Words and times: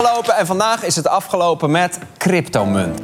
afgelopen 0.00 0.36
en 0.36 0.46
vandaag 0.46 0.82
is 0.84 0.96
het 0.96 1.06
afgelopen 1.06 1.70
met 1.70 1.98
cryptomunt. 2.18 3.00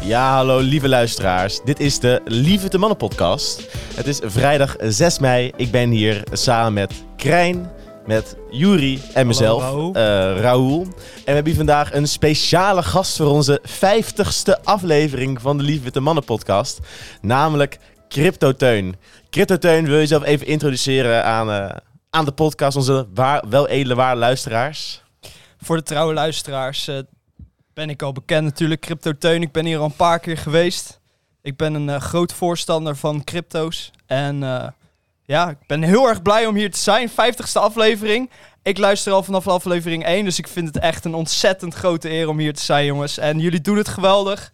Ja, 0.00 0.34
hallo 0.34 0.58
lieve 0.58 0.88
luisteraars. 0.88 1.60
Dit 1.64 1.80
is 1.80 1.98
de 1.98 2.20
Lieve 2.24 2.68
de 2.68 2.78
Mannen 2.78 2.98
podcast. 2.98 3.76
Het 3.94 4.06
is 4.06 4.20
vrijdag 4.24 4.76
6 4.78 5.18
mei. 5.18 5.52
Ik 5.56 5.70
ben 5.70 5.90
hier 5.90 6.22
samen 6.32 6.72
met 6.72 6.92
Krijn, 7.16 7.70
met 8.08 8.36
Juri 8.50 9.02
en 9.14 9.26
mezelf, 9.26 9.62
Raoul. 9.62 9.94
eh, 9.94 10.02
Raoul. 10.40 10.80
En 10.82 10.88
we 10.94 11.22
hebben 11.24 11.44
hier 11.44 11.54
vandaag 11.54 11.94
een 11.94 12.08
speciale 12.08 12.82
gast 12.82 13.16
voor 13.16 13.26
onze 13.26 13.60
50ste 13.66 14.62
aflevering 14.64 15.40
van 15.40 15.56
de 15.58 15.62
Lieve 15.62 15.90
de 15.90 16.00
Mannen 16.00 16.24
podcast. 16.24 16.78
Namelijk 17.20 17.78
Cryptoteun. 18.08 18.96
Cryptoteun, 19.30 19.84
wil 19.84 19.94
je 19.94 20.00
jezelf 20.00 20.24
even 20.24 20.46
introduceren 20.46 21.24
aan, 21.24 21.50
eh, 21.50 21.76
aan 22.10 22.24
de 22.24 22.32
podcast, 22.32 22.76
onze 22.76 23.06
waar, 23.14 23.44
wel 23.48 23.68
edele 23.68 23.94
ware 23.94 24.18
luisteraars? 24.18 25.02
Voor 25.60 25.76
de 25.76 25.82
trouwe 25.82 26.14
luisteraars 26.14 26.88
eh, 26.88 26.98
ben 27.74 27.90
ik 27.90 28.02
al 28.02 28.12
bekend 28.12 28.44
natuurlijk. 28.44 28.80
Cryptoteun, 28.80 29.42
ik 29.42 29.52
ben 29.52 29.66
hier 29.66 29.78
al 29.78 29.84
een 29.84 29.96
paar 29.96 30.18
keer 30.18 30.38
geweest. 30.38 31.00
Ik 31.42 31.56
ben 31.56 31.74
een 31.74 31.88
eh, 31.88 32.00
groot 32.00 32.32
voorstander 32.32 32.96
van 32.96 33.24
crypto's. 33.24 33.90
En 34.06 34.42
eh, 34.42 34.68
ja, 35.28 35.48
ik 35.48 35.66
ben 35.66 35.82
heel 35.82 36.08
erg 36.08 36.22
blij 36.22 36.46
om 36.46 36.54
hier 36.54 36.70
te 36.70 36.78
zijn. 36.78 37.10
50ste 37.10 37.52
aflevering. 37.52 38.30
Ik 38.62 38.78
luister 38.78 39.12
al 39.12 39.22
vanaf 39.22 39.48
aflevering 39.48 40.04
1, 40.04 40.24
dus 40.24 40.38
ik 40.38 40.48
vind 40.48 40.66
het 40.66 40.78
echt 40.78 41.04
een 41.04 41.14
ontzettend 41.14 41.74
grote 41.74 42.10
eer 42.10 42.28
om 42.28 42.38
hier 42.38 42.54
te 42.54 42.62
zijn, 42.62 42.84
jongens. 42.84 43.18
En 43.18 43.38
jullie 43.38 43.60
doen 43.60 43.76
het 43.76 43.88
geweldig. 43.88 44.52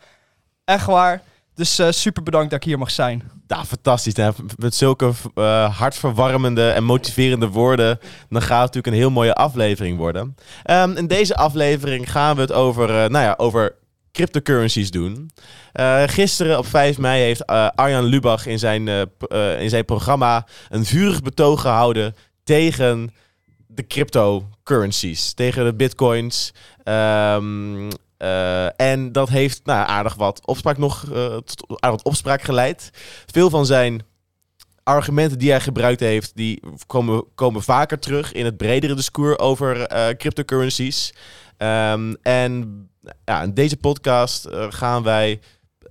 Echt 0.64 0.86
waar. 0.86 1.22
Dus 1.54 1.78
eh, 1.78 1.90
super 1.90 2.22
bedankt 2.22 2.50
dat 2.50 2.58
ik 2.58 2.64
hier 2.64 2.78
mag 2.78 2.90
zijn. 2.90 3.30
Ja, 3.46 3.64
fantastisch. 3.64 4.16
hè. 4.16 4.30
Met 4.56 4.74
zulke 4.74 5.12
eh, 5.34 5.78
hartverwarmende 5.78 6.70
en 6.70 6.84
motiverende 6.84 7.48
woorden, 7.48 7.98
dan 8.28 8.42
gaat 8.42 8.50
het 8.50 8.74
natuurlijk 8.74 8.86
een 8.86 9.00
heel 9.00 9.10
mooie 9.10 9.34
aflevering 9.34 9.98
worden. 9.98 10.36
Ehm, 10.62 10.96
in 10.96 11.06
deze 11.06 11.36
aflevering 11.36 12.10
gaan 12.10 12.34
we 12.34 12.40
het 12.40 12.52
over, 12.52 12.88
eh, 12.88 13.10
nou 13.10 13.24
ja, 13.24 13.34
over 13.36 13.74
cryptocurrencies 14.14 14.90
doen. 14.90 15.30
Eh, 15.72 16.02
gisteren 16.06 16.58
op 16.58 16.66
5 16.66 16.98
mei 16.98 17.22
heeft 17.22 17.44
eh, 17.44 17.68
Arjan 17.74 18.04
Lubach 18.04 18.46
in 18.46 18.58
zijn, 18.58 18.88
eh, 18.88 19.60
in 19.62 19.68
zijn 19.68 19.84
programma 19.84 20.46
een 20.68 20.84
vurig 20.84 21.22
betoog 21.22 21.60
gehouden 21.60 22.14
tegen 22.44 23.14
de 23.66 23.86
cryptocurrencies, 23.86 25.32
tegen 25.32 25.64
de 25.64 25.74
bitcoins. 25.74 26.52
Ehm, 26.82 27.90
eh, 28.16 28.80
en 28.80 29.12
dat 29.12 29.28
heeft 29.28 29.60
nou, 29.64 29.88
aardig 29.88 30.14
wat 30.14 30.46
opspraak 30.46 30.78
nog 30.78 31.04
aardig 31.12 31.78
wat 31.78 32.02
opspraak 32.02 32.42
geleid. 32.42 32.90
Veel 33.26 33.50
van 33.50 33.66
zijn 33.66 34.02
argumenten 34.82 35.38
die 35.38 35.50
hij 35.50 35.60
gebruikt 35.60 36.00
heeft, 36.00 36.36
die 36.36 36.62
komen, 36.86 37.24
komen 37.34 37.62
vaker 37.62 37.98
terug 37.98 38.32
in 38.32 38.44
het 38.44 38.56
bredere 38.56 38.94
discours 38.94 39.38
over 39.38 39.86
cryptocurrencies. 40.16 41.12
Ehm, 41.56 42.14
en 42.22 42.84
ja, 43.24 43.42
in 43.42 43.54
deze 43.54 43.76
podcast 43.76 44.44
eh, 44.44 44.66
gaan 44.68 45.02
wij 45.02 45.40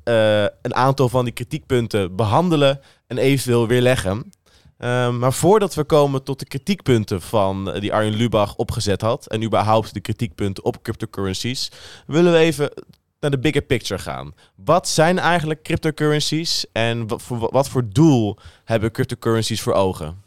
eh, 0.04 0.42
een 0.42 0.76
aantal 0.76 1.10
van 1.10 1.24
die 1.24 1.34
kritiekpunten 1.34 2.16
behandelen 2.16 2.80
en 3.08 3.18
eventueel 3.18 3.68
weerleggen. 3.68 4.32
Ehm, 4.78 5.20
maar 5.20 5.34
voordat 5.34 5.74
we 5.74 5.84
komen 5.84 6.24
tot 6.24 6.40
de 6.40 6.46
kritiekpunten 6.46 7.22
van 7.22 7.72
eh, 7.72 7.82
die 7.82 7.94
Arjen 7.94 8.16
Lubach 8.16 8.56
opgezet 8.56 9.02
had, 9.02 9.28
en 9.28 9.44
überhaupt 9.44 9.94
de 9.94 10.00
kritiekpunten 10.00 10.64
op 10.64 10.82
cryptocurrencies, 10.82 11.72
willen 12.08 12.32
we 12.32 12.38
even 12.38 12.72
naar 13.20 13.32
de 13.32 13.40
bigger 13.40 13.62
picture 13.62 14.02
gaan. 14.02 14.34
Wat 14.56 14.88
zijn 14.88 15.20
eigenlijk 15.20 15.62
cryptocurrencies 15.64 16.66
en 16.72 17.08
wat 17.08 17.22
voor, 17.22 17.50
wat 17.52 17.70
voor 17.70 17.90
doel 17.90 18.38
hebben 18.64 18.92
cryptocurrencies 18.92 19.62
voor 19.62 19.74
ogen? 19.74 20.24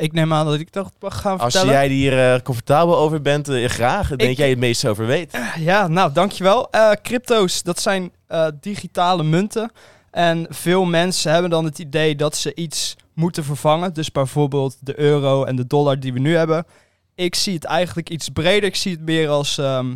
Ik 0.00 0.12
neem 0.12 0.32
aan 0.32 0.46
dat 0.46 0.60
ik 0.60 0.72
dat 0.72 0.92
mag 1.00 1.20
gaan 1.20 1.38
Als 1.38 1.52
vertellen. 1.52 1.74
jij 1.74 1.88
hier 1.88 2.32
eh, 2.32 2.40
comfortabel 2.40 2.96
over 2.96 3.22
bent, 3.22 3.48
eh, 3.48 3.68
graag. 3.68 4.10
Ik 4.10 4.18
denk 4.18 4.36
jij 4.36 4.48
het 4.48 4.58
meest 4.58 4.86
over 4.86 5.06
weet. 5.06 5.38
Ja, 5.58 5.88
nou, 5.88 6.12
dankjewel. 6.12 6.70
Eh 6.70 6.90
crypto's, 7.02 7.62
dat 7.62 7.80
zijn 7.80 8.12
eh, 8.26 8.46
digitale 8.60 9.22
munten. 9.22 9.72
En 10.10 10.46
veel 10.48 10.84
mensen 10.84 11.32
hebben 11.32 11.50
dan 11.50 11.64
het 11.64 11.78
idee 11.78 12.16
dat 12.16 12.36
ze 12.36 12.54
iets 12.54 12.96
moeten 13.14 13.44
vervangen. 13.44 13.94
Dus 13.94 14.12
bijvoorbeeld 14.12 14.76
de 14.80 14.98
euro 14.98 15.44
en 15.44 15.56
de 15.56 15.66
dollar 15.66 16.00
die 16.00 16.12
we 16.12 16.18
nu 16.18 16.36
hebben. 16.36 16.64
Ik 17.14 17.34
zie 17.34 17.54
het 17.54 17.64
eigenlijk 17.64 18.10
iets 18.10 18.28
breder. 18.28 18.68
Ik 18.68 18.76
zie 18.76 18.92
het 18.92 19.00
meer 19.00 19.28
als 19.28 19.58
ehm, 19.58 19.94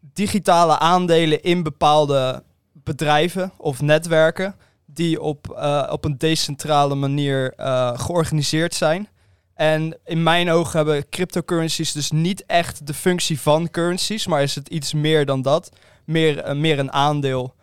digitale 0.00 0.78
aandelen 0.78 1.42
in 1.42 1.62
bepaalde 1.62 2.42
bedrijven 2.72 3.52
of 3.56 3.80
netwerken. 3.80 4.54
Die 4.98 5.20
op, 5.20 5.50
eh, 5.50 5.88
op 5.90 6.04
een 6.04 6.18
decentrale 6.18 6.94
manier 6.94 7.52
eh, 7.52 7.98
georganiseerd 7.98 8.74
zijn. 8.74 9.08
En 9.54 9.98
in 10.04 10.22
mijn 10.22 10.50
ogen 10.50 10.76
hebben 10.76 11.08
cryptocurrencies 11.08 11.92
dus 11.92 12.10
niet 12.10 12.46
echt 12.46 12.86
de 12.86 12.94
functie 12.94 13.40
van 13.40 13.70
currencies, 13.70 14.26
maar 14.26 14.42
is 14.42 14.54
het 14.54 14.68
iets 14.68 14.92
meer 14.92 15.26
dan 15.26 15.42
dat. 15.42 15.70
Meer, 16.04 16.38
eh, 16.38 16.54
meer 16.54 16.78
een 16.78 16.92
aandeel 16.92 17.54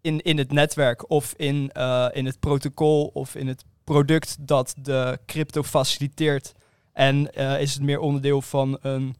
in, 0.00 0.20
in 0.20 0.38
het 0.38 0.52
netwerk 0.52 1.10
of 1.10 1.34
in, 1.36 1.70
in 2.12 2.26
het 2.26 2.40
protocol 2.40 3.10
of 3.14 3.34
in 3.34 3.48
het 3.48 3.64
product 3.84 4.36
dat 4.40 4.74
de 4.78 5.18
crypto 5.26 5.62
faciliteert. 5.62 6.52
En 6.92 7.30
is 7.60 7.74
het 7.74 7.82
meer 7.82 7.98
onderdeel 7.98 8.42
van 8.42 8.78
een, 8.80 9.16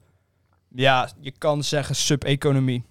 ja, 0.69 1.09
je 1.19 1.31
kan 1.37 1.63
zeggen 1.63 1.95
sub-economie. 1.95 2.83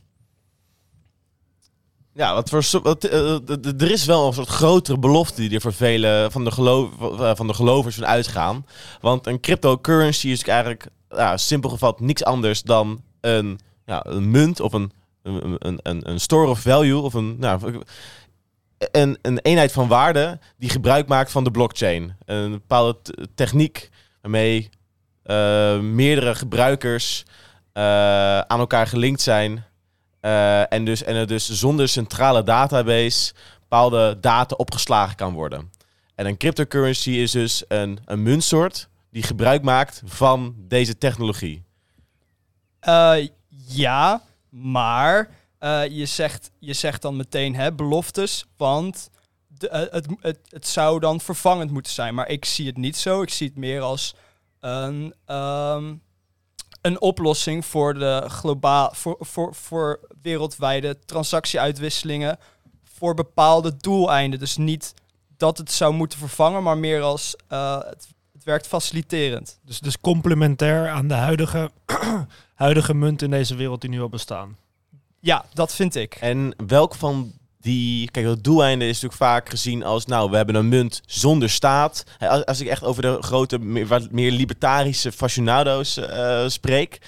Ja, 2.12 2.34
wat 2.34 2.48
voor, 2.48 2.80
wat, 2.82 3.04
eh, 3.04 3.34
d- 3.36 3.82
er 3.82 3.90
is 3.90 4.04
wel 4.04 4.26
een 4.26 4.32
soort 4.32 4.48
grotere 4.48 4.98
belofte 4.98 5.40
die 5.40 5.54
er 5.54 5.60
voor 5.60 5.72
vele 5.72 6.28
van 6.30 6.44
de, 6.44 6.50
eh, 7.18 7.30
van 7.34 7.46
de 7.46 7.54
gelovers 7.54 7.94
van 7.94 8.06
uitgaan. 8.06 8.66
Want 9.00 9.26
een 9.26 9.40
cryptocurrency 9.40 10.28
is 10.28 10.42
eigenlijk, 10.42 10.86
ja, 11.08 11.36
simpel 11.36 11.70
gevat, 11.70 12.00
niks 12.00 12.24
anders 12.24 12.62
dan 12.62 13.02
een, 13.20 13.58
ja, 13.86 14.04
een 14.06 14.30
munt 14.30 14.60
of 14.60 14.72
een, 14.72 14.92
een, 15.22 15.56
een, 15.82 16.10
een, 16.10 16.20
store 16.20 16.48
of 16.48 16.60
value 16.60 17.00
of 17.00 17.14
een, 17.14 17.36
nou, 17.38 17.82
een, 18.78 19.18
een 19.22 19.38
eenheid 19.38 19.72
van 19.72 19.88
waarde 19.88 20.38
die 20.58 20.70
gebruik 20.70 21.08
maakt 21.08 21.30
van 21.30 21.44
de 21.44 21.50
blockchain. 21.50 22.16
Een 22.24 22.50
bepaalde 22.50 22.96
techniek 23.34 23.88
waarmee 24.20 24.68
eh, 25.22 25.78
meerdere 25.78 26.34
gebruikers 26.34 27.24
eh, 27.72 27.82
aan 28.38 28.58
elkaar 28.58 28.86
gelinkt 28.86 29.20
zijn. 29.20 29.64
Eh, 30.20 30.72
en, 30.72 30.84
dus, 30.84 31.02
en 31.02 31.14
er 31.14 31.26
dus 31.26 31.50
zonder 31.50 31.88
centrale 31.88 32.42
database 32.42 33.32
bepaalde 33.60 34.18
data 34.20 34.54
opgeslagen 34.54 35.16
kan 35.16 35.32
worden. 35.32 35.70
En 36.14 36.26
een 36.26 36.36
cryptocurrency 36.36 37.10
is 37.10 37.30
dus 37.30 37.64
een, 37.68 37.98
een 38.04 38.22
muntsoort 38.22 38.88
die 39.10 39.22
gebruik 39.22 39.62
maakt 39.62 40.02
van 40.04 40.54
deze 40.56 40.98
technologie. 40.98 41.62
Eh, 42.80 43.28
ja, 43.66 44.22
maar 44.48 45.28
eh, 45.58 45.82
je, 45.86 46.06
zegt, 46.06 46.50
je 46.58 46.72
zegt 46.72 47.02
dan 47.02 47.16
meteen 47.16 47.54
hè, 47.54 47.72
beloftes, 47.72 48.46
want 48.56 49.10
het, 49.58 50.06
het, 50.20 50.38
het 50.48 50.66
zou 50.66 51.00
dan 51.00 51.20
vervangend 51.20 51.70
moeten 51.70 51.92
zijn. 51.92 52.14
Maar 52.14 52.28
ik 52.28 52.44
zie 52.44 52.66
het 52.66 52.76
niet 52.76 52.96
zo. 52.96 53.22
Ik 53.22 53.30
zie 53.30 53.46
het 53.46 53.56
meer 53.56 53.80
als 53.80 54.14
een, 54.60 55.14
ehm, 55.24 55.94
een 56.80 57.00
oplossing 57.00 57.64
voor, 57.64 57.94
de 57.94 58.24
globaal, 58.26 58.90
voor, 58.94 59.16
voor, 59.20 59.54
voor 59.54 60.00
wereldwijde 60.22 60.98
transactieuitwisselingen 61.04 62.38
voor 62.84 63.14
bepaalde 63.14 63.76
doeleinden. 63.76 64.38
Dus 64.38 64.56
niet 64.56 64.94
dat 65.36 65.58
het 65.58 65.72
zou 65.72 65.94
moeten 65.94 66.18
vervangen, 66.18 66.62
maar 66.62 66.78
meer 66.78 67.00
als 67.00 67.36
eh, 67.48 67.78
het, 67.78 68.08
het 68.32 68.44
werkt 68.44 68.66
faciliterend. 68.66 69.58
Dus, 69.64 69.80
dus 69.80 70.00
complementair 70.00 70.88
aan 70.88 71.08
de 71.08 71.14
huidige, 71.14 71.70
huidige 72.54 72.94
munt 72.94 73.22
in 73.22 73.30
deze 73.30 73.54
wereld 73.54 73.80
die 73.80 73.90
nu 73.90 74.00
al 74.00 74.08
bestaan. 74.08 74.56
Ja, 75.20 75.44
dat 75.52 75.74
vind 75.74 75.94
ik. 75.94 76.14
En 76.14 76.54
welk 76.66 76.94
van 76.94 77.32
die... 77.60 78.10
Kijk, 78.10 78.26
het 78.26 78.44
doeleinde 78.44 78.84
is 78.84 79.00
natuurlijk 79.00 79.22
vaak 79.22 79.48
gezien 79.48 79.84
als... 79.84 80.06
Nou, 80.06 80.30
we 80.30 80.36
hebben 80.36 80.54
een 80.54 80.68
munt 80.68 81.02
zonder 81.06 81.50
staat. 81.50 82.04
Als, 82.18 82.44
als 82.44 82.60
ik 82.60 82.66
echt 82.66 82.84
over 82.84 83.02
de 83.02 83.16
grote, 83.20 83.58
meer, 83.58 84.06
meer 84.10 84.30
libertarische 84.30 85.12
fascinado's 85.12 85.96
eh, 85.96 86.48
spreek... 86.48 86.98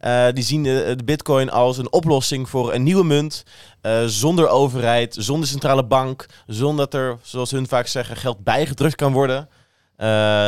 eh, 0.00 0.26
die 0.32 0.44
zien 0.44 0.62
de, 0.62 0.98
bitcoin 1.04 1.50
als 1.50 1.78
een 1.78 1.92
oplossing 1.92 2.48
voor 2.48 2.74
een 2.74 2.82
nieuwe 2.82 3.04
munt... 3.04 3.44
eh, 3.80 4.04
zonder 4.04 4.48
overheid, 4.48 5.16
zonder 5.18 5.48
centrale 5.48 5.84
bank... 5.84 6.26
zonder 6.46 6.90
dat 6.90 7.00
er, 7.00 7.18
zoals 7.22 7.50
hun 7.50 7.68
vaak 7.68 7.86
zeggen, 7.86 8.16
geld 8.16 8.44
bijgedrukt 8.44 8.96
kan 8.96 9.12
worden... 9.12 9.48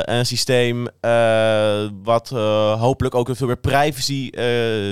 Een 0.02 0.26
systeem 0.26 0.88
wat 2.02 2.28
hopelijk 2.78 3.14
ook 3.14 3.30
veel 3.32 3.46
meer 3.46 3.56
privacy 3.56 4.30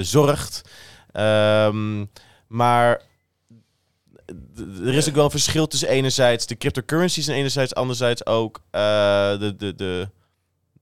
zorgt. 0.02 0.62
Ehm, 1.12 2.04
maar 2.46 3.00
er 4.84 4.94
is 4.94 5.08
ook 5.08 5.14
wel 5.14 5.24
een 5.24 5.30
verschil 5.30 5.66
tussen 5.66 5.88
enerzijds 5.88 6.46
de 6.46 6.56
cryptocurrencies 6.56 7.26
en 7.26 7.34
enerzijds 7.34 7.74
anderzijds 7.74 8.26
ook 8.26 8.62
eh, 8.70 9.38
de, 9.38 9.56
de, 9.56 9.74
de, 9.74 10.08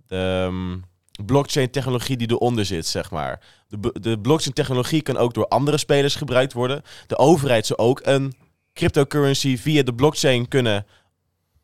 de 0.06 0.16
ehm, 0.16 0.78
blockchain 1.24 1.70
technologie 1.70 2.16
die 2.16 2.30
eronder 2.30 2.64
zit, 2.64 2.86
zeg 2.86 3.10
maar. 3.10 3.40
De, 3.68 4.00
de 4.00 4.18
blockchain 4.18 4.54
technologie 4.54 5.02
kan 5.02 5.16
ook 5.16 5.34
door 5.34 5.48
andere 5.48 5.78
spelers 5.78 6.14
gebruikt 6.14 6.52
worden. 6.52 6.82
De 7.06 7.18
overheid 7.18 7.66
zou 7.66 7.78
ook 7.78 8.00
een 8.04 8.34
cryptocurrency 8.74 9.56
via 9.56 9.82
de 9.82 9.94
blockchain 9.94 10.48
kunnen 10.48 10.86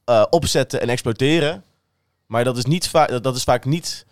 eh, 0.05 0.25
opzetten 0.31 0.81
en 0.81 0.89
exploiteren. 0.89 1.65
Maar 2.27 2.45
dat 2.45 2.57
is, 2.57 2.65
niet 2.65 2.93
dat 3.23 3.37
is 3.37 3.43
vaak 3.43 3.65
niet 3.65 4.07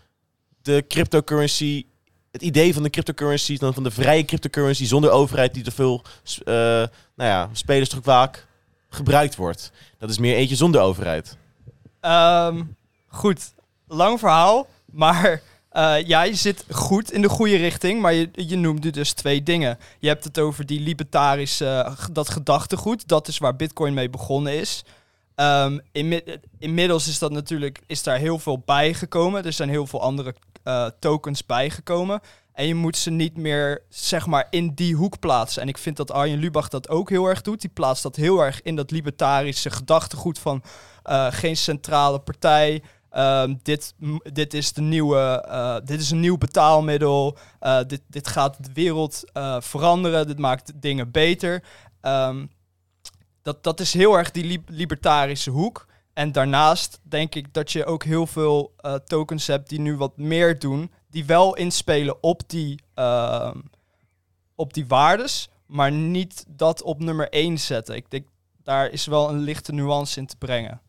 de 0.62 0.84
cryptocurrency. 0.88 1.87
Het 2.31 2.43
idee 2.43 2.75
van 2.75 2.82
de 2.82 2.91
cryptocurrency, 2.91 3.59
dan 3.59 3.75
van 3.75 3.82
de 3.82 3.91
vrije 3.91 4.25
cryptocurrency 4.25 4.87
zonder 4.87 5.11
overheid 5.11 5.55
die 5.55 5.62
te 5.62 5.71
veel 5.71 6.03
eh, 6.44 6.55
nou 6.55 6.91
ja, 7.17 7.49
spelers 7.53 7.88
toch 7.88 8.00
vaak 8.03 8.47
gebruikt 8.88 9.37
wordt. 9.37 9.73
Dat 9.99 10.11
is 10.11 10.19
meer 10.19 10.37
eentje 10.37 10.56
zonder 10.56 10.81
overheid. 10.81 11.37
Ehm, 12.00 12.62
goed, 13.06 13.53
lang 13.87 14.19
verhaal, 14.19 14.67
maar 14.93 15.43
eh, 15.71 16.06
ja, 16.06 16.23
je 16.23 16.35
zit 16.35 16.65
goed 16.71 17.12
in 17.12 17.23
de 17.23 17.29
goede 17.29 17.56
richting, 17.56 18.00
maar 18.00 18.12
je, 18.12 18.29
je 18.32 18.56
noemde 18.56 18.91
dus 18.91 19.12
twee 19.12 19.43
dingen. 19.43 19.79
Je 19.99 20.09
hebt 20.09 20.25
het 20.25 20.38
over 20.38 20.67
die 20.67 20.81
libertarische, 20.81 21.97
dat 22.12 22.29
gedachtegoed, 22.29 23.09
dat 23.09 23.29
is 23.29 23.38
waar 23.38 23.56
Bitcoin 23.56 23.94
mee 23.94 24.11
begonnen 24.11 24.55
is. 24.55 24.85
Ehm, 25.35 25.79
inmi- 25.93 26.38
inmiddels 26.59 27.09
is 27.09 27.19
dat 27.19 27.32
natuurlijk, 27.32 27.81
is 27.87 28.03
daar 28.03 28.19
heel 28.19 28.38
veel 28.38 28.59
bijgekomen. 28.59 29.44
Er 29.44 29.53
zijn 29.53 29.69
heel 29.69 29.87
veel 29.87 30.03
andere 30.03 30.35
eh, 30.62 30.87
tokens 30.99 31.47
bijgekomen. 31.47 32.21
En 32.53 32.67
je 32.67 32.75
moet 32.75 32.97
ze 32.97 33.11
niet 33.11 33.37
meer, 33.37 33.83
zeg 33.89 34.27
maar, 34.27 34.47
in 34.51 34.75
die 34.75 34.95
hoek 34.95 35.19
plaatsen. 35.19 35.62
En 35.62 35.69
ik 35.69 35.79
vind 35.79 35.97
dat 35.97 36.11
Arjen 36.11 36.39
Lubach 36.39 36.69
dat 36.69 36.89
ook 36.89 37.11
heel 37.11 37.27
erg 37.27 37.43
doet. 37.43 37.61
Die 37.61 37.71
plaatst 37.71 38.03
dat 38.03 38.17
heel 38.17 38.41
erg 38.41 38.62
in 38.62 38.77
dat 38.77 38.91
libertarische 38.91 39.71
gedachtegoed 39.71 40.39
van 40.39 40.62
eh, 41.03 41.27
geen 41.31 41.57
centrale 41.57 42.19
partij. 42.19 42.83
Ehm, 43.11 43.55
dit, 43.62 43.95
dit, 44.33 44.55
is 44.55 44.73
de 44.73 44.81
nieuwe, 44.81 45.45
eh, 45.49 45.77
dit 45.85 46.01
is 46.01 46.11
een 46.11 46.21
nieuw 46.21 46.39
betaalmiddel. 46.39 47.39
Dit, 47.87 48.03
dit 48.06 48.29
gaat 48.29 48.65
de 48.65 48.73
wereld 48.73 49.23
veranderen. 49.59 50.27
Dit 50.27 50.39
maakt 50.39 50.73
dingen 50.75 51.11
beter. 51.11 51.63
Ehm, 52.01 52.47
dat, 53.43 53.63
dat 53.63 53.81
is 53.81 53.93
heel 53.93 54.19
erg 54.19 54.31
die 54.31 54.45
li- 54.45 54.65
libertarische 54.67 55.51
hoek. 55.51 55.87
En 56.20 56.32
daarnaast 56.32 57.00
denk 57.02 57.34
ik 57.34 57.55
dat 57.55 57.72
je 57.72 57.84
ook 57.84 58.05
heel 58.05 58.26
veel 58.26 58.72
eh, 58.76 58.94
tokens 58.94 59.46
hebt 59.46 59.69
die 59.69 59.81
nu 59.81 59.96
wat 59.96 60.17
meer 60.17 60.58
doen. 60.58 60.93
Die 61.11 61.25
wel 61.25 61.56
inspelen 61.56 62.22
op 62.22 62.43
die, 62.46 62.82
ehm, 62.94 63.58
op 64.55 64.75
die 64.75 64.87
waardes. 64.87 65.49
Maar 65.67 65.93
niet 65.93 66.44
dat 66.49 66.82
op 66.82 67.00
nummer 67.00 67.26
1 67.31 67.58
zetten. 67.58 67.94
Ik 67.94 68.11
denk 68.11 68.26
daar 68.62 68.90
is 68.90 69.06
wel 69.06 69.28
een 69.28 69.38
lichte 69.38 69.72
nuance 69.72 70.19
in 70.20 70.26
te 70.26 70.37
brengen. 70.37 70.81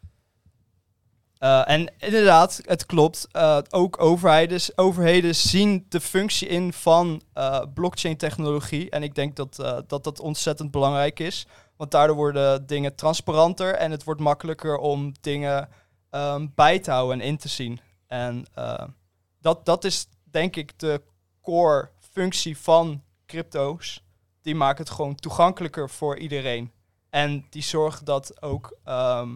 Eh, 1.42 1.70
en 1.70 1.94
inderdaad, 1.98 2.62
het 2.66 2.86
klopt. 2.86 3.28
eh, 3.32 3.58
ook 3.70 4.02
overheden, 4.02 4.62
overheden 4.76 5.36
zien 5.36 5.86
de 5.90 6.02
functie 6.02 6.48
in 6.48 6.74
van 6.74 7.22
eh, 7.34 7.62
blockchain-technologie. 7.74 8.90
En 8.90 9.04
ik 9.04 9.16
denk 9.16 9.36
dat, 9.36 9.56
dat 9.88 10.04
dat 10.04 10.20
ontzettend 10.20 10.72
belangrijk 10.72 11.20
is. 11.20 11.48
Want 11.82 11.94
daardoor 11.94 12.16
worden 12.16 12.66
dingen 12.68 12.96
transparanter 12.96 13.76
en 13.76 13.92
het 13.92 14.04
wordt 14.04 14.22
makkelijker 14.22 14.78
om 14.78 15.14
dingen 15.22 15.70
ehm, 16.10 16.48
bij 16.56 16.80
te 16.80 16.92
houden 16.92 17.20
en 17.20 17.28
in 17.28 17.38
te 17.38 17.48
zien. 17.48 17.80
En 18.08 18.46
eh, 18.54 18.84
dat, 19.40 19.66
dat 19.66 19.84
is 19.84 20.08
denk 20.24 20.56
ik 20.56 20.80
de 20.80 21.02
core 21.42 21.90
functie 22.00 22.58
van 22.58 23.04
crypto's. 23.26 24.04
Die 24.42 24.56
maken 24.56 24.84
het 24.84 24.94
gewoon 24.94 25.16
toegankelijker 25.16 25.90
voor 25.90 26.18
iedereen. 26.18 26.72
En 27.10 27.46
die 27.50 27.64
zorgen 27.64 28.06
dat 28.06 28.42
ook 28.42 28.78
ehm, 28.84 29.30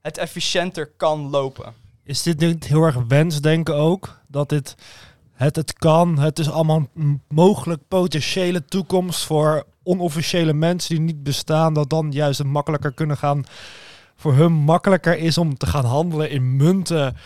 het 0.00 0.18
efficiënter 0.18 0.86
kan 0.86 1.30
lopen. 1.30 1.74
Is 2.02 2.22
dit 2.22 2.38
niet 2.38 2.66
heel 2.66 2.82
erg 2.82 2.96
wensdenken 3.08 3.74
ook? 3.74 4.20
Dat 4.26 4.48
dit 4.48 4.74
het, 5.32 5.56
het 5.56 5.72
kan, 5.72 6.18
het 6.18 6.38
is 6.38 6.50
allemaal 6.50 6.88
een 6.94 7.22
mogelijk 7.28 7.88
potentiële 7.88 8.64
toekomst 8.64 9.24
voor 9.24 9.66
onofficiële 9.82 10.52
mensen 10.52 10.94
die 10.94 11.04
niet 11.04 11.22
bestaan, 11.22 11.74
dat 11.74 11.90
dan 11.90 12.12
juist 12.12 12.38
het 12.38 12.46
makkelijker 12.46 12.92
kunnen 12.92 13.16
gaan, 13.16 13.44
voor 14.16 14.34
hun 14.34 14.52
makkelijker 14.52 15.18
is 15.18 15.38
om 15.38 15.56
te 15.56 15.66
gaan 15.66 15.84
handelen 15.84 16.30
in 16.30 16.56
munten 16.56 17.16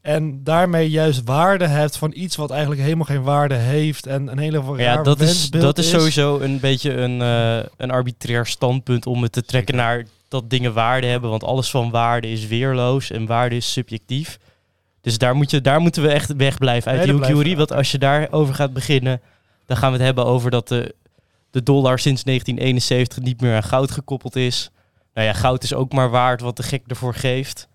en 0.00 0.44
daarmee 0.44 0.90
juist 0.90 1.22
waarde 1.24 1.66
hebt 1.66 1.96
van 1.96 2.12
iets 2.14 2.36
wat 2.36 2.50
eigenlijk 2.50 2.80
helemaal 2.80 3.04
geen 3.04 3.22
waarde 3.22 3.54
heeft 3.54 4.06
en 4.06 4.28
een 4.28 4.38
hele 4.38 4.60
raar 4.60 4.80
ja, 4.80 5.02
dat 5.02 5.20
is, 5.20 5.50
dat 5.50 5.78
is 5.78 5.90
sowieso 5.90 6.38
een 6.38 6.60
beetje 6.60 6.92
een, 6.92 7.22
eh, 7.22 7.68
een 7.76 7.90
arbitrair 7.90 8.46
standpunt 8.46 9.06
om 9.06 9.22
het 9.22 9.32
te 9.32 9.42
trekken 9.42 9.76
naar 9.76 10.04
dat 10.32 10.50
dingen 10.50 10.72
waarde 10.72 11.06
hebben. 11.06 11.30
Want 11.30 11.44
alles 11.44 11.70
van 11.70 11.90
waarde 11.90 12.30
is 12.30 12.46
weerloos 12.46 13.10
en 13.10 13.26
waarde 13.26 13.56
is 13.56 13.72
subjectief. 13.72 14.38
Dus 15.00 15.18
daar, 15.18 15.34
moet 15.34 15.50
je, 15.50 15.60
daar 15.60 15.80
moeten 15.80 16.02
we 16.02 16.08
echt 16.08 16.36
wegblijven 16.36 16.90
uit 16.90 17.06
Nee, 17.06 17.16
die 17.16 17.26
theorie. 17.26 17.56
Want 17.56 17.72
als 17.72 17.90
je 17.90 17.98
daarover 17.98 18.54
gaat 18.54 18.72
beginnen, 18.72 19.20
dan 19.66 19.76
gaan 19.76 19.90
we 19.90 19.96
het 19.96 20.06
hebben 20.06 20.24
over 20.24 20.50
dat 20.50 20.68
de, 20.68 20.94
de 21.52 21.62
dollar 21.62 21.98
sinds 21.98 22.22
1971 22.22 23.18
niet 23.24 23.40
meer 23.40 23.54
aan 23.54 23.62
goud 23.62 23.90
gekoppeld 23.90 24.36
is. 24.36 24.70
Nou 25.14 25.26
ja, 25.26 25.32
goud 25.32 25.62
is 25.62 25.74
ook 25.74 25.92
maar 25.92 26.10
waard 26.10 26.40
wat 26.40 26.56
de 26.56 26.62
gek 26.62 26.82
ervoor 26.86 27.14
geeft. 27.14 27.68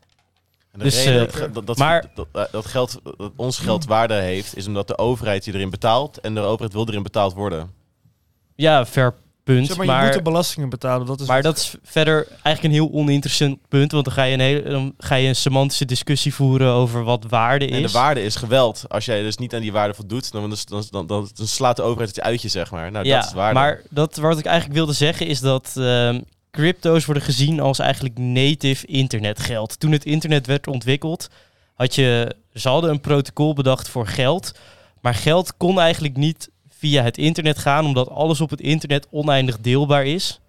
En 0.72 0.80
de 0.80 0.84
Dus, 0.86 1.04
reden 1.04 1.28
eh, 1.28 1.40
dat, 1.40 1.54
dat, 1.54 1.68
dat, 1.68 1.78
maar- 1.78 2.06
dat, 2.16 2.28
dat, 2.32 2.52
dat 2.52 2.66
geld, 2.66 3.00
dat 3.18 3.32
ons 3.36 3.60
geld 3.60 3.86
waarde 3.86 4.14
heeft, 4.14 4.56
is 4.58 4.68
omdat 4.68 4.88
de 4.88 4.98
overheid 4.98 5.46
je 5.46 5.54
erin 5.54 5.70
betaalt 5.70 6.20
en 6.20 6.34
de 6.36 6.40
overheid 6.42 6.74
wil 6.74 6.88
erin 6.88 7.04
betaald 7.04 7.34
worden. 7.34 7.70
Ja, 8.56 8.86
fair 8.86 9.14
punt. 9.48 9.68
Zeg 9.68 9.78
maar, 9.78 9.86
je 9.86 9.92
maar 9.92 10.04
moet 10.04 10.14
de 10.14 10.22
belastingen 10.22 10.70
betalen. 10.70 11.08
Dat 11.08 11.20
is 11.20 11.28
Maar 11.28 11.42
dat 11.42 11.58
is 11.58 11.76
verder 11.84 12.28
eigenlijk 12.28 12.64
een 12.64 12.82
heel 12.82 12.92
oninteressant 12.94 13.58
punt. 13.68 13.92
Want 13.92 14.06
dan 14.06 14.14
ga 14.14 14.24
je 14.24 14.34
een, 14.34 14.40
hele, 14.40 14.70
dan 14.70 14.94
ga 14.98 15.16
je 15.16 15.28
een 15.28 15.36
semantische 15.36 15.86
discussie 15.86 16.34
voeren 16.34 16.72
over 16.72 17.04
wat 17.04 17.26
waarde 17.30 17.66
is. 17.66 17.76
En 17.76 17.82
de 17.82 17.92
waarde 17.92 18.24
is 18.24 18.36
geweld. 18.36 18.86
Als 18.88 19.06
jij 19.06 19.22
dus 19.22 19.38
niet 19.38 19.56
aan 19.56 19.62
die 19.62 19.72
waarde 19.72 19.94
voldoet, 19.94 20.32
dan, 20.32 20.50
dan, 20.50 20.58
dan, 20.66 20.84
dan, 20.90 21.08
dan, 21.08 21.30
dan 21.34 21.48
slaat 21.48 21.76
de 21.76 21.82
overheid 21.82 22.16
het 22.16 22.26
uit 22.26 22.42
je, 22.42 22.48
zeg 22.48 22.72
maar. 22.72 22.92
Nou, 22.92 23.06
ja, 23.06 23.16
dat 23.16 23.26
is 23.26 23.34
waarde. 23.34 23.60
maar 23.60 23.82
dat, 23.90 24.16
wat 24.16 24.40
ik 24.40 24.46
eigenlijk 24.46 24.78
wilde 24.78 24.94
zeggen 24.94 25.28
is 25.28 25.40
dat 25.40 25.74
ehm, 25.78 26.22
crypto's 26.52 27.06
worden 27.06 27.24
gezien 27.24 27.60
als 27.60 27.80
eigenlijk 27.80 28.18
native 28.18 28.86
internetgeld. 28.86 29.80
Toen 29.80 29.92
het 29.92 30.06
internet 30.06 30.48
werd 30.48 30.68
ontwikkeld, 30.68 31.30
had 31.74 31.96
je, 31.96 32.36
ze 32.54 32.70
hadden 32.70 32.90
een 32.90 33.02
protocol 33.02 33.54
bedacht 33.54 33.90
voor 33.90 34.08
geld. 34.08 34.52
Maar 35.02 35.16
geld 35.16 35.58
kon 35.58 35.80
eigenlijk 35.80 36.18
niet 36.18 36.50
via 36.78 37.04
het 37.04 37.18
internet 37.18 37.58
gaan, 37.58 37.86
omdat 37.86 38.10
alles 38.10 38.42
op 38.42 38.50
het 38.50 38.62
internet 38.62 39.08
oneindig 39.12 39.60
deelbaar 39.60 40.06
is. 40.06 40.40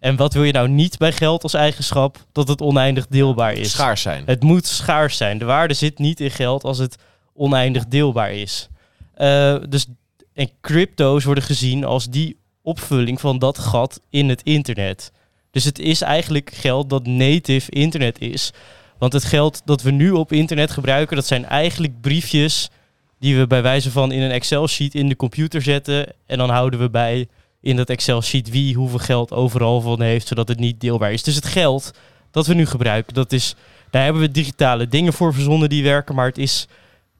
En 0.00 0.16
wat 0.16 0.32
wil 0.32 0.44
je 0.44 0.52
nou 0.52 0.68
niet 0.68 0.98
bij 0.98 1.12
geld 1.12 1.42
als 1.42 1.54
eigenschap? 1.54 2.26
Dat 2.32 2.48
het 2.48 2.60
oneindig 2.60 3.06
deelbaar 3.06 3.52
is. 3.52 3.70
Schaars 3.70 4.02
zijn. 4.02 4.22
Het 4.26 4.42
moet 4.42 4.66
schaars 4.66 5.16
zijn. 5.16 5.38
De 5.38 5.44
waarde 5.44 5.74
zit 5.74 5.98
niet 5.98 6.20
in 6.20 6.30
geld 6.30 6.64
als 6.64 6.78
het 6.78 6.96
oneindig 7.34 7.86
deelbaar 7.86 8.32
is. 8.32 8.68
Eh, 9.14 9.56
dus, 9.68 9.86
en 10.34 10.50
crypto's 10.60 11.24
worden 11.24 11.44
gezien 11.44 11.84
als 11.84 12.06
die 12.06 12.36
opvulling 12.62 13.20
van 13.20 13.38
dat 13.38 13.58
gat 13.58 14.00
in 14.10 14.28
het 14.28 14.42
internet. 14.42 15.12
Dus 15.50 15.64
het 15.64 15.78
is 15.78 16.00
eigenlijk 16.00 16.50
geld 16.54 16.90
dat 16.90 17.06
native 17.06 17.70
internet 17.70 18.20
is. 18.20 18.52
Want 18.98 19.12
het 19.12 19.24
geld 19.24 19.62
dat 19.64 19.82
we 19.82 19.90
nu 19.90 20.10
op 20.10 20.32
internet 20.32 20.70
gebruiken, 20.70 21.16
dat 21.16 21.26
zijn 21.26 21.44
eigenlijk 21.44 22.00
briefjes 22.00 22.70
die 23.18 23.38
we 23.38 23.46
bij 23.46 23.62
wijze 23.62 23.90
van 23.90 24.12
in 24.12 24.22
een 24.22 24.30
Excel-sheet 24.30 24.94
in 24.94 25.08
de 25.08 25.16
computer 25.16 25.62
zetten. 25.62 26.06
En 26.26 26.38
dan 26.38 26.50
houden 26.50 26.80
we 26.80 26.90
bij 26.90 27.28
in 27.60 27.76
dat 27.76 27.88
Excel-sheet 27.88 28.50
wie 28.50 28.74
hoeveel 28.74 28.98
geld 28.98 29.32
overal 29.32 29.80
van 29.80 30.00
heeft, 30.00 30.26
zodat 30.26 30.48
het 30.48 30.58
niet 30.58 30.80
deelbaar 30.80 31.12
is. 31.12 31.22
Dus 31.22 31.34
het 31.34 31.46
geld 31.46 31.90
dat 32.30 32.46
we 32.46 32.54
nu 32.54 32.66
gebruiken, 32.66 33.14
dat 33.14 33.32
is, 33.32 33.54
daar 33.90 34.04
hebben 34.04 34.22
we 34.22 34.30
digitale 34.30 34.88
dingen 34.88 35.12
voor 35.12 35.34
verzonnen 35.34 35.68
die 35.68 35.82
werken, 35.82 36.14
maar 36.14 36.26
het 36.26 36.38
is 36.38 36.66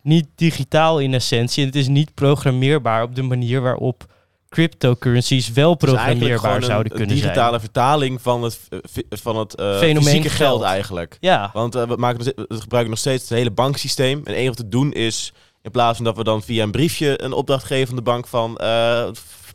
niet 0.03 0.27
digitaal 0.35 0.99
in 1.01 1.15
essentie. 1.15 1.63
En 1.63 1.69
het 1.69 1.77
is 1.77 1.89
niet 1.89 2.15
programmeerbaar 2.15 3.03
op 3.03 3.15
de 3.15 3.23
manier 3.23 3.61
waarop 3.61 4.07
cryptocurrencies 4.49 5.53
wel 5.53 5.75
programmeerbaar 5.75 6.63
zouden 6.63 6.93
een, 6.93 6.99
kunnen 6.99 7.17
een 7.17 7.23
digitale 7.23 7.49
zijn. 7.49 7.61
vertaling 7.61 8.23
van 8.23 8.43
het, 8.43 8.61
eh, 8.69 8.79
van 9.09 9.37
het 9.37 9.53
Fenomeen 9.57 10.03
fysieke 10.03 10.29
geld. 10.29 10.51
geld. 10.51 10.63
eigenlijk. 10.63 11.17
Ja, 11.21 11.51
Want 11.53 11.75
eh, 11.75 11.89
we, 11.89 11.97
maken, 11.97 12.25
we 12.25 12.47
gebruiken 12.49 12.91
nog 12.91 12.99
steeds 12.99 13.23
het 13.23 13.39
hele 13.39 13.51
banksysteem. 13.51 14.21
En 14.25 14.33
enige 14.33 14.49
wat 14.49 14.57
te 14.57 14.69
doen 14.69 14.93
is, 14.93 15.33
in 15.69 15.75
plaats 15.75 15.97
van 15.97 16.05
dat 16.05 16.17
we 16.17 16.25
dan 16.25 16.43
via 16.43 16.63
een 16.63 16.71
briefje 16.71 17.23
een 17.23 17.33
opdracht 17.33 17.65
geven 17.65 17.87
van 17.87 17.97
de 17.97 18.03
bank 18.03 18.27
van... 18.27 18.57
eh 18.57 19.09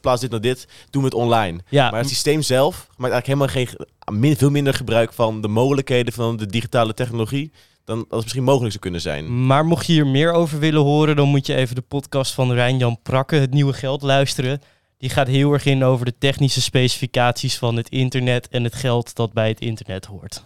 verplaats 0.03 0.21
dit 0.21 0.31
naar 0.31 0.53
dit, 0.53 0.67
doen 0.89 1.01
we 1.01 1.07
het 1.07 1.17
online. 1.17 1.59
ja 1.69 1.89
Maar 1.89 1.99
het 1.99 2.09
systeem 2.09 2.41
zelf 2.41 2.87
maakt 2.97 3.13
eigenlijk 3.13 3.25
helemaal 3.25 3.77
geen, 4.17 4.37
veel 4.37 4.49
minder 4.49 4.73
gebruik 4.73 5.13
van 5.13 5.41
de 5.41 5.47
mogelijkheden 5.47 6.13
van 6.13 6.37
de 6.37 6.45
digitale 6.45 6.93
technologie 6.93 7.51
dan 7.85 7.97
dat 7.97 8.07
het 8.09 8.21
misschien 8.21 8.43
mogelijk 8.43 8.71
zou 8.71 8.83
kunnen 8.83 9.01
zijn. 9.01 9.45
Maar 9.45 9.65
mocht 9.65 9.85
je 9.85 9.93
hier 9.93 10.07
meer 10.07 10.31
over 10.31 10.59
willen 10.59 10.81
horen, 10.81 11.15
dan 11.15 11.27
moet 11.27 11.45
je 11.45 11.55
even 11.55 11.75
de 11.75 11.81
podcast 11.81 12.33
van 12.33 12.53
Rijn-Jan 12.53 12.99
Prakke, 13.01 13.35
Het 13.35 13.53
Nieuwe 13.53 13.73
Geld, 13.73 14.01
luisteren. 14.01 14.61
Die 14.97 15.09
gaat 15.09 15.27
heel 15.27 15.53
erg 15.53 15.65
in 15.65 15.83
over 15.83 16.05
de 16.05 16.17
technische 16.17 16.61
specificaties 16.61 17.57
van 17.57 17.75
het 17.75 17.89
internet 17.89 18.47
en 18.47 18.63
het 18.63 18.75
geld 18.75 19.15
dat 19.15 19.33
bij 19.33 19.47
het 19.47 19.59
internet 19.59 20.05
hoort. 20.05 20.43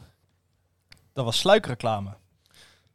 Dat 1.13 1.25
was 1.25 1.37
sluikreclame. 1.37 2.09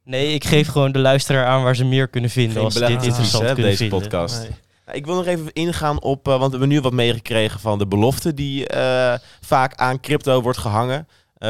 Nee, 0.05 0.35
ik 0.35 0.45
geef 0.45 0.69
gewoon 0.69 0.93
de 0.93 0.99
luisteraar 0.99 1.47
aan 1.47 1.63
waar 1.63 1.77
ze 1.77 1.85
meer 1.85 2.09
kunnen 2.09 2.31
vinden 2.31 2.55
Geen 2.55 2.65
als 2.65 2.75
ze 2.75 2.81
dit 2.87 3.03
interessant 3.05 3.43
hè, 3.43 3.53
kunnen 3.53 3.65
deze 3.71 3.77
vinden. 3.77 4.01
podcast. 4.01 4.39
Nee. 4.41 4.51
Nou, 4.87 4.99
Ik 4.99 5.07
wil 5.07 5.15
nog 5.15 5.27
even 5.27 5.53
ingaan 5.53 6.03
op, 6.03 6.29
eh, 6.29 6.33
want 6.39 6.45
we 6.45 6.51
hebben 6.51 6.69
nu 6.69 6.81
wat 6.81 6.93
meegekregen 6.93 7.61
van 7.61 7.79
de 7.79 7.87
belofte 7.87 8.35
die 8.35 8.67
eh, 8.67 9.19
vaak 9.41 9.75
aan 9.75 10.01
crypto 10.01 10.43
wordt 10.43 10.59
gehangen. 10.59 11.09
Eh, 11.39 11.49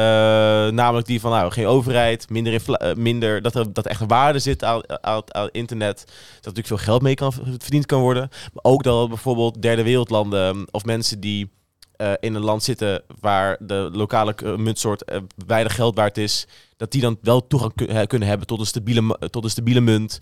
namelijk 0.67 1.07
die 1.07 1.19
van 1.19 1.31
nou, 1.31 1.51
geen 1.51 1.65
overheid, 1.67 2.29
minder, 2.29 2.53
infla- 2.53 2.93
minder 2.97 3.41
dat 3.41 3.55
er 3.55 3.73
dat 3.73 3.87
echt 3.87 4.01
waarde 4.07 4.39
zit 4.39 4.63
aan, 4.63 4.81
aan, 5.03 5.21
aan 5.27 5.43
het 5.43 5.53
internet. 5.55 5.97
Dat 6.07 6.15
natuurlijk 6.55 6.67
veel 6.67 6.77
geld 6.77 7.01
mee 7.01 7.15
kan, 7.15 7.33
verdiend 7.57 7.85
kan 7.85 7.99
worden. 8.01 8.29
Maar 8.53 8.63
ook 8.71 8.83
dat 8.83 9.07
bijvoorbeeld 9.09 9.61
derde 9.61 9.83
wereldlanden 9.83 10.65
of 10.71 10.85
mensen 10.85 11.19
die 11.19 11.49
eh, 11.93 12.11
in 12.19 12.35
een 12.35 12.41
land 12.43 12.63
zitten 12.63 13.03
waar 13.19 13.57
de 13.59 13.89
lokale 13.91 14.35
eh, 14.35 14.55
muntsoort 14.55 15.03
eh, 15.03 15.19
weinig 15.45 15.75
geld 15.75 15.95
waard 15.95 16.17
is, 16.17 16.47
dat 16.77 16.91
die 16.91 17.01
dan 17.01 17.17
wel 17.21 17.47
toegang 17.47 17.73
ku- 17.75 18.05
kunnen 18.05 18.27
hebben 18.27 18.47
tot 18.47 18.59
een 18.59 18.65
stabiele, 18.65 19.17
tot 19.29 19.43
een 19.43 19.49
stabiele 19.49 19.81
munt. 19.81 20.17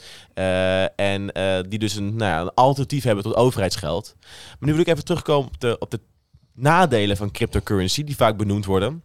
en 0.96 1.32
die 1.70 1.80
dus 1.80 1.96
een, 1.96 2.16
nou 2.16 2.32
ja, 2.32 2.42
een 2.42 2.54
alternatief 2.54 3.04
hebben 3.04 3.24
tot 3.24 3.36
overheidsgeld. 3.36 4.16
Maar 4.60 4.70
nu 4.70 4.72
wil 4.72 4.82
ik 4.82 4.88
even 4.88 5.06
terugkomen 5.06 5.48
op 5.48 5.60
de, 5.60 5.76
op 5.80 5.92
de 5.92 6.00
nadelen 6.54 7.18
van 7.18 7.32
cryptocurrency, 7.32 8.04
die 8.04 8.16
vaak 8.16 8.38
benoemd 8.38 8.66
worden. 8.66 9.04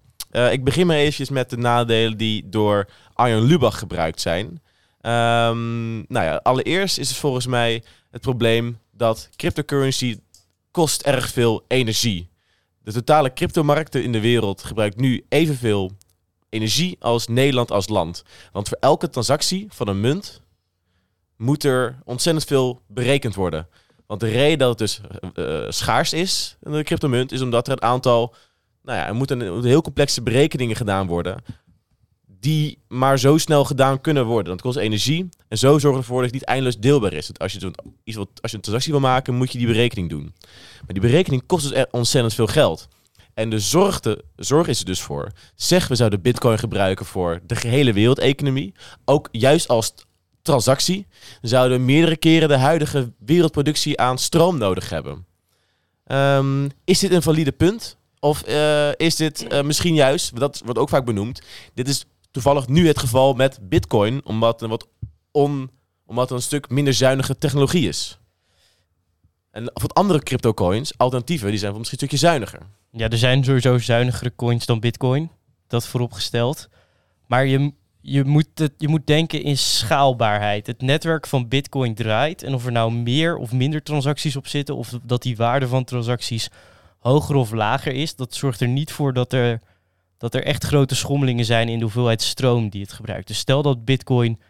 Ik 0.51 0.65
begin 0.65 0.87
maar 0.87 0.97
eventjes 0.97 1.31
met 1.31 1.51
de 1.51 1.57
nadelen 1.57 2.17
die 2.17 2.49
door 2.49 2.89
Arjen 3.13 3.43
Lubach 3.43 3.79
gebruikt 3.79 4.21
zijn. 4.21 4.63
Ehm, 5.01 5.97
nou 5.97 6.25
ja, 6.25 6.41
allereerst 6.43 6.99
is 6.99 7.09
het 7.09 7.19
volgens 7.19 7.47
mij 7.47 7.83
het 8.11 8.21
probleem 8.21 8.79
dat 8.93 9.29
cryptocurrency 9.37 10.19
kost 10.71 11.03
erg 11.03 11.29
veel 11.29 11.65
energie. 11.69 12.29
De 12.87 12.93
totale 12.93 13.33
cryptomarkten 13.33 14.03
in 14.03 14.13
de 14.13 14.21
wereld 14.21 14.63
gebruikt 14.63 14.97
nu 14.97 15.25
evenveel 15.29 15.93
energie 16.49 16.97
als 17.01 17.27
Nederland 17.27 17.71
als 17.71 17.89
land. 17.89 18.23
Want 18.53 18.69
voor 18.69 18.77
elke 18.81 19.11
transactie 19.11 19.67
van 19.71 19.89
een 19.89 20.01
munt 20.01 20.41
moet 21.37 21.65
er 21.65 21.99
ontzettend 22.05 22.47
veel 22.47 22.81
berekend 22.87 23.35
worden. 23.35 23.69
Want 24.07 24.21
de 24.21 24.29
reden 24.29 24.59
dat 24.59 24.69
het 24.69 24.79
dus 24.79 25.01
eh, 25.35 25.65
eh, 25.65 25.71
schaars 25.71 26.13
is, 26.13 26.57
de 26.61 26.83
cryptomunt, 26.83 27.33
is 27.33 27.41
omdat 27.41 27.67
er 27.67 27.73
een 27.73 27.83
aantal... 27.83 28.35
Nou 28.83 28.99
ja, 28.99 29.07
er 29.07 29.15
moeten 29.15 29.41
er 29.41 29.53
moeten 29.53 29.71
heel 29.71 29.83
complexe 29.83 30.23
berekeningen 30.23 30.77
gedaan 30.77 31.07
worden 31.07 31.45
die 32.41 32.79
maar 32.89 33.19
zo 33.19 33.39
snel 33.39 33.65
gedaan 33.65 34.01
kunnen 34.01 34.27
worden. 34.27 34.53
Dat 34.53 34.63
kost 34.63 34.77
energie 34.77 35.29
en 35.49 35.59
zo 35.59 35.79
zorgt 35.79 35.99
ervoor 35.99 36.17
dat 36.17 36.25
het 36.25 36.35
niet 36.35 36.45
eindeloos 36.45 36.79
deelbaar 36.79 37.13
is. 37.13 37.31
Als 37.39 37.53
je, 37.53 37.71
iets 38.05 38.17
wilt, 38.17 38.43
als 38.43 38.51
je 38.51 38.57
een 38.57 38.63
transactie 38.63 38.93
wil 38.93 39.01
maken, 39.01 39.35
moet 39.35 39.53
je 39.53 39.59
die 39.59 39.67
berekening 39.67 40.11
doen. 40.11 40.35
Maar 40.77 40.95
die 40.95 41.01
berekening 41.01 41.47
kost 41.47 41.69
dus 41.69 41.85
ontzettend 41.91 42.35
veel 42.35 42.47
geld. 42.47 42.89
En 43.35 43.51
de 43.51 43.59
zorg, 43.59 44.01
de 44.01 44.25
zorg 44.37 44.67
is 44.67 44.79
er 44.79 44.85
dus 44.85 45.01
voor. 45.01 45.33
Zeg, 45.55 45.89
we 45.89 45.95
zouden 45.95 46.23
bitcoin 46.23 46.59
gebruiken 46.59 47.07
voor 47.07 47.41
de 47.47 47.57
gehele 47.57 47.93
wereldeconomie. 47.93 48.75
Ook 49.05 49.29
juist 49.33 49.69
als 49.69 49.95
transactie 50.43 51.07
zouden 51.43 51.85
meerdere 51.85 52.17
keren 52.17 52.49
de 52.49 52.57
huidige 52.57 53.13
wereldproductie 53.19 54.01
aan 54.01 54.19
stroom 54.19 54.59
nodig 54.59 54.89
hebben. 54.89 55.27
Ehm, 56.05 56.69
is 56.85 56.99
dit 56.99 57.11
een 57.11 57.23
valide 57.23 57.53
punt? 57.53 57.97
Of 58.21 58.43
eh, 58.43 58.91
is 58.97 59.17
dit 59.17 59.47
eh, 59.47 59.63
misschien 59.63 59.95
juist, 59.95 60.37
dat 60.37 60.61
wordt 60.65 60.79
ook 60.79 60.89
vaak 60.89 61.05
benoemd, 61.05 61.43
dit 61.75 61.89
is 61.89 62.05
toevallig 62.37 62.69
nu 62.69 62.87
het 62.87 62.99
geval 62.99 63.35
met 63.35 63.59
Bitcoin, 63.63 64.25
omdat 64.25 64.61
het, 64.61 64.71
wat 64.71 64.89
on, 65.31 65.71
omdat 66.07 66.31
een 66.31 66.43
stuk 66.43 66.69
minder 66.71 66.95
zuinige 66.95 67.39
technologie 67.39 67.89
is. 67.89 68.19
En 69.51 69.75
of 69.75 69.83
wat 69.83 69.95
andere 69.95 70.23
cryptocoins, 70.23 70.99
alternatieven, 70.99 71.51
die 71.51 71.59
zijn 71.59 71.79
misschien 71.79 71.99
een 72.01 72.09
stukje 72.09 72.27
zuiniger. 72.27 72.61
Ja, 72.91 73.09
er 73.09 73.19
zijn 73.19 73.45
sowieso 73.45 73.79
zuinigere 73.79 74.33
coins 74.37 74.67
dan 74.67 74.81
Bitcoin. 74.81 75.31
Dat 75.67 75.87
vooropgesteld. 75.87 76.69
Maar 77.27 77.47
je, 77.47 77.73
je, 78.01 78.25
moet 78.25 78.49
het, 78.55 78.73
je 78.79 78.89
moet 78.89 79.07
denken 79.07 79.43
in 79.43 79.59
schaalbaarheid. 79.59 80.67
Het 80.67 80.83
netwerk 80.83 81.27
van 81.27 81.49
Bitcoin 81.49 81.95
draait. 81.95 82.43
En 82.43 82.55
of 82.55 82.67
er 82.67 82.73
nou 82.73 82.93
meer 82.93 83.37
of 83.37 83.53
minder 83.53 83.83
transacties 83.83 84.37
op 84.37 84.47
zitten. 84.47 84.77
Of 84.77 84.93
dat 85.03 85.23
die 85.23 85.37
waarde 85.37 85.69
van 85.69 85.85
transacties 85.85 86.49
hoger 86.99 87.35
of 87.35 87.53
lager 87.53 87.93
is. 87.93 88.17
Dat 88.17 88.35
zorgt 88.35 88.61
er 88.61 88.69
niet 88.69 88.93
voor 88.93 89.13
dat 89.13 89.33
er, 89.33 89.61
dat 90.19 90.35
er 90.35 90.45
echt 90.45 90.65
grote 90.65 90.95
schommelingen 90.95 91.45
zijn 91.45 91.69
in 91.69 91.79
de 91.79 91.85
hoeveelheid 91.85 92.23
stroom 92.23 92.69
die 92.69 92.83
het 92.83 92.93
gebruikt. 92.93 93.27
Dus 93.27 93.39
stel 93.39 93.63
dat 93.63 93.85
Bitcoin 93.85 94.41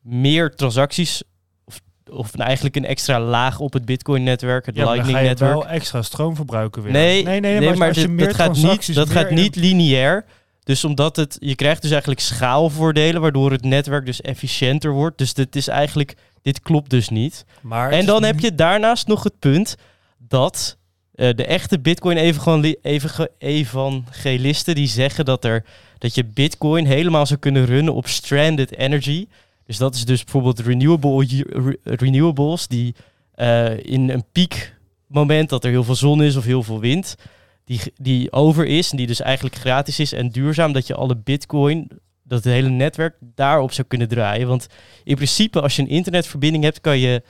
meer 0.00 0.54
transacties. 0.54 1.22
Of, 1.64 1.80
of 2.10 2.34
eigenlijk 2.34 2.76
een 2.76 2.86
extra 2.86 3.20
laag 3.20 3.60
op 3.60 3.72
het 3.72 3.84
Bitcoin-netwerk, 3.84 4.66
het 4.66 4.76
Ja, 4.76 4.90
Lightning-netwerk. 4.90 5.52
wel 5.52 5.66
extra 5.66 6.02
stroom 6.02 6.36
verbruiken 6.36 6.82
weer. 6.82 6.92
Nee, 6.92 7.22
nee, 7.22 7.40
nee, 7.40 7.60
maar, 7.60 7.78
maar, 7.78 7.88
als 7.88 7.96
je 7.96 8.08
meer 8.08 8.26
dat 8.26 8.34
gaat 8.34 8.56
niet, 8.56 8.94
dat 8.94 9.10
gaat 9.10 9.30
niet 9.30 9.56
lineair. 9.56 10.24
Dus 10.64 10.84
omdat 10.84 11.16
het, 11.16 11.36
je 11.40 11.54
krijgt 11.54 11.82
dus 11.82 11.90
eigenlijk 11.90 12.20
schaalvoordelen, 12.20 13.20
waardoor 13.20 13.50
het 13.50 13.64
netwerk 13.64 14.06
dus 14.06 14.20
efficiënter 14.20 14.92
wordt. 14.92 15.18
Dus 15.18 15.34
dit 15.34 15.56
is 15.56 15.68
eigenlijk, 15.68 16.16
dit 16.42 16.60
klopt 16.60 16.90
dus 16.90 17.08
niet. 17.08 17.44
Maar 17.60 17.90
En 17.90 18.06
dan 18.06 18.22
heb 18.22 18.40
je 18.40 18.54
daarnaast 18.54 19.06
nog 19.06 19.22
het 19.22 19.38
punt 19.38 19.76
dat 20.18 20.76
eh, 21.14 21.34
de 21.34 21.44
echte 21.44 21.80
Bitcoin 21.80 22.16
evangeli- 22.16 22.76
evang- 22.82 23.28
evangelisten 23.38 24.74
die 24.74 24.86
zeggen 24.86 25.24
dat, 25.24 25.44
er, 25.44 25.64
dat 25.98 26.14
je 26.14 26.24
Bitcoin 26.24 26.86
helemaal 26.86 27.26
zou 27.26 27.40
kunnen 27.40 27.64
runnen 27.66 27.94
op 27.94 28.06
stranded 28.06 28.76
energy. 28.76 29.26
Dus 29.66 29.76
dat 29.76 29.94
is 29.94 30.04
dus 30.04 30.22
bijvoorbeeld 30.22 30.60
renewable, 30.60 31.26
re- 31.48 31.76
renewables 31.82 32.66
die 32.66 32.94
eh, 33.34 33.78
in 33.78 34.08
een 34.10 34.24
piekmoment 34.32 35.48
dat 35.48 35.64
er 35.64 35.70
heel 35.70 35.84
veel 35.84 35.94
zon 35.94 36.22
is 36.22 36.36
of 36.36 36.44
heel 36.44 36.62
veel 36.62 36.80
wind, 36.80 37.16
die, 37.64 37.80
die 37.96 38.32
over 38.32 38.66
is 38.66 38.90
en 38.90 38.96
die 38.96 39.06
dus 39.06 39.20
eigenlijk 39.20 39.56
gratis 39.56 39.98
is 39.98 40.12
en 40.12 40.28
duurzaam, 40.28 40.72
dat 40.72 40.86
je 40.86 40.94
alle 40.94 41.16
Bitcoin, 41.16 41.88
dat 42.22 42.44
het 42.44 42.52
hele 42.52 42.68
netwerk 42.68 43.16
daarop 43.20 43.72
zou 43.72 43.86
kunnen 43.86 44.08
draaien. 44.08 44.48
Want 44.48 44.66
in 45.04 45.14
principe, 45.14 45.60
als 45.60 45.76
je 45.76 45.82
een 45.82 45.88
internetverbinding 45.88 46.64
hebt, 46.64 46.80
kan 46.80 46.98
je 46.98 47.22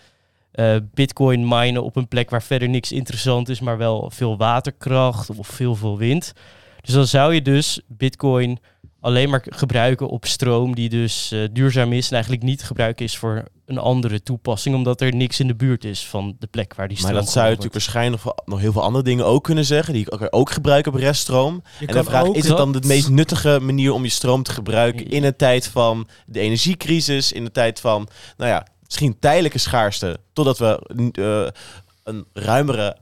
eh, 0.54 0.76
bitcoin 0.94 1.48
minen 1.48 1.84
op 1.84 1.96
een 1.96 2.08
plek 2.08 2.30
waar 2.30 2.42
verder 2.42 2.68
niks 2.68 2.92
interessant 2.92 3.48
is, 3.48 3.60
maar 3.60 3.78
wel 3.78 4.10
veel 4.14 4.36
waterkracht 4.36 5.30
of 5.30 5.46
veel, 5.46 5.74
veel 5.74 5.98
wind. 5.98 6.32
Dus 6.80 6.94
dan 6.94 7.06
zou 7.06 7.34
je 7.34 7.42
dus 7.42 7.80
bitcoin 7.86 8.58
alleen 9.00 9.30
maar 9.30 9.44
gebruiken 9.48 10.08
op 10.08 10.24
stroom 10.24 10.74
die 10.74 10.88
dus 10.88 11.32
eh, 11.32 11.40
duurzaam 11.52 11.92
is 11.92 12.06
en 12.06 12.12
eigenlijk 12.12 12.42
niet 12.42 12.58
te 12.58 12.64
gebruiken 12.64 13.04
is 13.04 13.16
voor 13.16 13.44
een 13.66 13.78
andere 13.78 14.22
toepassing, 14.22 14.74
omdat 14.74 15.00
er 15.00 15.14
niks 15.14 15.40
in 15.40 15.46
de 15.46 15.54
buurt 15.54 15.84
is 15.84 16.06
van 16.06 16.36
de 16.38 16.46
plek 16.46 16.74
waar 16.74 16.88
die 16.88 16.96
Maar 16.96 17.06
stroom 17.06 17.24
dat 17.24 17.32
zou 17.32 17.44
je 17.44 17.50
natuurlijk 17.50 17.84
waarschijnlijk 17.84 18.24
nog, 18.24 18.34
nog 18.44 18.60
heel 18.60 18.72
veel 18.72 18.82
andere 18.82 19.04
dingen 19.04 19.26
ook 19.26 19.44
kunnen 19.44 19.64
zeggen, 19.64 19.92
die 19.94 20.06
ik 20.06 20.14
ook, 20.14 20.28
ook 20.30 20.50
gebruik 20.50 20.86
op 20.86 20.94
reststroom. 20.94 21.54
Je 21.54 21.80
en 21.80 21.86
de 21.86 21.92
kan 21.92 22.04
vraag, 22.04 22.26
is 22.26 22.48
het 22.48 22.56
dan 22.56 22.72
de 22.72 22.86
meest 22.86 23.08
nuttige 23.08 23.60
manier 23.60 23.92
om 23.92 24.02
je 24.02 24.08
stroom 24.08 24.42
te 24.42 24.52
gebruiken 24.52 25.08
in 25.08 25.24
een 25.24 25.36
tijd 25.36 25.68
van 25.68 26.08
de 26.26 26.40
energiecrisis, 26.40 27.32
in 27.32 27.44
de 27.44 27.50
tijd 27.50 27.80
van, 27.80 28.08
nou 28.36 28.50
ja, 28.50 28.66
misschien 28.94 29.18
tijdelijke 29.20 29.58
schaarste, 29.58 30.18
totdat 30.32 30.58
we 30.58 30.80
eh, 31.12 31.60
een 32.04 32.24
ruimere 32.32 32.96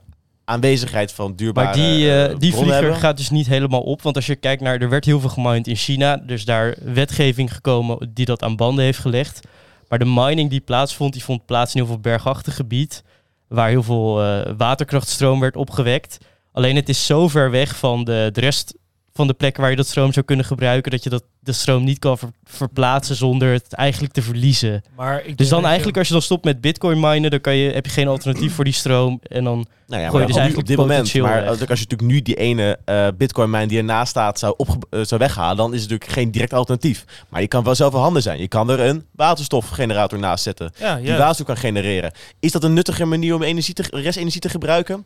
aanwezigheid 0.45 1.11
van 1.11 1.35
duurbare 1.35 1.67
Maar 1.67 1.75
die, 1.75 2.23
eh, 2.23 2.39
die 2.39 2.53
vlieger 2.53 2.73
hebben? 2.73 2.95
gaat 2.95 3.17
dus 3.17 3.29
niet 3.29 3.47
helemaal 3.47 3.81
op. 3.81 4.01
Want 4.01 4.15
als 4.15 4.25
je 4.25 4.35
kijkt 4.35 4.61
naar, 4.61 4.81
er 4.81 4.89
werd 4.89 5.05
heel 5.05 5.19
veel 5.19 5.29
gemined 5.29 5.67
in 5.67 5.75
China. 5.75 6.17
Dus 6.17 6.45
daar 6.45 6.75
wetgeving 6.83 7.53
gekomen 7.53 8.11
die 8.13 8.25
dat 8.25 8.43
aan 8.43 8.55
banden 8.55 8.83
heeft 8.85 8.99
gelegd. 8.99 9.47
Maar 9.87 9.99
de 9.99 10.05
mining 10.05 10.49
die 10.49 10.61
plaatsvond, 10.61 11.13
die 11.13 11.23
vond 11.23 11.45
plaats 11.45 11.73
in 11.73 11.79
heel 11.79 11.89
veel 11.89 11.99
bergachtig 11.99 12.55
gebied. 12.55 13.03
Waar 13.47 13.69
heel 13.69 13.83
veel 13.83 14.15
waterkrachtstroom 14.57 15.39
werd 15.39 15.55
opgewekt. 15.55 16.17
Alleen 16.51 16.75
het 16.75 16.89
is 16.89 17.05
zo 17.05 17.27
ver 17.27 17.51
weg 17.51 17.75
van 17.75 18.03
de, 18.03 18.29
de 18.33 18.39
rest 18.39 18.73
van 19.13 19.27
de 19.27 19.33
plekken 19.33 19.61
waar 19.61 19.71
je 19.71 19.77
dat 19.77 19.87
stroom 19.87 20.13
zou 20.13 20.25
kunnen 20.25 20.45
gebruiken. 20.45 20.91
Dat 20.91 21.03
je 21.03 21.09
dat, 21.09 21.23
de 21.43 21.51
stroom 21.51 21.83
niet 21.83 21.99
kan 21.99 22.17
ver- 22.17 22.31
verplaatsen 22.43 23.15
zonder 23.15 23.51
het 23.51 23.73
eigenlijk 23.73 24.13
te 24.13 24.21
verliezen. 24.21 24.83
Maar 24.95 25.25
ik 25.25 25.37
Dus 25.37 25.49
dan 25.49 25.65
eigenlijk 25.65 25.97
als 25.97 26.07
je 26.07 26.13
dan 26.13 26.21
stopt 26.21 26.43
met 26.43 26.61
bitcoin 26.61 26.99
minen, 26.99 27.31
dan 27.31 27.41
kan 27.41 27.55
je, 27.55 27.71
heb 27.71 27.85
je 27.85 27.91
geen 27.91 28.07
alternatief 28.07 28.53
voor 28.55 28.63
die 28.63 28.73
stroom. 28.73 29.19
En 29.23 29.43
dan 29.43 29.65
Nou 29.87 30.01
ja, 30.01 30.09
Gooi 30.09 30.21
je 30.21 30.27
dus 30.27 30.35
op- 30.35 30.41
op 30.41 30.47
eigenlijk 30.47 30.67
dit 30.67 30.77
moment. 30.77 31.13
Maar 31.13 31.41
weg. 31.41 31.49
als 31.69 31.79
je 31.79 31.85
natuurlijk 31.89 32.01
nu 32.11 32.21
die 32.21 32.35
ene 32.35 32.79
eh 32.85 33.07
bitcoin 33.17 33.49
mine 33.49 33.67
die 33.67 33.77
ernaast 33.77 34.09
staat 34.09 34.39
zou, 34.39 34.53
opge- 34.57 34.77
eh, 34.89 34.99
zou 35.03 35.19
weghalen, 35.21 35.57
dan 35.57 35.73
is 35.73 35.81
het 35.81 35.89
natuurlijk 35.89 36.17
geen 36.19 36.31
direct 36.31 36.53
alternatief. 36.53 37.05
Maar 37.29 37.41
je 37.41 37.47
kan 37.47 37.63
wel 37.63 37.75
zelf 37.75 37.93
handen 37.93 38.21
zijn. 38.21 38.39
Je 38.39 38.47
kan 38.47 38.69
er 38.69 38.79
een 38.79 39.05
waterstofgenerator 39.15 40.19
naast 40.19 40.43
zetten. 40.43 40.71
Ja, 40.79 40.95
Die 40.95 41.13
waterstof 41.13 41.45
kan 41.45 41.57
genereren. 41.57 42.11
Is 42.39 42.51
dat 42.51 42.63
een 42.63 42.73
nuttige 42.73 43.05
manier 43.05 43.35
om 43.35 43.43
energie 43.43 43.73
te, 43.73 43.83
restenergie 43.89 44.41
te 44.41 44.49
gebruiken? 44.49 45.05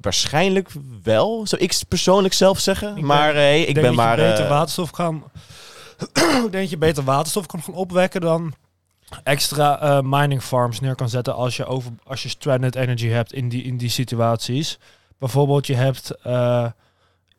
Waarschijnlijk 0.00 0.68
wel, 1.02 1.46
zou 1.46 1.62
ik 1.62 1.74
persoonlijk 1.88 2.34
zelf 2.34 2.58
zeggen. 2.60 2.96
Ik 2.96 3.02
maar 3.04 3.24
denk- 3.32 3.36
hey, 3.36 3.58
ik, 3.60 3.64
denk 3.64 3.74
ben 3.74 3.84
dat 3.84 3.94
maar... 3.94 4.20
je 4.20 4.28
beter 4.28 4.44
eh, 4.44 4.50
waterstof 4.50 4.90
kan. 4.90 5.24
Ik 5.98 6.08
denk 6.40 6.52
dat 6.52 6.70
je 6.70 6.78
beter 6.78 7.04
waterstof 7.04 7.46
kan 7.46 7.62
gaan 7.62 7.74
opwekken 7.74 8.20
dan 8.20 8.54
extra 9.22 9.80
eh, 9.80 10.00
mining 10.02 10.42
farms 10.42 10.80
neer 10.80 10.94
kan 10.94 11.08
zetten 11.08 11.34
als 11.34 11.56
je 11.56 11.64
over 11.66 11.90
als 12.04 12.22
je 12.22 12.28
stranded 12.28 12.74
energy 12.74 13.06
hebt 13.08 13.32
in 13.32 13.48
die 13.48 13.62
in 13.62 13.76
die 13.76 13.88
situaties. 13.90 14.78
Bijvoorbeeld 15.18 15.66
je 15.66 15.74
hebt 15.74 16.10
eh, 16.22 16.66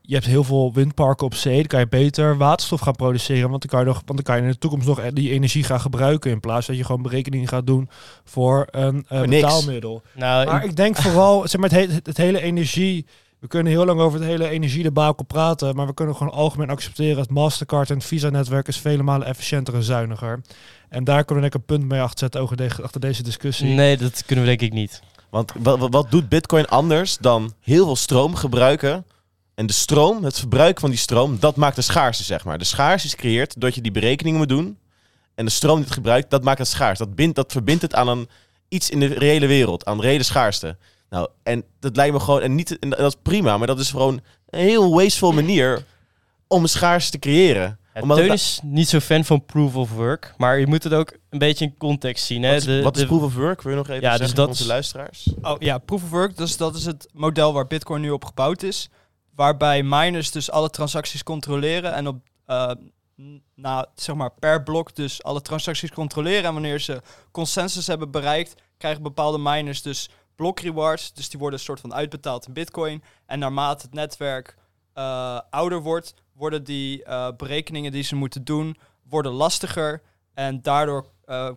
je 0.02 0.14
hebt 0.14 0.26
heel 0.26 0.44
veel 0.44 0.74
windparken 0.74 1.26
op 1.26 1.34
zee, 1.34 1.56
dan 1.58 1.68
kan 1.68 1.80
je 1.80 1.88
beter 1.88 2.38
waterstof 2.38 2.80
gaan 2.80 2.96
produceren, 2.96 3.50
want 3.50 3.62
dan 3.62 3.70
kan 3.72 3.80
je 3.80 3.86
nog, 3.86 4.02
want 4.06 4.08
dan 4.18 4.24
kan 4.24 4.36
je 4.36 4.42
in 4.42 4.50
de 4.52 4.58
toekomst 4.58 4.88
nog 4.88 5.02
die 5.14 5.32
energie 5.32 5.64
gaan 5.64 5.80
gebruiken 5.82 6.32
in 6.32 6.40
plaats 6.40 6.68
dat 6.68 6.78
je 6.78 6.84
gewoon 6.84 7.02
berekeningen 7.02 7.48
gaat 7.48 7.68
doen 7.68 7.90
voor 8.24 8.68
een 8.72 9.06
eh, 9.08 9.22
betaalmiddel. 9.22 10.02
nou, 10.14 10.46
Maar 10.46 10.64
ik 10.64 10.76
denk 10.76 10.96
vooral, 10.96 11.48
zeg 11.48 11.62
maar, 11.62 11.70
het, 11.72 11.90
he- 11.92 12.00
het 12.04 12.18
hele 12.18 12.42
energie. 12.42 13.06
We 13.40 13.48
kunnen 13.48 13.72
heel 13.72 13.86
lang 13.86 14.00
over 14.00 14.20
het 14.20 14.28
hele 14.28 14.50
energiedebakel 14.50 15.26
praten, 15.26 15.76
maar 15.76 15.88
we 15.88 15.94
kunnen 15.94 16.16
gewoon 16.16 16.34
algemeen 16.34 16.70
accepteren 16.70 17.18
het 17.18 17.30
Mastercard 17.30 17.90
en 17.90 17.96
het 17.96 18.06
Visa-netwerk 18.06 18.68
is 18.68 18.78
vele 18.78 19.04
malen 19.04 19.28
efficiënter 19.28 19.74
en 19.74 19.84
zuiniger. 19.84 20.42
En 20.90 21.04
daar 21.04 21.26
kunnen 21.26 21.44
we 21.44 21.50
denk 21.50 21.64
ik 21.64 21.70
een 21.70 21.78
punt 21.78 21.92
mee 21.92 22.02
achter 22.02 22.20
zetten 22.20 22.84
achter 22.84 23.02
deze 23.02 23.24
discussie. 23.24 23.68
nee, 23.68 23.98
dat 23.98 24.24
kunnen 24.26 24.46
we 24.46 24.50
denk 24.50 24.62
ik 24.62 24.74
niet. 24.74 25.02
Want 25.30 25.52
wat, 25.60 26.12
doet 26.12 26.30
Bitcoin 26.30 26.66
anders 26.66 27.18
dan 27.18 27.54
heel 27.60 27.86
veel 27.86 27.96
stroom 27.96 28.36
gebruiken? 28.36 29.06
En 29.56 29.66
de 29.66 29.74
stroom, 29.74 30.24
het 30.24 30.40
verbruik 30.40 30.80
van 30.80 30.90
die 30.90 31.00
stroom, 31.00 31.40
dat 31.40 31.56
maakt 31.56 31.76
de 31.76 31.82
schaarste, 31.82 32.24
zeg 32.24 32.46
maar. 32.46 32.58
De 32.58 32.64
schaarste 32.64 33.08
is 33.08 33.14
gecreëerd 33.14 33.54
doordat 33.54 33.76
je 33.76 33.82
die 33.82 33.92
berekeningen 33.92 34.40
moet 34.40 34.50
doen. 34.50 34.78
En 35.36 35.46
de 35.46 35.52
stroom 35.52 35.76
die 35.76 35.86
het 35.86 35.94
gebruikt, 35.94 36.30
dat 36.30 36.44
maakt 36.44 36.60
het 36.60 36.68
schaars. 36.68 37.00
Dat, 37.00 37.16
bindt, 37.16 37.36
dat 37.36 37.52
verbindt 37.52 37.82
het 37.82 37.96
aan 37.96 38.08
een, 38.08 38.30
iets 38.68 38.90
in 38.90 39.00
de 39.00 39.06
reële 39.06 39.48
wereld, 39.48 39.86
aan 39.86 40.02
reële 40.02 40.24
schaarste. 40.24 40.78
Nou, 41.10 41.30
en 41.44 41.64
dat 41.80 41.96
lijkt 41.96 42.14
me 42.14 42.20
gewoon, 42.20 42.42
en, 42.42 42.56
niet, 42.56 42.80
en 42.80 42.90
dat 42.90 43.00
is 43.00 43.16
prima, 43.22 43.58
maar 43.58 43.68
dat 43.68 43.80
is 43.80 43.90
gewoon 43.90 44.20
een 44.50 44.60
heel 44.60 44.94
wasteful 44.94 45.32
manier 45.32 45.86
om 46.48 46.66
schaarste 46.68 47.12
te 47.12 47.20
creëren. 47.20 47.80
Ja, 47.94 48.02
Omdat 48.02 48.18
Teun 48.18 48.30
het- 48.30 48.40
is 48.40 48.60
niet 48.64 48.90
zo 48.90 49.00
fan 49.00 49.24
van 49.26 49.46
proof 49.46 49.76
of 49.76 49.92
work, 49.92 50.34
maar 50.38 50.60
je 50.60 50.68
moet 50.68 50.84
het 50.84 50.94
ook 50.94 51.18
een 51.30 51.40
beetje 51.40 51.66
in 51.66 51.78
context 51.78 52.26
zien. 52.26 52.44
Hè? 52.44 52.50
Wat 52.52 52.58
is, 52.60 52.66
De- 52.66 52.82
wat 52.82 52.96
is 52.96 53.02
de- 53.02 53.08
proof 53.08 53.22
of 53.24 53.36
work? 53.36 53.62
Wil 53.62 53.72
je 53.72 53.78
nog 53.78 53.88
even 53.90 54.02
Ja, 54.02 54.10
dus 54.10 54.18
zeggen 54.18 54.36
dat 54.36 54.44
voor 54.46 54.48
onze 54.54 54.64
is- 54.64 54.70
luisteraars? 54.70 55.28
Oh 55.42 55.56
ja, 55.60 55.78
proof 55.78 56.04
of 56.04 56.10
work, 56.10 56.38
dus 56.38 56.58
dat 56.58 56.76
is 56.76 56.86
het 56.86 57.08
model 57.14 57.54
waar 57.54 57.68
Bitcoin 57.68 58.02
nu 58.02 58.10
op 58.10 58.26
gebouwd 58.26 58.64
is. 58.64 58.90
Waarbij 59.36 59.84
miners 59.84 60.32
dus 60.32 60.52
alle 60.52 60.70
transacties 60.70 61.24
controleren 61.24 61.94
en 61.94 62.08
op, 62.08 62.16
eh, 62.46 62.72
n- 63.22 63.42
na, 63.56 63.86
zeg 63.96 64.16
maar, 64.16 64.32
per 64.40 64.64
blok 64.64 64.96
dus 64.96 65.24
alle 65.24 65.42
transacties 65.42 65.92
controleren. 65.92 66.44
En 66.44 66.54
wanneer 66.54 66.80
ze 66.80 67.02
consensus 67.32 67.88
hebben 67.88 68.12
bereikt, 68.12 68.54
krijgen 68.78 69.04
bepaalde 69.04 69.38
miners 69.38 69.82
dus 69.82 70.10
block 70.38 70.60
rewards. 70.60 71.14
Dus 71.14 71.30
die 71.30 71.40
worden 71.40 71.60
een 71.60 71.66
soort 71.66 71.80
van 71.80 71.94
uitbetaald 71.94 72.48
in 72.48 72.54
Bitcoin. 72.54 73.04
En 73.26 73.40
naarmate 73.40 73.86
het 73.86 73.94
netwerk 73.94 74.58
eh, 74.94 75.40
ouder 75.50 75.82
wordt, 75.82 76.14
worden 76.34 76.64
die 76.64 77.04
eh, 77.04 77.28
berekeningen 77.38 77.92
die 77.92 78.04
ze 78.04 78.16
moeten 78.16 78.44
doen, 78.44 78.78
worden 79.10 79.32
lastiger. 79.32 80.02
En 80.34 80.62
daardoor 80.62 81.06
eh, 81.26 81.50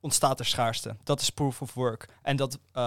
ontstaat 0.00 0.38
er 0.38 0.46
schaarste. 0.46 0.96
Dat 1.04 1.20
is 1.20 1.30
proof 1.30 1.62
of 1.62 1.74
work. 1.74 2.08
En 2.22 2.36
dat, 2.36 2.58
eh, 2.72 2.82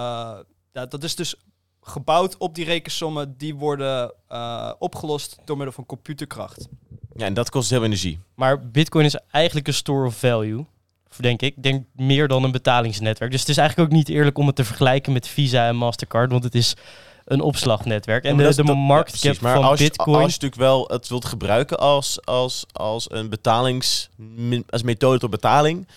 ja, 0.71 0.85
dat 0.85 1.03
is 1.03 1.15
dus 1.15 1.35
gebouwd 1.81 2.37
op 2.37 2.55
die 2.55 2.65
rekensommen 2.65 3.37
die 3.37 3.55
worden 3.55 4.13
eh, 4.27 4.71
opgelost 4.79 5.37
door 5.45 5.55
middel 5.55 5.75
van 5.75 5.85
computerkracht. 5.85 6.67
Ja, 7.15 7.25
en 7.25 7.33
dat 7.33 7.49
kost 7.49 7.69
heel 7.69 7.79
veel 7.79 7.87
energie. 7.87 8.19
Maar 8.35 8.69
Bitcoin 8.69 9.05
is 9.05 9.19
eigenlijk 9.31 9.67
een 9.67 9.73
store 9.73 10.07
of 10.07 10.19
value, 10.19 10.65
denk 11.15 11.41
ik. 11.41 11.63
Denk 11.63 11.85
meer 11.95 12.27
dan 12.27 12.43
een 12.43 12.51
betalingsnetwerk. 12.51 13.31
Dus 13.31 13.39
het 13.39 13.49
is 13.49 13.57
eigenlijk 13.57 13.89
ook 13.89 13.95
niet 13.97 14.09
eerlijk 14.09 14.37
om 14.37 14.47
het 14.47 14.55
te 14.55 14.63
vergelijken 14.65 15.13
met 15.13 15.27
Visa 15.27 15.67
en 15.67 15.75
Mastercard, 15.75 16.31
want 16.31 16.43
het 16.43 16.55
is 16.55 16.73
een 17.25 17.41
opslagnetwerk. 17.41 18.23
En 18.23 18.31
Ja, 18.31 18.37
de, 18.37 18.49
de 18.49 18.55
dat- 18.55 18.67
ja, 18.67 18.73
market 18.73 19.05
precies. 19.19 19.31
cap 19.31 19.41
maar 19.41 19.55
van 19.55 19.63
als, 19.63 19.79
Bitcoin... 19.79 20.15
Als 20.15 20.25
je 20.25 20.39
natuurlijk 20.41 20.61
wel 20.61 20.87
het 20.87 21.07
wilt 21.07 21.25
gebruiken 21.25 21.79
als, 21.79 22.19
als, 22.25 22.65
als 22.71 23.05
een 23.11 23.29
betalings, 23.29 24.09
als 24.69 24.83
methode 24.83 25.19
tot 25.19 25.29
betaling, 25.29 25.87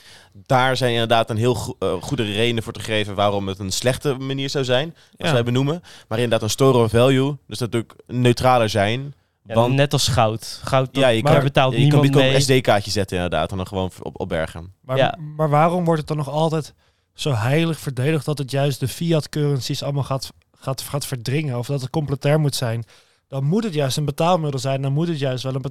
daar 0.46 0.76
zijn 0.76 0.92
inderdaad 0.92 1.30
een 1.30 1.36
heel 1.36 1.54
go- 1.54 1.76
eh, 1.78 1.92
goede 2.00 2.22
redenen 2.22 2.62
voor 2.62 2.72
te 2.72 2.80
geven 2.80 3.14
waarom 3.14 3.48
het 3.48 3.58
een 3.58 3.72
slechte 3.72 4.14
manier 4.14 4.50
zou 4.50 4.64
zijn, 4.64 4.94
als 5.18 5.28
Ja. 5.28 5.32
wij 5.32 5.42
benoemen. 5.44 5.82
Maar 6.08 6.18
inderdaad 6.18 6.42
een 6.42 6.50
store 6.50 6.78
of 6.84 6.90
value, 6.90 7.36
dus 7.46 7.58
dat 7.58 7.72
natuurlijk 7.72 8.00
neutraler 8.06 8.68
zijn. 8.68 9.14
Ja, 9.54 9.56
want 9.56 9.74
net 9.74 9.92
als 9.92 10.08
goud. 10.08 10.60
Goud, 10.64 10.88
ja, 10.92 11.08
je 11.08 11.22
kan, 11.22 11.42
betaalt 11.42 11.74
je 11.74 11.88
kan 11.88 12.00
Bitcoin 12.00 12.34
een 12.34 12.42
SD-kaartje 12.42 12.90
zetten 12.90 13.16
inderdaad 13.16 13.50
en 13.50 13.56
dan 13.56 13.66
gewoon 13.66 13.90
op, 14.02 14.20
opbergen. 14.20 14.74
Maar, 14.80 14.96
Ja. 14.96 15.18
maar 15.36 15.48
waarom 15.48 15.84
wordt 15.84 15.98
het 15.98 16.08
dan 16.08 16.16
nog 16.16 16.28
altijd 16.28 16.74
zo 17.14 17.32
heilig 17.32 17.78
verdedigd 17.78 18.24
dat 18.24 18.38
het 18.38 18.50
juist 18.50 18.80
de 18.80 18.88
fiat 18.88 19.28
currencies 19.28 19.82
allemaal 19.82 20.02
gaat, 20.02 20.32
gaat, 20.52 20.80
gaat 20.80 21.06
verdringen? 21.06 21.58
Of 21.58 21.66
dat 21.66 21.80
het 21.80 21.90
complementair 21.90 22.40
moet 22.40 22.54
zijn? 22.54 22.84
Dan 23.28 23.44
moet 23.44 23.64
het 23.64 23.74
juist 23.74 23.96
een 23.96 24.04
betaalmiddel 24.04 24.60
zijn. 24.60 24.82
Dan 24.82 24.92
moet 24.92 25.08
het 25.08 25.18
juist 25.18 25.42
wel 25.42 25.54
een 25.54 25.62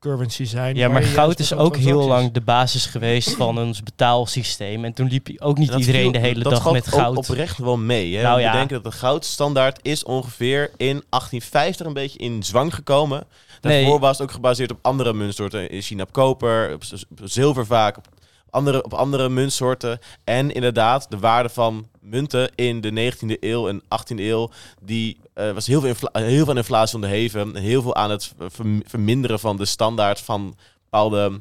betaalcurrency 0.00 0.44
zijn. 0.44 0.76
Ja, 0.76 0.88
maar 0.88 1.02
goud 1.02 1.38
is 1.38 1.52
ook 1.54 1.76
heel 1.76 2.06
lang 2.06 2.32
de 2.32 2.40
basis 2.40 2.86
geweest 2.86 3.34
van 3.34 3.58
ons 3.58 3.82
betaalsysteem. 3.82 4.84
En 4.84 4.92
toen 4.92 5.08
liep 5.08 5.28
ook 5.38 5.58
niet 5.58 5.68
Dat 5.70 5.78
iedereen 5.78 6.02
viel- 6.02 6.12
de 6.12 6.18
hele 6.18 6.42
dat 6.42 6.52
dag 6.52 6.72
met 6.72 6.88
goud. 6.88 7.16
oprecht 7.16 7.58
wel 7.58 7.76
mee. 7.76 8.16
Hè? 8.16 8.22
Nou 8.22 8.36
We 8.36 8.42
ja. 8.42 8.52
denken 8.52 8.82
dat 8.82 8.92
de 8.92 8.98
goudstandaard 8.98 9.78
is 9.82 10.04
ongeveer 10.04 10.70
in 10.76 11.02
1850 11.10 11.86
een 11.86 11.92
beetje 11.92 12.18
in 12.18 12.42
zwang 12.42 12.74
gekomen. 12.74 13.24
Daarvoor 13.60 13.90
Nee. 13.90 13.98
was 13.98 14.18
het 14.18 14.26
ook 14.26 14.32
gebaseerd 14.34 14.70
op 14.70 14.78
andere 14.82 15.12
muntsoorten. 15.12 15.70
In 15.70 15.80
China 15.82 16.02
op 16.02 16.12
koper, 16.12 16.74
op 16.74 16.82
zilver 17.24 17.66
vaak, 17.66 17.96
op 17.96 18.06
andere, 18.50 18.84
op 18.84 18.94
andere 18.94 19.28
muntsoorten. 19.28 19.98
En 20.24 20.50
inderdaad, 20.52 21.06
de 21.10 21.18
waarde 21.18 21.48
van 21.48 21.88
munten 22.00 22.50
in 22.54 22.80
de 22.80 23.12
19e 23.12 23.38
eeuw 23.40 23.68
en 23.68 23.82
18e 23.82 24.16
eeuw, 24.16 24.50
die 24.82 25.18
eh, 25.34 25.50
was 25.50 25.66
heel 25.66 25.80
veel, 25.80 25.94
heel 26.12 26.44
veel 26.44 26.48
aan 26.50 26.56
inflatie 26.56 26.94
onderheven. 26.94 27.40
En 27.40 27.62
heel 27.62 27.82
veel 27.82 27.94
aan 27.94 28.10
het 28.10 28.32
verm- 28.38 28.82
verminderen 28.86 29.38
van 29.38 29.56
de 29.56 29.64
standaard 29.64 30.20
van 30.20 30.56
bepaalde... 30.82 31.40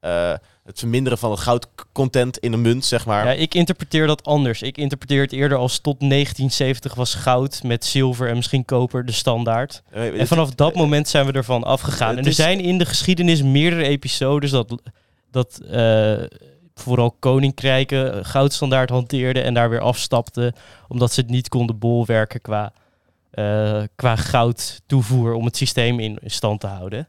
eh, 0.00 0.32
het 0.64 0.78
verminderen 0.78 1.18
van 1.18 1.30
het 1.30 1.40
goudcontent 1.40 2.38
in 2.38 2.52
een 2.52 2.60
munt, 2.60 2.84
zeg 2.84 3.06
maar. 3.06 3.24
Ja, 3.24 3.32
ik 3.32 3.54
interpreteer 3.54 4.06
dat 4.06 4.24
anders. 4.24 4.62
Ik 4.62 4.78
interpreteer 4.78 5.20
het 5.22 5.32
eerder 5.32 5.58
als 5.58 5.78
tot 5.78 6.00
1970 6.00 6.94
was 6.94 7.14
goud 7.14 7.62
met 7.62 7.84
zilver 7.84 8.28
en 8.28 8.36
misschien 8.36 8.64
koper 8.64 9.06
de 9.06 9.12
standaard. 9.12 9.82
En 9.90 10.26
vanaf 10.26 10.50
dat 10.50 10.74
moment 10.74 11.08
zijn 11.08 11.26
we 11.26 11.32
ervan 11.32 11.64
afgegaan. 11.64 12.16
En 12.16 12.24
er 12.24 12.32
zijn 12.32 12.60
in 12.60 12.78
de 12.78 12.86
geschiedenis 12.86 13.42
meerdere 13.42 13.84
episodes 13.84 14.50
dat, 14.50 14.82
dat 15.30 15.60
eh, 15.70 16.22
vooral 16.74 17.16
koninkrijken 17.18 18.24
goudstandaard 18.24 18.90
hanteerden 18.90 19.44
en 19.44 19.54
daar 19.54 19.70
weer 19.70 19.80
afstapten. 19.80 20.52
Omdat 20.88 21.12
ze 21.12 21.20
het 21.20 21.30
niet 21.30 21.48
konden 21.48 21.78
bolwerken 21.78 22.40
qua, 22.40 22.72
eh, 23.30 23.82
qua 23.96 24.16
goud 24.16 24.80
toevoer 24.86 25.32
om 25.32 25.44
het 25.44 25.56
systeem 25.56 26.00
in 26.00 26.18
stand 26.24 26.60
te 26.60 26.66
houden. 26.66 27.08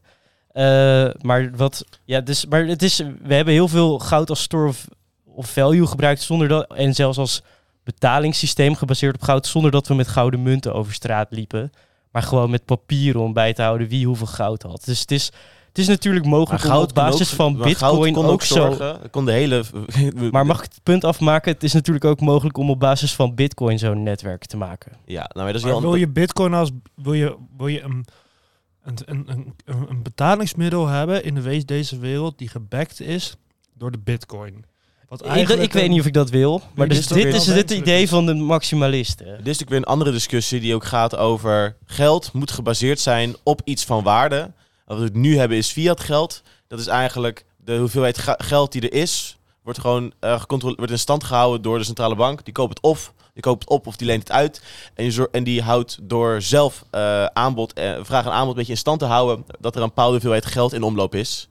Eh, 0.51 1.10
maar 1.21 1.51
wat, 1.55 1.86
ja, 2.05 2.21
dus, 2.21 2.45
maar 2.45 2.65
het 2.65 2.84
is, 2.84 2.97
we 3.21 3.34
hebben 3.34 3.53
heel 3.53 3.67
veel 3.67 3.99
goud 3.99 4.29
als 4.29 4.41
store 4.41 4.67
of, 4.67 4.88
of 5.25 5.49
value 5.49 5.88
gebruikt 5.88 6.21
zonder 6.21 6.47
dat, 6.47 6.73
en 6.73 6.93
zelfs 6.93 7.17
als 7.17 7.41
betalingssysteem 7.84 8.75
gebaseerd 8.75 9.15
op 9.15 9.21
goud, 9.21 9.47
zonder 9.47 9.71
dat 9.71 9.88
we 9.88 9.93
met 9.93 10.07
gouden 10.07 10.43
munten 10.43 10.73
over 10.73 10.93
straat 10.93 11.27
liepen. 11.29 11.71
Maar 12.12 12.23
gewoon 12.23 12.49
met 12.49 12.65
papieren 12.65 13.21
om 13.21 13.34
bij 13.34 13.53
te 13.53 13.62
houden 13.62 13.88
wie 13.88 14.05
hoeveel 14.05 14.27
goud 14.27 14.62
had. 14.62 14.86
Dus 14.86 14.99
het 14.99 15.12
is, 15.12 15.31
het 15.71 15.79
is 15.79 15.88
natuurlijk 15.88 16.25
mogelijk 16.25 16.65
om 16.65 16.75
op 16.75 16.93
basis 16.93 17.29
ook- 17.29 17.36
van 17.36 17.53
goud 17.53 17.67
bitcoin 17.67 18.13
kon 18.13 18.25
ook, 18.25 18.41
zo... 18.41 18.77
kon 19.12 19.25
de 19.25 19.31
hele... 19.31 19.63
Maar 20.31 20.45
mag 20.45 20.57
ik 20.57 20.63
het 20.63 20.79
punt 20.84 21.03
afmaken? 21.03 21.51
Het 21.51 21.63
is 21.63 21.73
natuurlijk 21.73 22.05
ook 22.05 22.19
mogelijk 22.19 22.57
om 22.57 22.69
op 22.69 22.79
basis 22.79 23.13
van 23.13 23.36
bitcoin 23.36 23.79
zo'n 23.79 24.03
netwerk 24.03 24.45
te 24.45 24.57
maken. 24.57 24.91
Ja, 25.05 25.19
nou, 25.19 25.29
maar 25.34 25.45
dat 25.45 25.55
is 25.55 25.62
Maar 25.62 25.71
heel... 25.71 25.81
wil 25.81 25.95
je 25.95 26.07
bitcoin 26.07 26.53
als 26.53 26.69
wil 26.95 27.13
je, 27.13 27.38
wil 27.57 27.67
je 27.67 27.81
een, 27.81 28.05
een, 28.84 28.97
een, 29.05 29.53
een, 29.65 30.03
betalingsmiddel 30.03 30.88
hebben 30.88 31.23
in 31.23 31.36
de 31.36 31.41
wees 31.41 31.65
deze 31.65 31.99
wereld 31.99 32.38
die 32.38 32.47
gebackt 32.49 33.01
is 33.01 33.36
door 33.73 33.91
de 33.91 33.99
bitcoin? 33.99 34.65
Wat 35.07 35.21
Ik, 35.21 35.27
eigenlijk 35.27 35.62
ik 35.62 35.73
weet 35.73 35.89
niet 35.89 35.99
of 35.99 36.05
ik 36.05 36.13
dat 36.13 36.29
wil. 36.29 36.62
Maar 36.75 36.88
dit 36.88 36.97
dus 36.97 37.07
dit 37.07 37.34
is 37.34 37.47
het 37.47 37.71
idee 37.71 38.10
van 38.10 38.25
de 38.25 38.34
maximalisten. 38.34 39.25
Dit 39.25 39.34
is 39.34 39.38
natuurlijk 39.38 39.69
weer 39.69 39.77
een 39.77 39.84
andere 39.84 40.12
discussie 40.12 40.60
die 40.60 40.75
ook 40.75 40.86
gaat 40.86 41.15
over 41.15 41.77
geld 41.86 42.34
moet 42.34 42.51
gebaseerd 42.51 42.99
zijn 42.99 43.36
op 43.43 43.62
iets 43.63 43.86
van 43.86 44.03
waarde. 44.03 44.51
Wat 44.91 44.99
we 44.99 45.19
nu 45.19 45.38
hebben 45.38 45.58
is 45.58 45.71
fiat 45.71 45.99
geld. 45.99 46.41
Dat 46.67 46.80
is 46.80 46.88
eigenlijk 46.88 47.45
de 47.58 47.77
hoeveelheid 47.77 48.17
geld 48.38 48.71
die 48.71 48.82
er 48.82 48.93
is, 48.93 49.38
wordt 49.63 49.80
gewoon 49.80 50.13
eh, 50.19 50.39
gecontrole- 50.39 50.75
wordt 50.75 50.91
in 50.91 50.99
stand 50.99 51.23
gehouden 51.23 51.62
door 51.62 51.77
de 51.77 51.84
centrale 51.84 52.15
bank. 52.15 52.45
Die 52.45 52.54
koopt 52.54 52.69
het 52.69 52.84
of, 52.84 53.13
die 53.34 53.41
koopt 53.41 53.60
het 53.60 53.69
op 53.69 53.88
of 53.88 53.95
die 53.95 54.08
leent 54.08 54.21
het 54.21 54.32
uit. 54.32 54.62
En, 54.93 55.12
zor- 55.12 55.30
en 55.32 55.43
die 55.43 55.62
houdt 55.62 55.97
door 56.01 56.41
zelf 56.41 56.86
eh, 56.89 57.25
aanbod, 57.25 57.73
eh, 57.73 57.99
vraag 58.01 58.25
en 58.25 58.32
aanbod 58.32 58.49
een 58.49 58.56
beetje 58.56 58.71
in 58.71 58.77
stand 58.77 58.99
te 58.99 59.06
houden 59.06 59.45
dat 59.60 59.75
er 59.75 59.82
een 59.82 59.88
bepaalde 59.88 60.12
hoeveelheid 60.12 60.45
geld 60.45 60.73
in 60.73 60.84
omloop 60.84 61.15
is. 61.15 61.47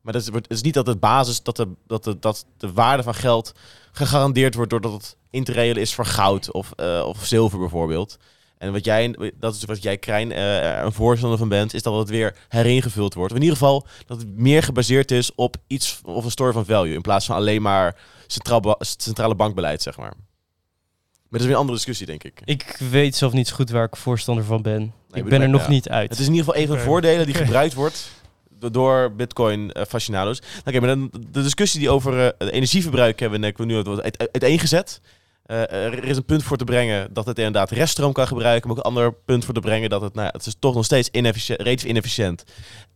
Maar 0.00 0.12
dat 0.12 0.22
is, 0.22 0.28
het 0.32 0.50
is 0.50 0.62
niet 0.62 0.74
dat 0.74 0.86
het 0.86 1.00
basis, 1.00 1.42
dat 1.42 1.56
de, 1.56 1.68
dat, 1.86 2.04
de, 2.04 2.18
dat 2.18 2.46
de 2.56 2.72
waarde 2.72 3.02
van 3.02 3.14
geld 3.14 3.52
gegarandeerd 3.92 4.54
wordt 4.54 4.70
doordat 4.70 4.92
het 4.92 5.16
in 5.30 5.44
is 5.76 5.94
voor 5.94 6.06
goud 6.06 6.52
of, 6.52 6.72
of 7.04 7.24
zilver 7.24 7.58
bijvoorbeeld. 7.58 8.18
En 8.62 8.72
wat 8.72 8.84
jij, 8.84 9.14
dat 9.38 9.54
is 9.54 9.64
wat 9.64 9.82
jij, 9.82 9.98
Krijn, 9.98 10.32
eh, 10.32 10.82
een 10.82 10.92
voorstander 10.92 11.38
van 11.38 11.48
bent, 11.48 11.74
is 11.74 11.82
dat 11.82 11.98
het 11.98 12.08
weer 12.08 12.36
heringevuld 12.48 13.14
wordt. 13.14 13.30
Of 13.32 13.36
in 13.36 13.42
ieder 13.42 13.58
geval 13.58 13.86
dat 14.06 14.18
het 14.18 14.36
meer 14.36 14.62
gebaseerd 14.62 15.10
is 15.10 15.34
op 15.34 15.56
iets 15.66 16.00
of 16.04 16.24
een 16.24 16.30
store 16.30 16.52
van 16.52 16.64
value. 16.64 16.94
In 16.94 17.00
plaats 17.00 17.26
van 17.26 17.36
alleen 17.36 17.62
maar 17.62 17.96
centraal 18.26 18.60
ba- 18.60 18.76
centrale 18.78 19.34
bankbeleid, 19.34 19.82
zeg 19.82 19.96
maar. 19.96 20.12
Maar 20.12 21.30
dat 21.30 21.40
is 21.40 21.46
weer 21.46 21.54
een 21.54 21.60
andere 21.60 21.76
discussie, 21.76 22.06
denk 22.06 22.24
ik. 22.24 22.40
Ik 22.44 22.76
weet 22.90 23.16
zelf 23.16 23.32
niet 23.32 23.48
zo 23.48 23.54
goed 23.54 23.70
waar 23.70 23.84
ik 23.84 23.96
voorstander 23.96 24.44
van 24.44 24.62
ben. 24.62 24.82
ik 24.82 24.92
bedoel, 25.08 25.28
ben 25.28 25.40
er 25.42 25.48
nog 25.48 25.62
ja. 25.62 25.68
niet 25.68 25.88
uit. 25.88 26.10
Het 26.10 26.18
is 26.18 26.26
in 26.26 26.32
ieder 26.32 26.46
geval 26.46 26.60
een 26.60 26.68
van 26.68 26.76
de 26.76 26.82
voordelen 26.82 27.26
die 27.26 27.34
gebruikt 27.34 27.74
wordt 27.74 28.10
do- 28.58 28.70
door 28.70 29.12
Bitcoin 29.12 29.72
eh 29.72 29.84
fascinados. 29.88 30.42
Oké, 30.64 30.78
maar 30.80 30.88
dan 30.88 31.10
de 31.30 31.42
discussie 31.42 31.80
die 31.80 31.90
over 31.90 32.18
het 32.18 32.50
energieverbruik 32.50 33.20
hebben 33.20 33.40
we 33.56 33.64
nu 33.64 33.82
wat 33.82 34.02
uit- 34.02 34.18
uiteengezet. 34.18 35.00
Eh, 35.52 35.84
er 35.84 36.04
is 36.04 36.16
een 36.16 36.24
punt 36.24 36.42
voor 36.42 36.56
te 36.56 36.64
brengen 36.64 37.12
dat 37.12 37.26
het 37.26 37.38
inderdaad 37.38 37.70
reststroom 37.70 38.12
kan 38.12 38.26
gebruiken. 38.26 38.68
Maar 38.68 38.78
ook 38.78 38.84
een 38.84 38.90
ander 38.90 39.14
punt 39.14 39.44
voor 39.44 39.54
te 39.54 39.60
brengen 39.60 39.90
dat 39.90 40.00
het, 40.00 40.14
nou 40.14 40.28
het 40.32 40.46
is 40.46 40.56
toch 40.58 40.74
nog 40.74 40.84
steeds 40.84 41.08
inefficiënt, 41.08 41.60
relatief 41.60 41.88
inefficiënt. 41.88 42.44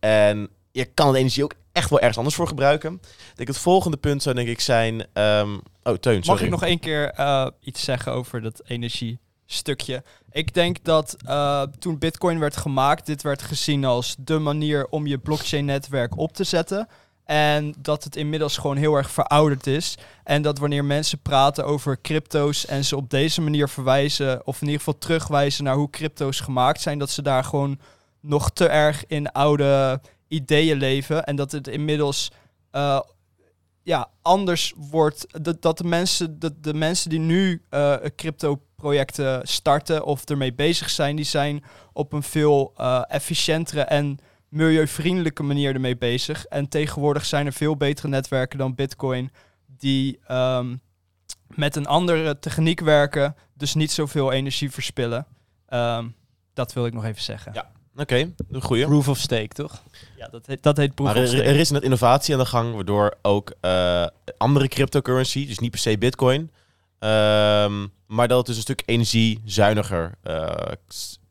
En 0.00 0.48
je 0.72 0.84
kan 0.84 1.12
de 1.12 1.18
energie 1.18 1.44
ook 1.44 1.54
echt 1.72 1.90
wel 1.90 1.98
ergens 1.98 2.16
anders 2.16 2.36
voor 2.36 2.48
gebruiken. 2.48 2.92
Ik 2.92 3.36
denk 3.36 3.48
het 3.48 3.58
volgende 3.58 3.96
punt 3.96 4.22
zou 4.22 4.34
denk 4.34 4.48
ik 4.48 4.60
zijn... 4.60 5.06
ehm, 5.12 5.58
oh, 5.82 5.94
Teun, 5.94 6.22
sorry. 6.22 6.26
Mag 6.26 6.40
ik 6.40 6.50
nog 6.50 6.62
één 6.62 6.78
keer 6.78 7.10
eh, 7.10 7.46
iets 7.60 7.84
zeggen 7.84 8.12
over 8.12 8.42
dat 8.42 8.62
energiestukje? 8.64 10.02
Ik 10.30 10.54
denk 10.54 10.84
dat 10.84 11.16
eh, 11.26 11.62
toen 11.62 11.98
Bitcoin 11.98 12.38
werd 12.38 12.56
gemaakt, 12.56 13.06
dit 13.06 13.22
werd 13.22 13.42
gezien 13.42 13.84
als 13.84 14.16
de 14.18 14.38
manier 14.38 14.86
om 14.86 15.06
je 15.06 15.18
blockchain-netwerk 15.18 16.18
op 16.18 16.32
te 16.32 16.44
zetten. 16.44 16.88
En 17.26 17.74
dat 17.78 18.04
het 18.04 18.16
inmiddels 18.16 18.56
gewoon 18.56 18.76
heel 18.76 18.94
erg 18.94 19.10
verouderd 19.10 19.66
is. 19.66 19.98
En 20.24 20.42
dat 20.42 20.58
wanneer 20.58 20.84
mensen 20.84 21.18
praten 21.18 21.64
over 21.64 22.00
crypto's 22.00 22.66
en 22.66 22.84
ze 22.84 22.96
op 22.96 23.10
deze 23.10 23.40
manier 23.40 23.68
verwijzen, 23.68 24.46
of 24.46 24.60
in 24.60 24.66
ieder 24.66 24.78
geval 24.78 24.98
terugwijzen 24.98 25.64
naar 25.64 25.76
hoe 25.76 25.90
crypto's 25.90 26.40
gemaakt 26.40 26.80
zijn, 26.80 26.98
dat 26.98 27.10
ze 27.10 27.22
daar 27.22 27.44
gewoon 27.44 27.78
nog 28.20 28.50
te 28.50 28.66
erg 28.66 29.06
in 29.06 29.32
oude 29.32 30.00
ideeën 30.28 30.76
leven. 30.76 31.24
En 31.24 31.36
dat 31.36 31.52
het 31.52 31.68
inmiddels 31.68 32.32
eh, 32.70 33.00
ja, 33.82 34.08
anders 34.22 34.72
wordt. 34.76 35.26
Dat, 35.42 35.62
dat 35.62 35.78
de, 35.78 35.84
mensen, 35.84 36.38
de, 36.38 36.60
de 36.60 36.74
mensen 36.74 37.10
die 37.10 37.18
nu 37.18 37.62
eh, 37.68 37.94
crypto-projecten 38.16 39.48
starten 39.48 40.04
of 40.04 40.24
ermee 40.24 40.54
bezig 40.54 40.90
zijn, 40.90 41.16
die 41.16 41.24
zijn 41.24 41.64
op 41.92 42.12
een 42.12 42.22
veel 42.22 42.72
eh, 42.76 43.02
efficiëntere 43.08 43.80
en 43.80 44.18
milieuvriendelijke 44.56 45.42
manier 45.42 45.74
ermee 45.74 45.96
bezig. 45.96 46.44
En 46.44 46.68
tegenwoordig 46.68 47.24
zijn 47.24 47.46
er 47.46 47.52
veel 47.52 47.76
betere 47.76 48.08
netwerken 48.08 48.58
dan 48.58 48.74
Bitcoin 48.74 49.30
die 49.78 50.18
ehm, 50.26 50.76
met 51.46 51.76
een 51.76 51.86
andere 51.86 52.38
techniek 52.38 52.80
werken, 52.80 53.36
dus 53.54 53.74
niet 53.74 53.92
zoveel 53.92 54.32
energie 54.32 54.70
verspillen. 54.70 55.26
Ehm, 55.68 56.06
dat 56.54 56.72
wil 56.72 56.86
ik 56.86 56.92
nog 56.92 57.04
even 57.04 57.22
zeggen. 57.22 57.52
Ja. 57.54 57.70
Oké, 57.96 58.32
een 58.50 58.62
goeie. 58.62 58.84
Proof 58.86 59.08
of 59.08 59.18
stake, 59.18 59.48
toch? 59.48 59.82
Ja, 60.16 60.28
dat 60.28 60.46
heet, 60.46 60.62
dat 60.62 60.76
heet 60.76 60.94
proof 60.94 61.08
Maar 61.08 61.16
of 61.16 61.22
er, 61.22 61.28
stake. 61.28 61.42
er 61.44 61.56
is 61.56 61.70
net 61.70 61.82
innovatie 61.82 62.34
aan 62.34 62.40
de 62.40 62.46
gang, 62.46 62.74
waardoor 62.74 63.14
ook 63.22 63.52
eh, 63.60 64.06
andere 64.38 64.68
cryptocurrency, 64.68 65.46
dus 65.46 65.58
niet 65.58 65.70
per 65.70 65.80
se 65.80 65.98
bitcoin, 65.98 66.50
ehm, 66.98 67.86
maar 68.06 68.28
dat 68.28 68.36
het 68.38 68.46
dus 68.46 68.56
een 68.56 68.62
stuk 68.62 68.82
energiezuiniger 68.86 70.14
eh, 70.22 70.48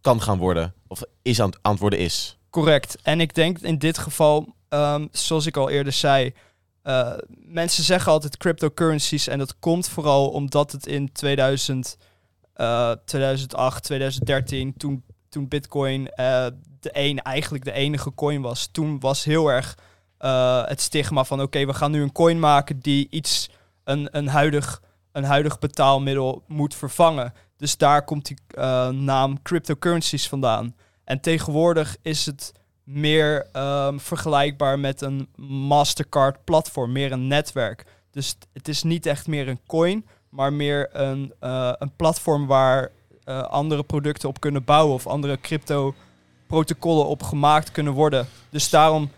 kan 0.02 0.22
gaan 0.22 0.38
worden. 0.38 0.74
Of 0.88 1.02
is 1.22 1.40
aan, 1.42 1.50
het- 1.50 1.60
aan 1.62 1.72
het 1.72 1.80
worden 1.82 2.00
is. 2.00 2.38
Correct. 2.56 2.98
En 3.02 3.22
ik 3.22 3.34
denk 3.34 3.60
in 3.60 3.78
dit 3.78 3.98
geval, 3.98 4.56
ehm, 4.70 5.08
zoals 5.12 5.46
ik 5.46 5.58
al 5.58 5.70
eerder 5.70 5.94
zei, 5.94 6.34
eh, 6.82 7.14
mensen 7.30 7.84
zeggen 7.84 8.12
altijd 8.12 8.38
cryptocurrencies 8.38 9.28
en 9.28 9.38
dat 9.38 9.60
komt 9.60 9.88
vooral 9.88 10.30
omdat 10.30 10.72
het 10.72 10.88
in 10.88 11.12
2000, 11.12 11.98
eh, 12.54 12.92
2008, 13.06 13.84
2013, 13.84 14.74
toen, 14.78 15.04
toen 15.30 15.48
Bitcoin 15.48 16.10
eh, 16.10 16.46
de 16.80 16.90
een, 16.94 17.22
eigenlijk 17.22 17.64
de 17.64 17.72
enige 17.72 18.14
coin 18.14 18.42
was, 18.42 18.68
toen 18.72 19.00
was 19.00 19.24
heel 19.24 19.48
erg 19.52 19.78
eh, 20.18 20.66
het 20.66 20.82
stigma 20.82 21.24
van 21.24 21.42
oké, 21.42 21.66
we 21.66 21.74
gaan 21.74 21.92
nu 21.92 22.02
een 22.02 22.12
coin 22.12 22.40
maken 22.40 22.80
die 22.80 23.08
iets, 23.10 23.50
een, 23.84 24.08
een, 24.12 24.28
huidig, 24.28 24.82
een 25.12 25.24
huidig 25.24 25.60
betaalmiddel 25.60 26.44
moet 26.48 26.76
vervangen. 26.76 27.34
Dus 27.58 27.78
daar 27.78 28.04
komt 28.04 28.26
die 28.26 28.38
naam 28.92 29.42
cryptocurrencies 29.42 30.28
vandaan. 30.28 30.76
En 31.06 31.20
tegenwoordig 31.20 31.96
is 32.02 32.26
het 32.26 32.52
meer 32.84 33.48
ehm, 33.52 33.98
vergelijkbaar 33.98 34.80
met 34.80 35.02
een 35.02 35.28
Mastercard-platform, 35.36 36.92
meer 36.92 37.12
een 37.12 37.28
netwerk. 37.28 37.86
Dus 38.12 38.38
het 38.54 38.68
is 38.68 38.84
niet 38.84 39.06
echt 39.06 39.28
meer 39.28 39.48
een 39.48 39.60
coin, 39.68 40.06
maar 40.30 40.54
meer 40.54 40.90
een, 40.92 41.34
eh, 41.40 41.72
een 41.80 41.92
platform 41.96 42.46
waar 42.48 42.92
eh, 43.24 43.42
andere 43.42 43.84
producten 43.84 44.30
op 44.30 44.40
kunnen 44.40 44.64
bouwen 44.64 44.94
of 44.94 45.08
andere 45.08 45.40
crypto-protocollen 45.42 47.06
op 47.08 47.24
gemaakt 47.24 47.72
kunnen 47.72 47.94
worden. 47.94 48.28
Dus 48.50 48.70
daarom 48.70 49.12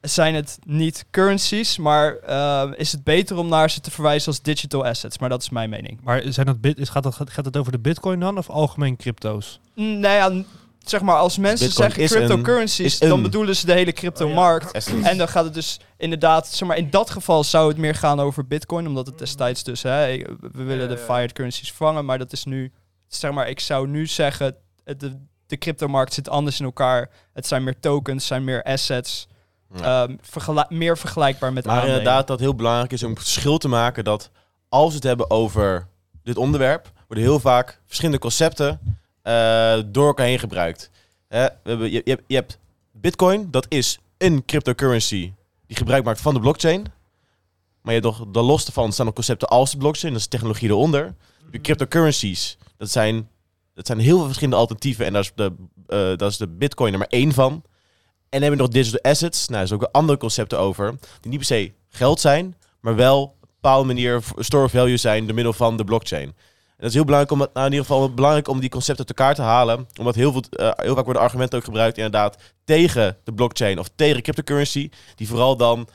zijn 0.00 0.34
het 0.34 0.58
niet 0.66 1.04
currencies, 1.10 1.78
maar 1.78 2.16
eh, 2.16 2.70
is 2.76 2.92
het 2.92 3.04
beter 3.04 3.36
om 3.36 3.48
naar 3.48 3.70
ze 3.70 3.80
te 3.80 3.90
verwijzen 3.90 4.28
als 4.28 4.42
digital 4.42 4.84
assets. 4.86 5.18
Maar 5.18 5.28
dat 5.28 5.42
is 5.42 5.50
mijn 5.50 5.70
mening. 5.70 6.00
Maar 6.02 6.22
zijn 6.26 6.46
dat 6.46 6.60
bit, 6.60 6.78
is- 6.78 6.88
gaat, 6.88 7.02
dat, 7.02 7.14
gaat 7.30 7.44
het 7.44 7.56
over 7.56 7.72
de 7.72 7.78
bitcoin 7.78 8.20
dan 8.20 8.38
of 8.38 8.50
algemeen 8.50 8.96
crypto's? 8.96 9.60
Mm, 9.74 9.98
Nou 9.98 10.14
ja, 10.14 10.44
zeg 10.90 11.00
maar, 11.00 11.16
als 11.16 11.38
mensen 11.38 11.66
Bitcoin 11.66 11.90
zeggen 11.92 12.16
cryptocurrencies, 12.18 13.00
een- 13.00 13.08
dan 13.08 13.22
bedoelen 13.22 13.56
ze 13.56 13.66
de 13.66 13.72
hele 13.72 13.92
cryptomarkt. 13.92 14.70
Essence. 14.72 15.08
En 15.08 15.18
dan 15.18 15.28
gaat 15.28 15.44
het 15.44 15.54
dus 15.54 15.80
inderdaad, 15.96 16.48
zeg 16.48 16.68
maar, 16.68 16.76
in 16.76 16.90
dat 16.90 17.10
geval 17.10 17.44
zou 17.44 17.68
het 17.68 17.76
meer 17.76 17.94
gaan 17.94 18.20
over 18.20 18.46
Bitcoin, 18.46 18.86
omdat 18.86 19.06
het 19.06 19.18
destijds 19.18 19.62
dus, 19.62 19.82
hè, 19.82 20.16
we 20.52 20.62
willen 20.62 20.88
de 20.88 20.98
fiat 20.98 21.32
currencies 21.32 21.68
vervangen, 21.68 22.04
maar 22.04 22.18
dat 22.18 22.32
is 22.32 22.44
nu, 22.44 22.72
zeg 23.08 23.32
maar, 23.32 23.48
ik 23.48 23.60
zou 23.60 23.88
nu 23.88 24.06
zeggen, 24.06 24.56
de, 24.84 25.20
de 25.46 25.56
cryptomarkt 25.58 26.12
zit 26.14 26.28
anders 26.28 26.58
in 26.58 26.64
elkaar. 26.64 27.10
Het 27.32 27.46
zijn 27.46 27.64
meer 27.64 27.80
tokens, 27.80 28.16
het 28.18 28.26
zijn 28.26 28.44
meer 28.44 28.62
assets, 28.62 29.26
Ja. 29.74 30.06
ehm, 30.06 30.66
meer 30.68 30.98
vergelijkbaar 30.98 31.52
met 31.52 31.64
Maar 31.64 31.74
aandelen. 31.74 31.98
inderdaad, 31.98 32.26
dat 32.26 32.40
heel 32.40 32.54
belangrijk 32.54 32.92
is 32.92 33.02
om 33.02 33.10
het 33.10 33.18
verschil 33.18 33.58
te 33.58 33.68
maken 33.68 34.04
dat 34.04 34.30
als 34.68 34.88
we 34.88 34.94
het 34.94 35.04
hebben 35.04 35.30
over 35.30 35.86
dit 36.22 36.36
onderwerp, 36.36 36.90
worden 37.06 37.24
heel 37.24 37.40
vaak 37.40 37.80
verschillende 37.86 38.20
concepten 38.20 38.80
eh, 39.24 39.78
door 39.86 40.06
elkaar 40.06 40.26
heen 40.26 40.38
gebruikt. 40.38 40.90
We 41.28 41.52
hebben, 41.62 41.90
je, 41.90 42.00
je, 42.04 42.10
hebt, 42.10 42.22
je 42.26 42.34
hebt 42.34 42.58
Bitcoin, 42.92 43.50
dat 43.50 43.66
is 43.68 43.98
een 44.18 44.44
cryptocurrency 44.44 45.32
die 45.66 45.76
gebruik 45.76 46.04
maakt 46.04 46.20
van 46.20 46.34
de 46.34 46.40
blockchain. 46.40 46.82
Maar 47.82 47.94
je 47.94 48.00
hebt 48.00 48.18
nog, 48.18 48.28
dan 48.30 48.44
los 48.44 48.64
daarvan 48.64 48.92
staan 48.92 49.06
nog 49.06 49.14
concepten 49.14 49.48
als 49.48 49.70
de 49.70 49.76
blockchain, 49.76 50.12
dat 50.12 50.22
is 50.22 50.28
de 50.28 50.36
technologie 50.36 50.68
eronder. 50.68 51.14
De 51.50 51.60
cryptocurrencies, 51.60 52.58
dat 52.76 52.90
zijn, 52.90 53.28
dat 53.74 53.86
zijn 53.86 53.98
heel 53.98 54.16
veel 54.16 54.24
verschillende 54.24 54.56
alternatieven 54.56 55.06
en 55.06 55.12
daar 55.12 55.22
is 55.22 55.32
de, 55.34 55.52
eh, 55.86 56.16
dat 56.16 56.30
is 56.30 56.36
de 56.36 56.48
Bitcoin 56.48 56.92
er 56.92 56.98
maar 56.98 57.08
één 57.08 57.32
van. 57.32 57.52
En 57.52 58.40
dan 58.40 58.40
hebben 58.40 58.58
we 58.58 58.64
nog 58.64 58.74
digital 58.74 59.10
assets. 59.10 59.48
Nou, 59.48 59.60
er 59.60 59.68
zijn 59.68 59.80
ook 59.80 59.88
andere 59.92 60.18
concepten 60.18 60.58
over. 60.58 60.90
Die 61.20 61.30
niet 61.30 61.38
per 61.38 61.46
se 61.46 61.72
geld 61.88 62.20
zijn, 62.20 62.56
maar 62.80 62.94
wel 62.94 63.22
op 63.22 63.42
een 63.42 63.48
bepaalde 63.60 63.86
manier 63.86 64.22
store 64.36 64.64
of 64.64 64.70
value 64.70 64.96
zijn 64.96 65.26
door 65.26 65.34
middel 65.34 65.52
van 65.52 65.76
de 65.76 65.84
blockchain. 65.84 66.34
Dat 66.84 66.92
is 66.92 66.98
heel 66.98 67.08
belangrijk 67.08 67.40
om, 67.40 67.48
nou, 67.54 67.66
in 67.66 67.72
ieder 67.72 67.86
geval 67.86 68.14
belangrijk 68.14 68.48
om 68.48 68.60
die 68.60 68.68
concepten 68.70 69.06
uit 69.06 69.18
elkaar 69.18 69.34
te 69.34 69.42
halen. 69.42 69.88
Omdat 69.98 70.14
heel, 70.14 70.32
veel, 70.32 70.42
eh, 70.50 70.70
heel 70.74 70.94
vaak 70.94 71.04
worden 71.04 71.22
argumenten 71.22 71.58
ook 71.58 71.64
gebruikt 71.64 71.96
inderdaad 71.96 72.36
tegen 72.64 73.16
de 73.24 73.32
blockchain 73.32 73.78
of 73.78 73.88
tegen 73.94 74.22
cryptocurrency. 74.22 74.90
Die 75.14 75.28
vooral 75.28 75.56
dan 75.56 75.88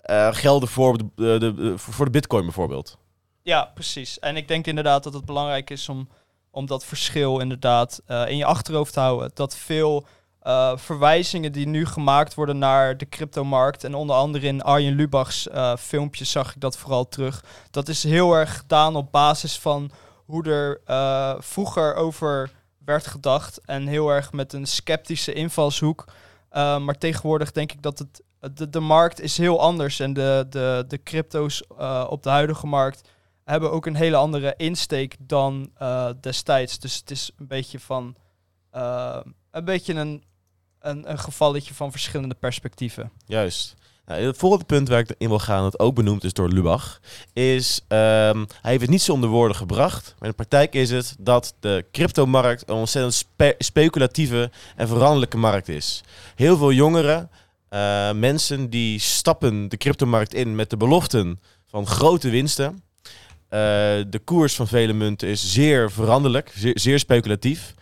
eh, 0.00 0.28
gelden 0.34 0.68
voor 0.68 0.98
de, 1.14 1.74
voor 1.76 2.04
de 2.04 2.10
bitcoin 2.10 2.44
bijvoorbeeld. 2.44 2.98
Ja, 3.42 3.70
precies. 3.74 4.18
En 4.18 4.36
ik 4.36 4.48
denk 4.48 4.66
inderdaad 4.66 5.04
dat 5.04 5.14
het 5.14 5.24
belangrijk 5.24 5.70
is 5.70 5.88
om, 5.88 6.08
om 6.50 6.66
dat 6.66 6.84
verschil 6.84 7.38
inderdaad 7.38 8.00
eh, 8.06 8.28
in 8.28 8.36
je 8.36 8.44
achterhoofd 8.44 8.92
te 8.92 9.00
houden. 9.00 9.30
Dat 9.34 9.56
veel 9.56 10.06
verwijzingen 10.74 11.52
die 11.52 11.66
nu 11.66 11.86
gemaakt 11.86 12.34
worden 12.34 12.58
naar 12.58 12.96
de 12.96 13.08
cryptomarkt, 13.08 13.84
en 13.84 13.94
onder 13.94 14.16
andere 14.16 14.46
in 14.46 14.62
Arjen 14.62 14.94
Lubach's 14.94 15.48
eh, 15.48 15.76
filmpjes 15.76 16.30
zag 16.30 16.54
ik 16.54 16.60
dat 16.60 16.76
vooral 16.76 17.08
terug. 17.08 17.44
Dat 17.70 17.88
is 17.88 18.02
heel 18.02 18.32
erg 18.32 18.56
gedaan 18.56 18.96
op 18.96 19.12
basis 19.12 19.58
van 19.58 19.90
hoe 20.32 20.44
er 20.44 20.80
eh, 20.84 21.34
vroeger 21.38 21.94
over 21.94 22.50
werd 22.84 23.06
gedacht. 23.06 23.60
En 23.64 23.86
heel 23.86 24.08
erg 24.08 24.32
met 24.32 24.52
een 24.52 24.66
sceptische 24.66 25.32
invalshoek. 25.32 26.04
Uh, 26.52 26.78
maar 26.78 26.98
tegenwoordig 26.98 27.52
denk 27.52 27.72
ik 27.72 27.82
dat 27.82 27.98
het, 27.98 28.22
de, 28.56 28.70
de 28.70 28.80
markt 28.80 29.20
is 29.20 29.38
heel 29.38 29.60
anders. 29.60 30.00
En 30.00 30.12
de, 30.12 30.46
de, 30.48 30.84
de 30.88 31.02
crypto's 31.02 31.62
uh, 31.78 32.06
op 32.08 32.22
de 32.22 32.28
huidige 32.28 32.66
markt 32.66 33.08
hebben 33.44 33.72
ook 33.72 33.86
een 33.86 33.94
hele 33.94 34.16
andere 34.16 34.54
insteek 34.56 35.16
dan 35.18 35.70
destijds. 36.20 36.78
Dus 36.78 36.96
het 36.96 37.10
is 37.10 37.30
een 37.36 37.46
beetje 37.46 37.80
van 37.80 38.16
een 39.50 39.64
beetje 39.64 39.94
een, 39.94 40.24
een, 40.78 41.10
een 41.10 41.18
gevalletje 41.18 41.74
van 41.74 41.90
verschillende 41.90 42.34
perspectieven. 42.34 43.12
Juist. 43.26 43.74
Nou, 44.06 44.22
het 44.22 44.36
volgende 44.36 44.64
punt 44.64 44.88
waar 44.88 44.98
ik 44.98 45.14
in 45.18 45.28
wil 45.28 45.38
gaan, 45.38 45.62
dat 45.62 45.78
ook 45.78 45.94
benoemd 45.94 46.24
is 46.24 46.32
door 46.32 46.48
Lubach, 46.48 47.00
is 47.32 47.80
um, 47.88 48.46
hij 48.60 48.70
heeft 48.70 48.80
het 48.80 48.90
niet 48.90 49.02
zo 49.02 49.12
onder 49.12 49.28
woorden 49.28 49.56
gebracht, 49.56 50.04
maar 50.18 50.28
in 50.28 50.34
de 50.36 50.44
praktijk 50.44 50.74
is 50.74 50.90
het 50.90 51.16
dat 51.18 51.54
de 51.60 51.84
cryptomarkt 51.92 52.68
een 52.68 52.74
ontzettend 52.74 53.14
spe 53.14 53.54
speculatieve 53.58 54.50
en 54.76 54.88
veranderlijke 54.88 55.36
markt 55.36 55.68
is. 55.68 56.00
Heel 56.34 56.56
veel 56.56 56.72
jongeren, 56.72 57.30
uh, 57.70 58.12
mensen 58.12 58.70
die 58.70 58.98
stappen 58.98 59.68
de 59.68 59.76
cryptomarkt 59.76 60.34
in 60.34 60.54
met 60.54 60.70
de 60.70 60.76
beloften 60.76 61.40
van 61.66 61.86
grote 61.86 62.30
winsten. 62.30 62.82
Uh, 63.50 63.58
de 64.08 64.20
koers 64.24 64.54
van 64.54 64.68
vele 64.68 64.92
munten 64.92 65.28
is 65.28 65.52
zeer 65.52 65.90
veranderlijk, 65.90 66.52
zeer, 66.74 66.98
speculatief. 66.98 67.74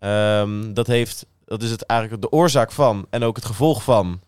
Um, 0.00 0.74
dat, 0.74 0.86
heeft, 0.86 1.26
dat 1.44 1.62
is 1.62 1.70
het 1.70 1.82
eigenlijk 1.82 2.22
de 2.22 2.30
oorzaak 2.30 2.72
van 2.72 3.06
en 3.10 3.22
ook 3.22 3.36
het 3.36 3.44
gevolg 3.44 3.82
van 3.82 4.20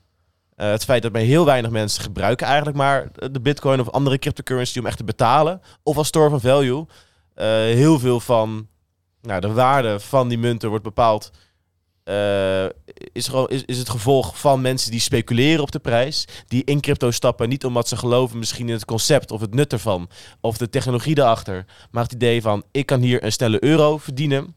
uh, 0.58 0.70
het 0.70 0.84
feit 0.84 1.02
dat 1.02 1.12
bij 1.12 1.24
heel 1.24 1.44
weinig 1.44 1.70
mensen 1.70 2.02
gebruiken 2.02 2.46
eigenlijk 2.46 2.76
maar 2.76 3.08
de 3.32 3.40
bitcoin 3.40 3.80
of 3.80 3.90
andere 3.90 4.18
cryptocurrency 4.18 4.78
om 4.78 4.86
echt 4.86 4.96
te 4.96 5.04
betalen. 5.04 5.60
Of 5.82 5.96
als 5.96 6.08
store 6.08 6.30
van 6.30 6.40
value. 6.40 6.78
Uh, 6.78 7.44
heel 7.54 7.98
veel 7.98 8.20
van 8.20 8.68
nou, 9.22 9.40
de 9.40 9.52
waarde 9.52 10.00
van 10.00 10.28
die 10.28 10.38
munten 10.38 10.68
wordt 10.68 10.84
bepaald. 10.84 11.30
Uh, 12.04 12.64
is, 13.12 13.30
is, 13.46 13.62
is 13.64 13.78
het 13.78 13.88
gevolg 13.88 14.38
van 14.38 14.60
mensen 14.60 14.90
die 14.90 15.00
speculeren 15.00 15.62
op 15.62 15.72
de 15.72 15.78
prijs. 15.78 16.24
Die 16.46 16.64
in 16.64 16.80
crypto 16.80 17.10
stappen. 17.10 17.48
Niet 17.48 17.64
omdat 17.64 17.88
ze 17.88 17.96
geloven 17.96 18.38
misschien 18.38 18.68
in 18.68 18.74
het 18.74 18.84
concept 18.84 19.30
of 19.30 19.40
het 19.40 19.54
nut 19.54 19.72
ervan. 19.72 20.08
Of 20.40 20.56
de 20.56 20.68
technologie 20.68 21.18
erachter. 21.18 21.64
Maar 21.90 22.02
het 22.02 22.12
idee 22.12 22.42
van 22.42 22.62
ik 22.70 22.86
kan 22.86 23.00
hier 23.00 23.24
een 23.24 23.32
snelle 23.32 23.64
euro 23.64 23.98
verdienen. 23.98 24.56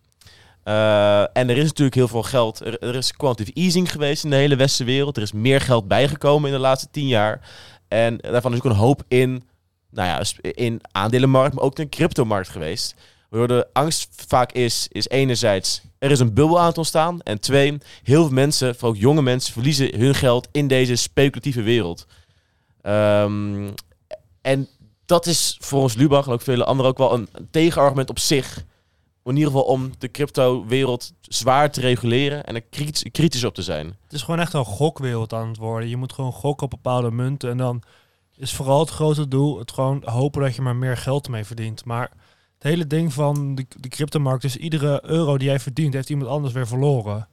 Uh, 0.65 1.21
en 1.21 1.49
er 1.49 1.57
is 1.57 1.63
natuurlijk 1.63 1.95
heel 1.95 2.07
veel 2.07 2.23
geld. 2.23 2.59
Er, 2.59 2.95
is 2.95 3.15
quantitative 3.15 3.59
easing 3.59 3.91
geweest 3.91 4.23
in 4.23 4.29
de 4.29 4.35
hele 4.35 4.55
westerse 4.55 4.91
wereld. 4.91 5.17
Er 5.17 5.23
is 5.23 5.31
meer 5.31 5.61
geld 5.61 5.87
bijgekomen 5.87 6.49
in 6.49 6.55
de 6.55 6.61
laatste 6.61 6.87
tien 6.91 7.07
jaar. 7.07 7.49
En 7.87 8.17
daarvan 8.17 8.51
is 8.51 8.57
ook 8.57 8.65
een 8.65 8.71
hoop 8.71 9.03
in, 9.07 9.43
nou 9.89 10.07
ja, 10.07 10.23
in 10.51 10.81
aandelenmarkt, 10.91 11.55
maar 11.55 11.63
ook 11.63 11.77
in 11.77 11.83
de 11.83 11.89
cryptomarkt 11.89 12.49
geweest. 12.49 12.95
Waardoor 13.29 13.57
de 13.57 13.67
angst 13.73 14.23
vaak 14.27 14.51
is, 14.51 14.87
is 14.91 15.07
enerzijds, 15.07 15.81
er 15.99 16.11
is 16.11 16.19
een 16.19 16.33
bubbel 16.33 16.59
aan 16.59 16.67
het 16.67 16.77
ontstaan. 16.77 17.21
En 17.21 17.39
twee, 17.39 17.77
heel 18.03 18.23
veel 18.23 18.33
mensen, 18.33 18.73
vooral 18.73 18.91
ook 18.91 18.97
jonge 18.97 19.21
mensen, 19.21 19.53
verliezen 19.53 19.99
hun 19.99 20.15
geld 20.15 20.47
in 20.51 20.67
deze 20.67 20.95
speculatieve 20.95 21.61
wereld. 21.61 22.07
Um, 22.83 23.73
en 24.41 24.67
dat 25.05 25.25
is 25.25 25.57
volgens 25.59 25.95
Lubach 25.95 26.25
en 26.25 26.33
ook 26.33 26.41
vele 26.41 26.65
anderen 26.65 26.91
ook 26.91 26.97
wel 26.97 27.13
een 27.13 27.29
tegenargument 27.51 28.09
op 28.09 28.19
zich 28.19 28.63
in 29.23 29.35
ieder 29.37 29.51
geval 29.51 29.65
om 29.65 29.91
de 29.97 30.11
crypto-wereld 30.11 31.13
zwaar 31.21 31.71
te 31.71 31.81
reguleren 31.81 32.45
en 32.45 32.55
er 32.55 32.61
kritisch, 33.11 33.43
op 33.43 33.53
te 33.53 33.61
zijn. 33.61 33.85
Het 33.87 34.13
is 34.13 34.21
gewoon 34.21 34.39
echt 34.39 34.53
een 34.53 34.65
gokwereld 34.65 35.33
aan 35.33 35.47
het 35.47 35.57
worden. 35.57 35.89
Je 35.89 35.97
moet 35.97 36.13
gewoon 36.13 36.31
gokken 36.31 36.63
op 36.63 36.69
bepaalde 36.69 37.11
munten 37.11 37.49
en 37.49 37.57
dan 37.57 37.83
is 38.35 38.53
vooral 38.53 38.79
het 38.79 38.89
grote 38.89 39.27
doel. 39.27 39.59
Het 39.59 39.71
gewoon 39.71 40.01
hopen 40.05 40.41
dat 40.41 40.55
je 40.55 40.61
maar 40.61 40.75
meer 40.75 40.97
geld 40.97 41.29
mee 41.29 41.45
verdient. 41.45 41.85
Maar 41.85 42.11
het 42.53 42.63
hele 42.63 42.87
ding 42.87 43.13
van 43.13 43.55
de, 43.55 43.65
de 43.79 43.89
cryptomarkt 43.89 44.43
is 44.43 44.55
iedere 44.55 44.99
euro 45.05 45.37
die 45.37 45.47
jij 45.47 45.59
verdient, 45.59 45.93
heeft 45.93 46.09
iemand 46.09 46.29
anders 46.29 46.53
weer 46.53 46.67
verloren. 46.67 47.27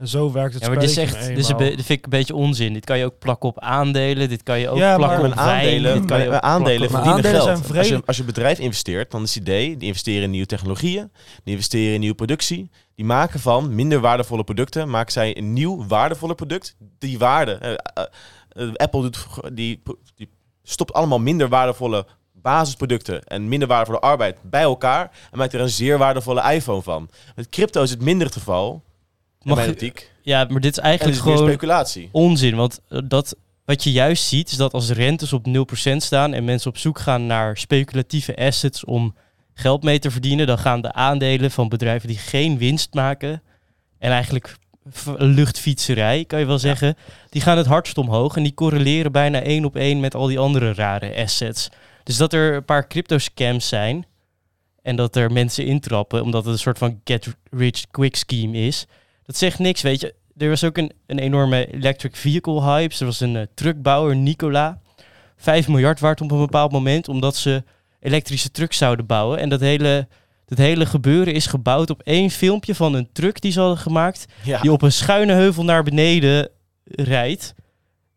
En 0.00 0.08
zo 0.08 0.32
werkt 0.32 0.54
het 0.54 0.62
Ja, 0.62 0.68
maar 0.68 0.78
dit 0.78 0.90
is 0.90 0.96
echt, 0.96 1.20
nu 1.20 1.34
dit, 1.34 1.38
is 1.38 1.48
een 1.48 1.56
dit 1.56 1.74
vind 1.74 1.88
ik 1.88 2.04
een 2.04 2.10
beetje 2.10 2.34
onzin. 2.34 2.72
Dit 2.72 2.84
kan 2.84 2.98
je 2.98 3.04
ook 3.04 3.18
plakken 3.18 3.48
op 3.48 3.58
aandelen. 3.58 4.28
Dit 4.28 4.42
kan 4.42 4.58
je 4.58 4.68
ook 4.68 4.78
Ja, 4.78 4.96
plakken 4.96 5.20
maar 5.20 5.30
op 5.30 5.36
aandelen, 5.36 5.94
dit 5.94 6.04
kan 6.04 6.20
je 6.20 6.28
ook 6.28 6.34
aandelen 6.34 6.88
plakken 6.88 6.98
op- 6.98 7.04
Maar 7.04 7.14
verdienen 7.14 7.40
aandelen 7.40 7.56
geld. 7.56 7.66
zijn 7.66 7.78
Als 7.78 7.88
je, 7.88 8.02
als 8.06 8.16
je 8.16 8.24
bedrijf 8.24 8.58
investeert, 8.58 9.10
dan 9.10 9.22
is 9.22 9.34
het 9.34 9.42
idee, 9.42 9.76
die 9.76 9.86
investeren 9.86 10.22
in 10.22 10.30
nieuwe 10.30 10.46
technologieën, 10.46 11.12
die 11.44 11.54
investeren 11.54 11.94
in 11.94 12.00
nieuwe 12.00 12.14
productie, 12.14 12.70
die 12.94 13.04
maken 13.04 13.40
van 13.40 13.74
minder 13.74 14.00
waardevolle 14.00 14.44
producten, 14.44 14.90
maken 14.90 15.12
zij 15.12 15.36
een 15.36 15.52
nieuw 15.52 15.86
waardevolle 15.86 16.34
product. 16.34 16.76
Die 16.98 17.18
waarde, 17.18 17.52
eh, 17.52 17.70
eh, 17.70 18.04
eh, 18.48 18.74
Apple 18.74 19.02
doet, 19.02 19.26
die, 19.52 19.82
die 20.14 20.28
stopt 20.62 20.92
allemaal 20.92 21.20
minder 21.20 21.48
waardevolle 21.48 22.06
basisproducten 22.32 23.24
en 23.24 23.48
minder 23.48 23.68
waardevolle 23.68 24.00
arbeid 24.00 24.36
bij 24.42 24.62
elkaar 24.62 25.10
en 25.30 25.38
maakt 25.38 25.54
er 25.54 25.60
een 25.60 25.68
zeer 25.68 25.98
waardevolle 25.98 26.52
iPhone 26.52 26.82
van. 26.82 27.10
Met 27.36 27.48
crypto 27.48 27.82
is 27.82 27.90
het 27.90 28.02
minder 28.02 28.26
het 28.26 28.36
geval. 28.36 28.82
Mag. 29.42 29.74
Ja, 30.22 30.46
maar 30.48 30.60
dit 30.60 30.72
is 30.72 30.78
En 30.78 30.84
eigenlijk 30.84 31.16
is 31.16 31.22
gewoon 31.22 31.48
speculatie. 31.48 32.08
onzin. 32.12 32.56
Want 32.56 32.80
eh, 32.88 32.98
dat, 33.04 33.36
wat 33.64 33.84
je 33.84 33.92
juist 33.92 34.24
ziet, 34.24 34.50
is 34.50 34.56
dat 34.56 34.72
als 34.72 34.90
rentes 34.90 35.32
op 35.32 35.46
0% 35.48 35.96
staan 35.96 36.32
en 36.32 36.44
mensen 36.44 36.70
op 36.70 36.78
zoek 36.78 36.98
gaan 36.98 37.26
naar 37.26 37.56
speculatieve 37.56 38.36
assets 38.36 38.84
om 38.84 39.14
geld 39.54 39.82
mee 39.82 39.98
te 39.98 40.10
verdienen, 40.10 40.46
dan 40.46 40.58
gaan 40.58 40.80
de 40.80 40.92
aandelen 40.92 41.50
van 41.50 41.68
bedrijven 41.68 42.08
die 42.08 42.18
geen 42.18 42.58
winst 42.58 42.94
maken 42.94 43.42
en 43.98 44.10
eigenlijk 44.10 44.56
luchtfietserij, 45.16 46.24
kan 46.24 46.38
je 46.38 46.46
wel 46.46 46.58
zeggen, 46.58 46.96
die 47.28 47.42
gaan 47.42 47.56
het 47.56 47.66
hardst 47.66 47.98
omhoog 47.98 48.36
en 48.36 48.42
die 48.42 48.54
correleren 48.54 49.12
bijna 49.12 49.42
één 49.42 49.64
op 49.64 49.76
één 49.76 50.00
met 50.00 50.14
al 50.14 50.26
die 50.26 50.38
andere 50.38 50.74
rare 50.74 51.22
assets. 51.22 51.68
Dus 52.02 52.16
dat 52.16 52.32
er 52.32 52.54
een 52.54 52.64
paar 52.64 52.86
crypto 52.86 53.18
scams 53.18 53.68
zijn 53.68 54.06
en 54.82 54.96
dat 54.96 55.16
er 55.16 55.32
mensen 55.32 55.64
intrappen 55.64 56.22
omdat 56.22 56.44
het 56.44 56.52
een 56.52 56.58
soort 56.58 56.78
van 56.78 57.00
get 57.04 57.36
rich 57.50 57.84
quick 57.90 58.16
scheme 58.16 58.58
is, 58.58 58.86
dat 59.30 59.38
zegt 59.38 59.58
niks, 59.58 59.82
weet 59.82 60.00
je. 60.00 60.14
Er 60.36 60.48
was 60.48 60.64
ook 60.64 60.76
een, 60.76 60.92
een 61.06 61.18
enorme 61.18 61.72
electric 61.72 62.16
vehicle 62.16 62.62
hype. 62.62 62.94
Er 62.98 63.04
was 63.04 63.20
een 63.20 63.36
eh, 63.36 63.46
truckbouwer, 63.54 64.16
Nikola. 64.16 64.80
5 65.36 65.68
miljard 65.68 66.00
waard 66.00 66.20
op 66.20 66.30
een 66.30 66.38
bepaald 66.38 66.72
moment, 66.72 67.08
omdat 67.08 67.36
ze 67.36 67.64
elektrische 68.00 68.50
trucks 68.50 68.76
zouden 68.76 69.06
bouwen. 69.06 69.38
En 69.38 69.48
dat 69.48 69.60
hele, 69.60 70.08
dat 70.46 70.58
hele 70.58 70.86
gebeuren 70.86 71.34
is 71.34 71.46
gebouwd 71.46 71.90
op 71.90 72.02
één 72.02 72.30
filmpje 72.30 72.74
van 72.74 72.94
een 72.94 73.08
truck 73.12 73.40
die 73.40 73.52
ze 73.52 73.60
hadden 73.60 73.78
gemaakt, 73.78 74.26
Ja. 74.42 74.60
die 74.60 74.72
op 74.72 74.82
een 74.82 74.92
schuine 74.92 75.32
heuvel 75.32 75.64
naar 75.64 75.82
beneden 75.82 76.48
rijdt. 76.84 77.54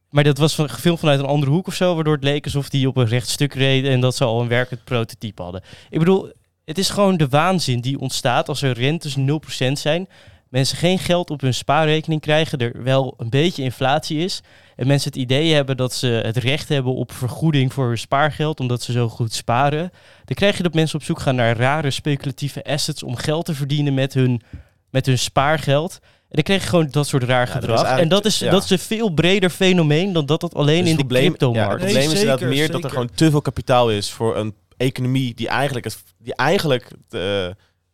Maar 0.10 0.24
dat 0.24 0.38
was 0.38 0.56
van, 0.56 0.70
gefilmd 0.70 1.00
vanuit 1.00 1.20
een 1.20 1.26
andere 1.26 1.52
hoek 1.52 1.68
of 1.68 1.76
zo, 1.76 1.96
waardoor 1.96 2.14
het 2.16 2.24
leek 2.24 2.44
alsof 2.44 2.70
die 2.70 2.88
op 2.88 2.98
een 2.98 3.08
recht 3.08 3.30
stuk 3.30 3.54
reed 3.54 3.86
en 3.86 4.00
dat 4.00 4.16
ze 4.16 4.24
al 4.24 4.42
een 4.42 4.48
werkend 4.48 4.84
prototype 4.84 5.42
hadden. 5.42 5.64
Ik 5.90 6.00
bedoel, 6.00 6.32
het 6.66 6.78
is 6.78 6.90
gewoon 6.90 7.18
de 7.18 7.28
waanzin 7.28 7.82
die 7.82 8.00
ontstaat 8.00 8.50
als 8.50 8.62
er 8.62 8.74
rentes 8.74 9.16
0% 9.18 9.80
zijn. 9.80 10.08
Mensen 10.54 10.78
geen 10.78 11.00
geld 11.00 11.30
op 11.30 11.42
hun 11.42 11.54
spaarrekening 11.54 12.22
krijgen, 12.22 12.58
er 12.60 12.84
wel 12.84 13.14
een 13.18 13.30
beetje 13.30 13.64
inflatie 13.64 14.18
is. 14.18 14.42
En 14.76 14.88
mensen 14.88 15.12
het 15.12 15.20
idee 15.22 15.54
hebben 15.54 15.78
dat 15.78 15.94
ze 15.94 16.08
het 16.08 16.38
recht 16.38 16.70
hebben 16.70 16.94
op 16.94 17.12
vergoeding 17.12 17.74
voor 17.74 17.88
hun 17.88 17.98
spaargeld, 17.98 18.60
omdat 18.60 18.82
ze 18.82 18.92
zo 18.92 19.10
goed 19.10 19.34
sparen. 19.34 19.92
Dan 20.26 20.36
krijg 20.36 20.58
je 20.58 20.64
dat 20.64 20.74
mensen 20.74 21.00
op 21.00 21.06
zoek 21.06 21.20
gaan 21.20 21.36
naar 21.36 21.58
rare 21.58 21.92
speculatieve 21.92 22.64
assets 22.64 23.04
om 23.04 23.16
geld 23.16 23.46
te 23.46 23.54
verdienen 23.54 23.94
met 23.94 24.14
hun, 24.14 24.42
met 24.90 25.06
hun 25.06 25.18
spaargeld. 25.20 26.00
En 26.02 26.10
dan 26.30 26.44
krijg 26.44 26.62
je 26.62 26.70
gewoon 26.70 26.88
dat 26.92 27.08
soort 27.08 27.24
raar 27.24 27.46
dat 27.46 27.56
is 27.56 27.62
gedrag. 27.62 28.00
en 28.00 28.08
dat 28.08 28.26
is, 28.26 28.40
ja. 28.40 28.52
dat 28.52 28.64
is 28.64 28.70
een 28.70 28.80
veel 28.80 29.10
breder 29.10 29.50
fenomeen 29.50 30.14
dan 30.14 30.26
dat 30.26 30.42
het 30.42 30.56
alleen 30.56 30.82
Dus 30.82 30.90
in 30.90 30.96
de 30.96 31.00
probleem- 31.00 31.24
Ja, 31.24 31.28
cryptomarkt 31.30 31.72
het 31.72 31.80
Nee, 31.82 31.88
probleem 31.92 32.06
is 32.12 32.20
inderdaad 32.20 32.40
zeker, 32.40 32.56
meer 32.56 32.72
dat 32.72 32.84
er 32.84 32.90
gewoon 32.90 33.10
te 33.16 33.30
veel 33.30 33.42
kapitaal 33.42 33.92
is 33.92 34.12
voor 34.12 34.38
een 34.38 34.54
economie 34.78 35.34
die 35.34 35.48
eigenlijk, 35.48 35.86
het, 35.86 36.04
die, 36.18 36.36
eigenlijk 36.36 36.88
eh, 37.10 37.48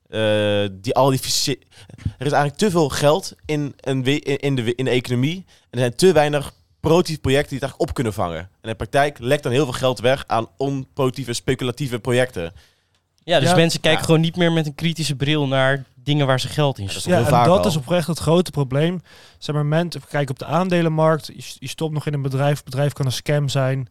eh, 0.09 0.65
die 0.71 0.95
al 0.95 1.09
die 1.09 1.19
er 2.17 2.25
is 2.25 2.31
eigenlijk 2.31 2.55
te 2.55 2.71
veel 2.71 2.89
geld 2.89 3.33
in, 3.45 3.73
een, 3.79 4.03
in, 4.37 4.55
de, 4.55 4.75
in 4.75 4.85
de 4.85 4.89
economie 4.91 5.35
en 5.45 5.67
er 5.69 5.79
zijn 5.79 5.95
te 5.95 6.11
weinig 6.11 6.53
productieve 6.79 7.21
projecten 7.21 7.49
die 7.49 7.59
het 7.59 7.67
eigenlijk 7.67 7.89
op 7.89 7.95
kunnen 7.95 8.13
vangen. 8.13 8.39
En 8.39 8.49
in 8.61 8.69
de 8.69 8.75
praktijk 8.75 9.19
lekt 9.19 9.43
dan 9.43 9.51
heel 9.51 9.63
veel 9.63 9.73
geld 9.73 9.99
weg 9.99 10.23
aan 10.27 10.47
onproductieve, 10.57 11.33
speculatieve 11.33 11.99
projecten. 11.99 12.53
Ja, 13.23 13.39
dus 13.39 13.49
Ja. 13.49 13.55
mensen 13.55 13.79
kijken 13.79 13.99
Ja. 13.99 14.05
gewoon 14.05 14.21
niet 14.21 14.35
meer 14.35 14.51
met 14.51 14.65
een 14.65 14.75
kritische 14.75 15.15
bril 15.15 15.47
naar 15.47 15.83
dingen 15.95 16.27
waar 16.27 16.39
ze 16.39 16.47
geld 16.47 16.77
in 16.77 16.89
stoppen. 16.89 17.11
Ja, 17.11 17.17
en 17.17 17.25
vaak 17.25 17.45
dat 17.45 17.59
al. 17.59 17.67
is 17.67 17.75
oprecht 17.77 18.07
het 18.07 18.19
grote 18.19 18.51
probleem. 18.51 19.01
Zeg 19.37 19.55
maar, 19.55 19.65
mensen, 19.65 20.01
kijk 20.09 20.29
op 20.29 20.39
de 20.39 20.45
aandelenmarkt, 20.45 21.25
je, 21.25 21.53
je 21.59 21.67
stopt 21.67 21.93
nog 21.93 22.05
in 22.05 22.13
een 22.13 22.21
bedrijf, 22.21 22.55
het 22.55 22.65
bedrijf 22.65 22.93
kan 22.93 23.05
een 23.05 23.11
scam 23.11 23.49
zijn. 23.49 23.87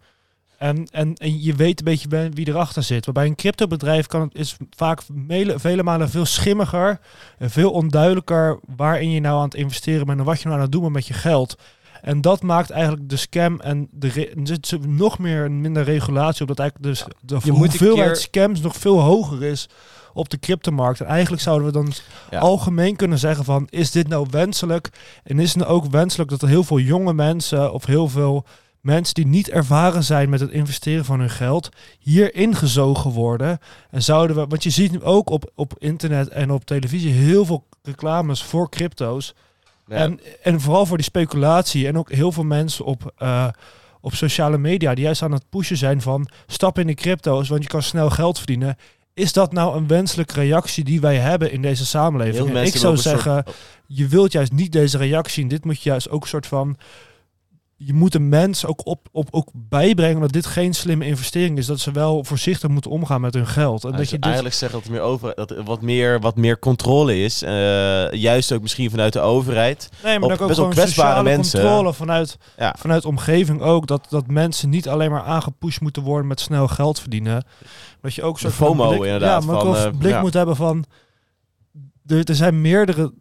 En, 0.58 0.86
en, 0.90 1.14
en 1.14 1.42
je 1.42 1.54
weet 1.54 1.78
een 1.78 1.84
beetje 1.84 2.30
wie 2.32 2.48
erachter 2.48 2.82
zit. 2.82 3.04
Maar 3.04 3.14
bij 3.14 3.26
een 3.26 3.34
cryptobedrijf 3.34 4.06
kan 4.06 4.20
het, 4.20 4.34
is 4.34 4.56
vaak 4.76 5.00
vele, 5.28 5.58
vele 5.58 5.82
malen 5.82 6.10
veel 6.10 6.24
schimmiger 6.24 6.98
en 7.38 7.50
veel 7.50 7.70
onduidelijker 7.70 8.58
waarin 8.76 9.10
je 9.10 9.20
nou 9.20 9.36
aan 9.36 9.44
het 9.44 9.54
investeren 9.54 10.06
bent 10.06 10.18
en 10.18 10.24
wat 10.24 10.38
je 10.38 10.44
nou 10.44 10.56
aan 10.56 10.62
het 10.62 10.72
doen 10.72 10.80
bent 10.82 10.92
met 10.94 11.06
je 11.06 11.14
geld. 11.14 11.56
En 12.02 12.20
dat 12.20 12.42
maakt 12.42 12.70
eigenlijk 12.70 13.08
de 13.08 13.16
scam 13.16 13.60
en 13.60 13.88
de 13.90 14.08
er 14.34 14.58
zit 14.60 14.86
nog 14.86 15.18
meer 15.18 15.50
minder 15.50 15.82
regulatie 15.84 16.40
op 16.42 16.48
dat 16.48 16.58
eigenlijk 16.58 16.88
dus 16.90 17.04
de 17.20 17.38
Je 17.44 17.50
hoeveelheid 17.50 18.06
keer- 18.12 18.16
scams 18.16 18.60
nog 18.60 18.76
veel 18.76 19.00
hoger 19.00 19.42
is 19.42 19.68
op 20.12 20.28
de 20.28 20.38
cryptomarkt. 20.38 21.00
En 21.00 21.06
eigenlijk 21.06 21.42
zouden 21.42 21.66
we 21.66 21.72
dan 21.72 21.92
Ja. 22.30 22.38
algemeen 22.38 22.96
kunnen 22.96 23.18
zeggen 23.18 23.44
van 23.44 23.66
is 23.70 23.90
dit 23.90 24.08
nou 24.08 24.26
wenselijk? 24.30 24.88
En 25.24 25.38
is 25.38 25.48
het 25.48 25.56
nou 25.58 25.70
ook 25.70 25.86
wenselijk 25.90 26.30
dat 26.30 26.42
er 26.42 26.48
heel 26.48 26.64
veel 26.64 26.78
jonge 26.78 27.12
mensen 27.12 27.72
of 27.72 27.86
heel 27.86 28.08
veel 28.08 28.44
mensen 28.80 29.14
die 29.14 29.26
niet 29.26 29.48
ervaren 29.50 30.04
zijn 30.04 30.28
met 30.28 30.40
het 30.40 30.50
investeren 30.50 31.04
van 31.04 31.20
hun 31.20 31.30
geld 31.30 31.68
hier 31.98 32.34
ingezogen 32.34 33.10
worden? 33.10 33.58
En 33.90 34.02
zouden 34.02 34.36
we, 34.36 34.46
want 34.46 34.62
je 34.62 34.70
ziet 34.70 34.92
nu 34.92 35.02
ook 35.02 35.30
op, 35.30 35.50
op 35.54 35.74
internet 35.78 36.28
en 36.28 36.50
op 36.50 36.64
televisie 36.64 37.12
heel 37.12 37.44
veel 37.44 37.66
reclames 37.82 38.42
voor 38.42 38.70
crypto's. 38.70 39.34
Ja. 39.86 39.96
En, 39.96 40.20
en 40.42 40.60
vooral 40.60 40.86
voor 40.86 40.96
die 40.96 41.06
speculatie. 41.06 41.86
En 41.86 41.98
ook 41.98 42.12
heel 42.12 42.32
veel 42.32 42.44
mensen 42.44 42.84
op, 42.84 43.12
eh, 43.16 43.48
op 44.00 44.14
sociale 44.14 44.58
media 44.58 44.94
die 44.94 45.04
juist 45.04 45.22
aan 45.22 45.32
het 45.32 45.48
pushen 45.48 45.76
zijn 45.76 46.02
van 46.02 46.28
stap 46.46 46.78
in 46.78 46.86
de 46.86 46.94
crypto's, 46.94 47.48
want 47.48 47.62
je 47.62 47.68
kan 47.68 47.82
snel 47.82 48.10
geld 48.10 48.38
verdienen. 48.38 48.76
Is 49.14 49.32
dat 49.32 49.52
nou 49.52 49.76
een 49.76 49.86
wenselijke 49.86 50.34
reactie 50.34 50.84
die 50.84 51.00
wij 51.00 51.16
hebben 51.16 51.52
in 51.52 51.62
deze 51.62 51.86
samenleving? 51.86 52.54
En 52.54 52.64
ik 52.64 52.76
zou 52.76 52.96
zeggen, 52.96 53.42
soort- 53.44 53.56
je 53.86 54.06
wilt 54.06 54.32
juist 54.32 54.52
niet 54.52 54.72
deze 54.72 54.98
reactie. 54.98 55.42
En 55.42 55.48
dit 55.48 55.64
moet 55.64 55.82
je 55.82 55.88
juist 55.90 56.10
ook 56.10 56.22
een 56.22 56.28
soort 56.28 56.46
van. 56.46 56.76
Je 57.80 57.92
moet 57.94 58.12
de 58.12 58.20
mens 58.20 58.66
ook, 58.66 58.86
op, 58.86 59.08
op, 59.12 59.28
ook 59.30 59.50
bijbrengen 59.54 60.20
dat 60.20 60.32
dit 60.32 60.46
geen 60.46 60.74
slimme 60.74 61.06
investering 61.06 61.58
is. 61.58 61.66
Dat 61.66 61.80
ze 61.80 61.90
wel 61.92 62.24
voorzichtig 62.24 62.70
moeten 62.70 62.90
omgaan 62.90 63.20
met 63.20 63.34
hun 63.34 63.46
geld. 63.46 63.82
En 63.84 63.90
Ja, 63.90 63.96
dat 63.96 64.00
dus 64.00 64.10
je 64.10 64.16
dit, 64.16 64.24
eigenlijk 64.24 64.54
zeggen 64.54 64.78
dat 64.78 64.86
er 64.86 64.92
meer 64.94 65.02
over, 65.04 65.32
dat 65.34 65.50
er 65.50 65.64
wat 65.64 65.82
meer, 65.82 66.20
wat 66.20 66.36
meer 66.36 66.58
controle 66.58 67.22
is. 67.22 67.42
eh, 67.42 68.12
juist 68.12 68.52
ook 68.52 68.62
misschien 68.62 68.90
vanuit 68.90 69.12
de 69.12 69.20
overheid. 69.20 69.88
nee, 70.04 70.18
maar 70.18 70.30
op 70.32 70.40
ook 70.40 70.46
best 70.46 70.58
wel 70.60 70.68
kwetsbare 70.68 71.22
mensen. 71.22 71.60
controle 71.60 71.92
vanuit, 71.94 72.36
Ja. 72.56 72.74
vanuit 72.78 73.04
omgeving 73.04 73.60
ook. 73.60 73.86
Dat, 73.86 74.06
dat 74.10 74.26
mensen 74.26 74.68
niet 74.70 74.88
alleen 74.88 75.10
maar 75.10 75.22
aangepusht 75.22 75.80
moeten 75.80 76.02
worden 76.02 76.26
met 76.26 76.40
snel 76.40 76.68
geld 76.68 77.00
verdienen. 77.00 77.44
Dat 78.00 78.14
je 78.14 78.22
ook 78.22 78.38
van 78.38 78.50
FOMO 78.50 78.88
blik, 78.88 79.02
inderdaad, 79.02 79.42
Ja, 79.42 79.46
maar 79.52 79.60
ook 79.66 79.74
van, 79.76 79.92
eh, 79.92 79.98
blik 79.98 80.20
moet 80.20 80.34
hebben 80.34 80.56
van. 80.56 80.84
Er, 82.06 82.24
er 82.24 82.34
zijn 82.34 82.60
meerdere. 82.60 83.12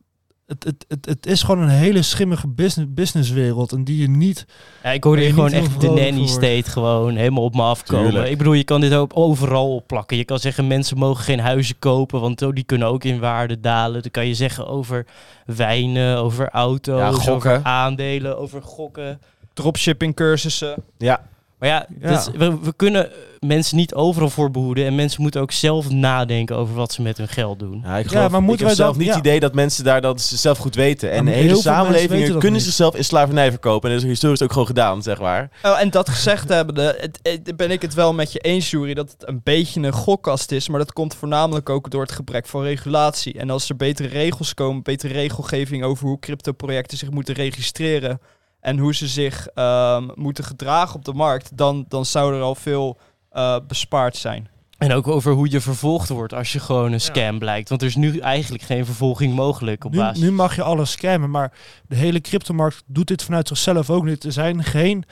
Het, 0.47 0.63
het, 0.63 0.86
het, 0.88 1.05
het 1.05 1.25
is 1.25 1.43
gewoon 1.43 1.62
een 1.62 1.69
hele 1.69 2.01
schimmige 2.01 2.47
business, 2.47 2.93
businesswereld. 2.93 3.71
En 3.71 3.83
die 3.83 3.97
je 3.97 4.10
niet. 4.10 4.45
Ja, 4.83 4.89
ik 4.89 5.03
hoorde 5.03 5.19
hier 5.21 5.29
je 5.29 5.36
gewoon 5.36 5.51
echt 5.51 5.81
de 5.81 5.88
nanny 5.88 6.17
voor 6.17 6.27
state 6.27 6.69
gewoon 6.69 7.15
helemaal 7.15 7.43
op 7.43 7.55
me 7.55 7.62
afkomen. 7.62 8.10
Tuurlijk. 8.10 8.29
Ik 8.29 8.38
bedoel, 8.38 8.53
je 8.53 8.63
kan 8.63 8.81
dit 8.81 8.93
ook 8.93 9.12
overal 9.13 9.75
opplakken. 9.75 10.17
Je 10.17 10.25
kan 10.25 10.39
zeggen 10.39 10.67
mensen 10.67 10.97
mogen 10.97 11.23
geen 11.23 11.39
huizen 11.39 11.79
kopen, 11.79 12.21
want 12.21 12.41
oh, 12.41 12.53
die 12.53 12.63
kunnen 12.63 12.88
ook 12.88 13.03
in 13.03 13.19
waarde 13.19 13.60
dalen. 13.60 14.01
Dan 14.01 14.12
kan 14.12 14.27
je 14.27 14.33
zeggen 14.33 14.67
over 14.67 15.05
wijnen, 15.45 16.17
over 16.17 16.49
auto's, 16.49 17.25
Ja, 17.25 17.31
over 17.31 17.63
aandelen, 17.63 18.38
over 18.38 18.62
gokken. 18.62 19.19
Dropshipping 19.53 20.15
cursussen. 20.15 20.75
Ja, 20.97 21.21
Maar 21.60 21.70
ja, 21.70 21.86
Ja. 22.00 22.10
dat 22.10 22.20
is- 22.28 22.38
we, 22.39 22.60
we 22.60 22.74
kunnen 22.76 23.10
mensen 23.39 23.78
niet 23.78 23.93
overal 23.93 24.30
voor 24.30 24.52
behoeden. 24.52 24.86
En 24.86 24.96
mensen 24.96 25.22
moeten 25.22 25.41
ook 25.41 25.52
zelf 25.52 25.89
nadenken 25.89 26.56
over 26.56 26.76
wat 26.76 26.91
ze 26.93 27.02
met 27.02 27.17
hun 27.17 27.28
geld 27.28 27.60
doen. 27.60 27.82
ja, 27.84 27.98
ik 27.98 28.08
geloof, 28.08 28.32
maar 28.32 28.41
moeten 28.41 28.54
ik 28.54 28.60
heb 28.60 28.67
wij 28.67 28.76
zelf 28.76 28.89
dan- 28.89 28.98
niet 28.98 29.08
ja. 29.08 29.15
het 29.15 29.26
idee 29.26 29.39
dat 29.39 29.54
mensen 29.54 29.84
daar 29.84 30.02
dat 30.02 30.22
ze 30.22 30.38
zelf 30.38 30.58
goed 30.58 30.76
weten. 30.76 31.12
En 31.12 31.26
de 31.26 31.32
hele 31.32 31.56
samenlevingen 31.56 32.39
kunnen 32.39 32.62
zichzelf 32.62 32.96
in 32.96 33.04
slavernij 33.04 33.50
verkopen. 33.52 33.89
En 33.89 33.96
dat 33.96 34.04
is 34.06 34.10
historisch 34.12 34.41
ook 34.41 34.52
gewoon 34.52 34.67
gedaan, 34.67 35.02
zeg 35.04 35.20
maar. 35.20 35.50
Oh, 35.63 35.80
en 35.82 35.89
dat 35.89 36.10
gezegd 36.10 36.50
hebbende, 36.50 36.98
het, 37.00 37.20
het- 37.22 37.56
ben 37.58 37.72
ik 37.72 37.82
het 37.82 37.93
wel 37.93 38.13
met 38.13 38.32
je 38.32 38.39
eens, 38.39 38.70
Jury, 38.70 38.93
dat 38.93 39.12
het 39.17 39.28
een 39.28 39.41
beetje 39.43 39.82
een 39.82 39.91
gokkast 39.91 40.52
is. 40.52 40.67
Maar 40.70 40.80
dat 40.80 40.93
komt 40.93 41.15
voornamelijk 41.15 41.70
ook 41.70 41.89
door 41.91 42.02
het 42.02 42.12
gebrek 42.12 42.46
van 42.48 42.62
regulatie. 42.63 43.34
En 43.39 43.50
als 43.50 43.70
er 43.70 43.76
betere 43.76 44.08
regels 44.08 44.54
komen, 44.54 44.84
betere 44.84 45.13
regelgeving 45.13 45.84
over 45.84 46.08
hoe 46.08 46.20
cryptoprojecten 46.20 46.98
zich 46.98 47.10
moeten 47.12 47.34
registreren. 47.34 48.20
En 48.60 48.78
hoe 48.78 48.96
ze 48.96 49.08
zich 49.08 49.48
ehm, 49.48 50.08
moeten 50.15 50.43
gedragen 50.43 50.96
op 50.96 51.06
de 51.06 51.13
markt, 51.13 51.58
dan, 51.58 51.86
dan 51.88 52.06
zou 52.06 52.36
er 52.36 52.41
al 52.41 52.56
veel 52.56 52.98
eh, 53.30 53.58
bespaard 53.67 54.15
zijn. 54.15 54.48
En 54.78 54.93
ook 54.93 55.08
over 55.08 55.34
hoe 55.34 55.52
je 55.52 55.62
vervolgd 55.62 56.10
wordt 56.10 56.34
als 56.34 56.54
je 56.54 56.60
gewoon 56.60 56.91
een 56.91 57.02
scam 57.02 57.39
blijkt. 57.39 57.70
Want 57.70 57.82
er 57.82 57.88
is 57.88 57.96
nu 57.96 58.20
eigenlijk 58.20 58.63
geen 58.63 58.86
vervolging 58.86 59.34
mogelijk 59.36 59.84
op 59.84 59.91
Nu, 59.91 59.98
basis. 59.98 60.24
nu 60.24 60.32
mag 60.32 60.56
je 60.56 60.63
alles 60.63 60.91
scammen. 60.91 61.30
Maar 61.30 61.52
de 61.88 61.96
hele 61.96 62.22
cryptomarkt 62.22 62.84
doet 62.86 63.08
dit 63.08 63.24
vanuit 63.24 63.48
zichzelf 63.48 63.89
ook 63.89 64.04
niet. 64.04 64.24
Er 64.24 64.32
zijn 64.32 64.63
geen 64.63 65.06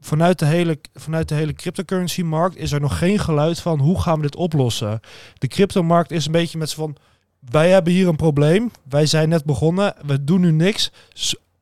vanuit 0.00 0.38
de 0.38 0.44
hele, 0.44 0.78
vanuit 0.94 1.28
de 1.28 1.34
hele 1.34 1.52
cryptocurrency-markt 1.52 2.56
is 2.56 2.72
er 2.72 2.80
nog 2.80 2.98
geen 2.98 3.18
geluid 3.18 3.60
van 3.60 3.78
hoe 3.78 4.00
gaan 4.00 4.16
we 4.16 4.22
dit 4.22 4.36
oplossen. 4.36 5.00
De 5.38 5.48
cryptomarkt 5.48 6.10
is 6.10 6.26
een 6.26 6.32
beetje 6.32 6.58
met 6.58 6.70
z'n 6.70 6.76
van, 6.76 6.96
wij 7.40 7.70
hebben 7.70 7.92
hier 7.92 8.08
een 8.08 8.16
probleem, 8.16 8.70
wij 8.88 9.06
zijn 9.06 9.28
net 9.28 9.44
begonnen, 9.44 9.94
we 10.06 10.24
doen 10.24 10.40
nu 10.40 10.52
niks. 10.52 10.90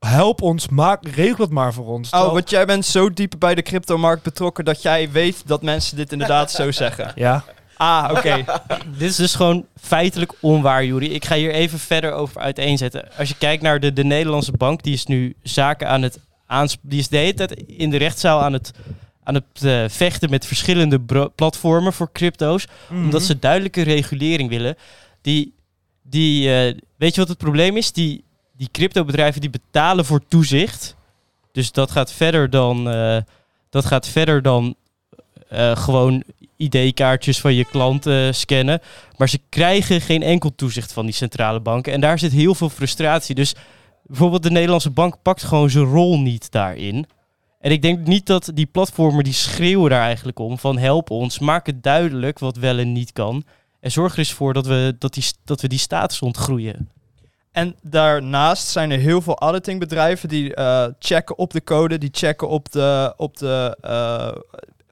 Help 0.06 0.42
ons, 0.42 0.68
maak, 0.68 1.06
regel 1.08 1.44
het 1.44 1.50
maar 1.52 1.72
voor 1.72 1.86
ons. 1.86 2.04
Oh, 2.06 2.10
Terwijl- 2.10 2.32
want 2.34 2.50
jij 2.50 2.66
bent 2.66 2.86
zo 2.86 3.12
diep 3.12 3.34
bij 3.38 3.54
de 3.54 3.62
cryptomarkt 3.62 4.22
betrokken 4.22 4.64
dat 4.64 4.82
jij 4.82 5.10
weet 5.10 5.42
dat 5.46 5.62
mensen 5.62 5.96
dit 5.96 6.12
inderdaad 6.12 6.50
zo 6.50 6.70
zeggen. 6.84 7.12
Ja, 7.14 7.44
Ah, 7.76 8.08
oké. 8.16 8.44
Dit 8.98 9.10
is 9.10 9.16
dus 9.16 9.34
gewoon 9.34 9.66
feitelijk 9.80 10.32
onwaar, 10.40 10.84
Juri. 10.84 11.10
Ik 11.12 11.24
ga 11.24 11.34
hier 11.34 11.50
even 11.50 11.78
verder 11.78 12.12
over 12.12 12.40
uiteenzetten. 12.40 13.08
Als 13.18 13.28
je 13.28 13.34
kijkt 13.38 13.62
naar 13.62 13.80
de, 13.80 13.92
de 13.92 14.04
Nederlandse 14.04 14.52
bank, 14.52 14.82
die 14.82 14.92
is 14.92 15.06
nu 15.06 15.34
zaken 15.42 15.88
aan 15.88 16.02
het 16.02 16.18
aansp... 16.46 16.78
Die 16.82 16.98
is 16.98 17.08
de 17.08 17.16
hele 17.16 17.34
tijd 17.34 17.52
in 17.52 17.90
de 17.90 17.96
rechtszaal 17.96 18.42
aan 18.42 18.52
het, 18.52 18.72
aan 19.24 19.34
het 19.34 19.44
eh, 19.62 19.84
vechten 19.88 20.30
met 20.30 20.46
verschillende 20.46 21.00
platformen 21.34 21.92
voor 21.92 22.12
crypto's. 22.12 22.66
Mhm. 22.88 23.04
Omdat 23.04 23.22
ze 23.22 23.38
duidelijke 23.38 23.82
regulering 23.82 24.48
willen. 24.48 24.76
Die, 25.20 25.54
die, 26.02 26.54
eh, 26.54 26.74
weet 26.96 27.14
je 27.14 27.20
wat 27.20 27.28
het 27.28 27.38
probleem 27.38 27.76
is? 27.76 27.92
Die, 27.92 28.24
die 28.60 28.68
cryptobedrijven 28.72 29.40
die 29.40 29.50
betalen 29.50 30.04
voor 30.04 30.26
toezicht. 30.28 30.96
Dus 31.52 31.72
dat 31.72 31.90
gaat 31.90 32.12
verder 32.12 32.50
dan, 32.50 32.90
eh, 32.90 33.16
dat 33.70 33.84
gaat 33.84 34.08
verder 34.08 34.42
dan 34.42 34.74
eh, 35.48 35.76
gewoon 35.76 36.22
ID-kaartjes 36.56 37.40
van 37.40 37.54
je 37.54 37.64
klant 37.64 38.06
eh, 38.06 38.32
scannen. 38.32 38.80
Maar 39.16 39.28
ze 39.28 39.40
krijgen 39.48 40.00
geen 40.00 40.22
enkel 40.22 40.54
toezicht 40.54 40.92
van 40.92 41.04
die 41.04 41.14
centrale 41.14 41.60
banken. 41.60 41.92
En 41.92 42.00
daar 42.00 42.18
zit 42.18 42.32
heel 42.32 42.54
veel 42.54 42.68
frustratie. 42.68 43.34
Dus 43.34 43.54
bijvoorbeeld 44.02 44.42
de 44.42 44.50
Nederlandse 44.50 44.90
bank 44.90 45.16
pakt 45.22 45.42
gewoon 45.42 45.70
zijn 45.70 45.84
rol 45.84 46.20
niet 46.20 46.50
daarin. 46.50 47.06
En 47.60 47.70
ik 47.70 47.82
denk 47.82 48.06
niet 48.06 48.26
dat 48.26 48.50
die 48.54 48.66
platformen 48.66 49.24
die 49.24 49.32
schreeuwen 49.32 49.90
daar 49.90 50.02
eigenlijk 50.02 50.38
om 50.38 50.58
van 50.58 50.78
help 50.78 51.10
ons, 51.10 51.38
maak 51.38 51.66
het 51.66 51.82
duidelijk 51.82 52.38
wat 52.38 52.56
wel 52.56 52.78
en 52.78 52.92
niet 52.92 53.12
kan. 53.12 53.44
En 53.80 53.90
zorg 53.90 54.12
er 54.12 54.18
eens 54.18 54.32
voor 54.32 54.52
dat 54.52 54.66
we, 54.66 54.96
dat 54.98 55.14
die, 55.14 55.24
dat 55.44 55.60
we 55.60 55.68
die 55.68 55.78
status 55.78 56.22
ontgroeien. 56.22 56.88
En 57.52 57.76
daarnaast 57.82 58.66
zijn 58.66 58.90
er 58.90 58.98
heel 58.98 59.20
veel 59.20 59.38
auditingbedrijven 59.38 60.28
die 60.28 60.54
eh, 60.54 60.86
checken 60.98 61.38
op 61.38 61.52
de 61.52 61.64
code, 61.64 61.98
die 61.98 62.10
checken 62.12 62.48
op, 62.48 62.72
de, 62.72 63.14
op, 63.16 63.36
de, 63.36 63.76
eh, 63.80 64.34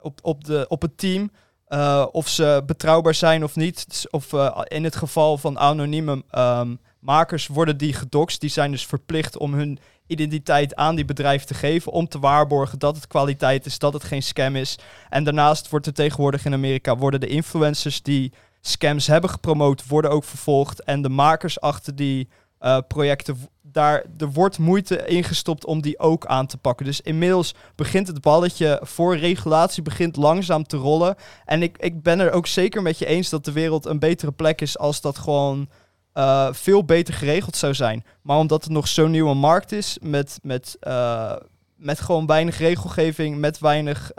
op, 0.00 0.18
op, 0.22 0.44
de, 0.44 0.64
op 0.68 0.82
het 0.82 0.98
team. 0.98 1.30
eh, 1.66 2.06
of 2.12 2.28
ze 2.28 2.62
betrouwbaar 2.66 3.14
zijn 3.14 3.44
of 3.44 3.56
niet. 3.56 3.88
Dus 3.88 4.10
Of 4.10 4.32
in 4.64 4.84
het 4.84 4.96
geval 4.96 5.38
van 5.38 5.58
anonieme 5.58 6.24
ehm, 6.30 6.74
makers 6.98 7.46
worden 7.46 7.76
die 7.76 7.92
gedoxt. 7.92 8.40
Die 8.40 8.50
zijn 8.50 8.70
dus 8.70 8.86
verplicht 8.86 9.36
om 9.36 9.54
hun 9.54 9.78
identiteit 10.06 10.76
aan 10.76 10.94
die 10.94 11.04
bedrijven 11.04 11.46
te 11.46 11.54
geven. 11.54 11.92
Om 11.92 12.08
te 12.08 12.18
waarborgen 12.18 12.78
dat 12.78 12.96
het 12.96 13.06
kwaliteit 13.06 13.66
is, 13.66 13.78
dat 13.78 13.92
het 13.92 14.04
geen 14.04 14.22
scam 14.22 14.56
is. 14.56 14.78
En 15.08 15.24
daarnaast 15.24 15.70
wordt 15.70 15.86
er 15.86 15.92
tegenwoordig 15.92 16.44
in 16.44 16.52
Amerika 16.52 16.96
worden 16.96 17.20
de 17.20 17.26
influencers 17.26 18.02
die 18.02 18.32
scams 18.60 19.06
hebben 19.06 19.30
gepromoot, 19.30 19.86
worden 19.86 20.10
ook 20.10 20.24
vervolgd. 20.24 20.82
En 20.82 21.02
de 21.02 21.08
makers 21.08 21.60
achter 21.60 21.96
die 21.96 22.28
eh, 22.58 22.78
projecten, 22.88 23.36
daar 23.62 24.04
er 24.16 24.32
wordt 24.32 24.58
moeite 24.58 25.06
ingestopt 25.06 25.64
om 25.64 25.80
die 25.80 25.98
ook 25.98 26.26
aan 26.26 26.46
te 26.46 26.58
pakken. 26.58 26.86
Dus 26.86 27.00
inmiddels 27.00 27.54
begint 27.74 28.06
het 28.06 28.20
balletje 28.20 28.80
voor 28.82 29.16
regulatie 29.16 29.82
begint 29.82 30.16
langzaam 30.16 30.64
te 30.64 30.76
rollen. 30.76 31.14
En 31.44 31.62
ik, 31.62 31.78
ik 31.78 32.02
ben 32.02 32.20
er 32.20 32.32
ook 32.32 32.46
zeker 32.46 32.82
met 32.82 32.98
je 32.98 33.06
eens 33.06 33.28
dat 33.28 33.44
de 33.44 33.52
wereld 33.52 33.86
een 33.86 33.98
betere 33.98 34.32
plek 34.32 34.60
is 34.60 34.78
als 34.78 35.00
dat 35.00 35.18
gewoon 35.18 35.68
eh, 36.12 36.48
veel 36.52 36.84
beter 36.84 37.14
geregeld 37.14 37.56
zou 37.56 37.74
zijn. 37.74 38.04
Maar 38.22 38.38
omdat 38.38 38.64
het 38.64 38.72
nog 38.72 38.88
zo'n 38.88 39.10
nieuwe 39.10 39.34
markt 39.34 39.72
is, 39.72 39.98
met, 40.02 40.38
met, 40.42 40.76
eh, 40.80 41.36
met 41.76 42.00
gewoon 42.00 42.26
weinig 42.26 42.58
regelgeving, 42.58 43.38
met 43.38 43.58
weinig 43.58 44.10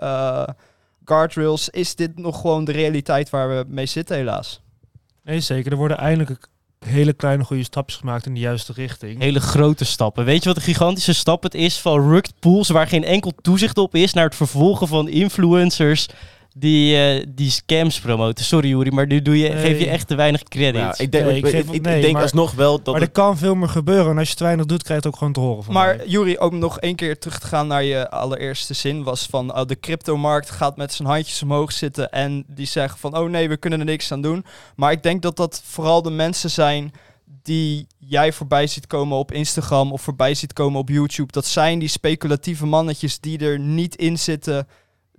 guardrails, 1.06 1.70
is 1.70 1.96
dit 1.96 2.18
nog 2.18 2.42
gewoon 2.42 2.66
de 2.66 2.72
realiteit 2.72 3.30
waar 3.30 3.50
we 3.50 3.66
mee 3.68 3.86
zitten 3.86 4.16
helaas. 4.16 4.62
nee 5.24 5.40
zeker. 5.40 5.72
Er 5.72 5.78
worden 5.78 5.98
eindelijk 5.98 6.48
hele 6.86 7.14
kleine 7.14 7.44
goede 7.44 7.64
stapjes 7.64 8.00
gemaakt 8.00 8.26
in 8.26 8.34
de 8.34 8.40
juiste 8.40 8.74
richting. 8.74 9.20
Hele 9.22 9.40
grote 9.40 9.86
stappen. 9.86 10.26
Weet 10.26 10.44
je 10.44 10.50
wat 10.50 10.58
een 10.58 10.64
gigantische 10.64 11.14
stap 11.14 11.44
het 11.44 11.54
is 11.54 11.80
van 11.80 12.10
rugged 12.10 12.34
pools 12.40 12.70
waar 12.70 12.88
geen 12.88 13.04
enkel 13.04 13.34
toezicht 13.42 13.78
op 13.78 13.96
is 13.96 14.14
naar 14.14 14.26
het 14.26 14.36
vervolgen 14.36 14.88
van 14.88 15.10
influencers 15.10 16.08
die, 16.54 16.96
eh, 16.98 17.26
die 17.30 17.52
scams 17.52 18.00
promoten. 18.00 18.46
Sorry 18.46 18.68
Juri, 18.70 18.92
maar 18.92 19.08
nu 19.08 19.22
doe 19.22 19.38
je, 19.40 19.50
Nee. 19.50 19.66
geef 19.66 19.80
je 19.80 19.90
echt 19.90 20.08
te 20.08 20.16
weinig 20.16 20.44
credit. 20.44 20.82
Nou, 20.82 20.94
ik 20.98 21.12
denk, 21.12 21.26
Nee, 21.26 21.38
ik, 21.72 21.84
denk 21.84 22.12
maar- 22.14 22.22
alsnog 22.22 22.52
wel 22.52 22.76
dat 22.78 22.86
maar 22.86 22.96
het 22.96 23.04
er 23.04 23.24
kan 23.24 23.38
veel 23.38 23.56
meer 23.56 23.70
gebeuren. 23.70 24.12
En 24.12 24.18
als 24.18 24.30
je 24.30 24.36
te 24.36 24.44
weinig 24.44 24.66
doet, 24.66 24.84
krijg 24.84 25.02
je 25.02 25.08
het 25.08 25.14
ook 25.14 25.18
gewoon 25.18 25.34
te 25.34 25.40
horen 25.40 25.64
van 25.64 25.74
Maar. 25.74 26.08
Juri, 26.08 26.38
ook 26.38 26.54
nog 26.54 26.80
één 26.80 26.96
keer 26.96 27.20
terug 27.20 27.40
te 27.40 27.48
gaan 27.48 27.68
naar 27.68 27.84
je 27.84 28.10
allereerste 28.10 28.74
zin 28.74 29.04
was 29.04 29.26
van 29.30 29.56
oh, 29.56 29.66
de 29.66 29.80
cryptomarkt 29.80 30.50
gaat 30.50 30.78
met 30.78 30.94
zijn 30.94 31.08
handjes 31.08 31.44
omhoog 31.44 31.72
zitten 31.72 32.12
en 32.12 32.44
die 32.48 32.68
zeggen 32.68 33.00
van 33.00 33.18
oh 33.18 33.30
nee, 33.30 33.50
we 33.50 33.58
kunnen 33.58 33.80
er 33.80 33.86
niks 33.86 34.12
aan 34.12 34.22
doen. 34.22 34.46
Maar 34.76 34.92
ik 34.92 35.04
denk 35.04 35.22
dat 35.22 35.36
dat 35.36 35.62
vooral 35.66 36.02
de 36.02 36.12
mensen 36.12 36.50
zijn 36.50 36.92
die 37.44 37.88
jij 37.98 38.32
voorbij 38.34 38.68
ziet 38.68 38.88
komen 38.88 39.18
op 39.18 39.32
Instagram 39.32 39.92
of 39.92 40.02
voorbij 40.02 40.34
ziet 40.34 40.54
komen 40.54 40.80
op 40.80 40.90
YouTube. 40.90 41.32
Dat 41.32 41.46
zijn 41.46 41.80
die 41.80 41.88
speculatieve 41.88 42.66
mannetjes 42.66 43.20
die 43.20 43.40
er 43.40 43.60
niet 43.60 43.96
in 43.96 44.20
zitten. 44.20 44.68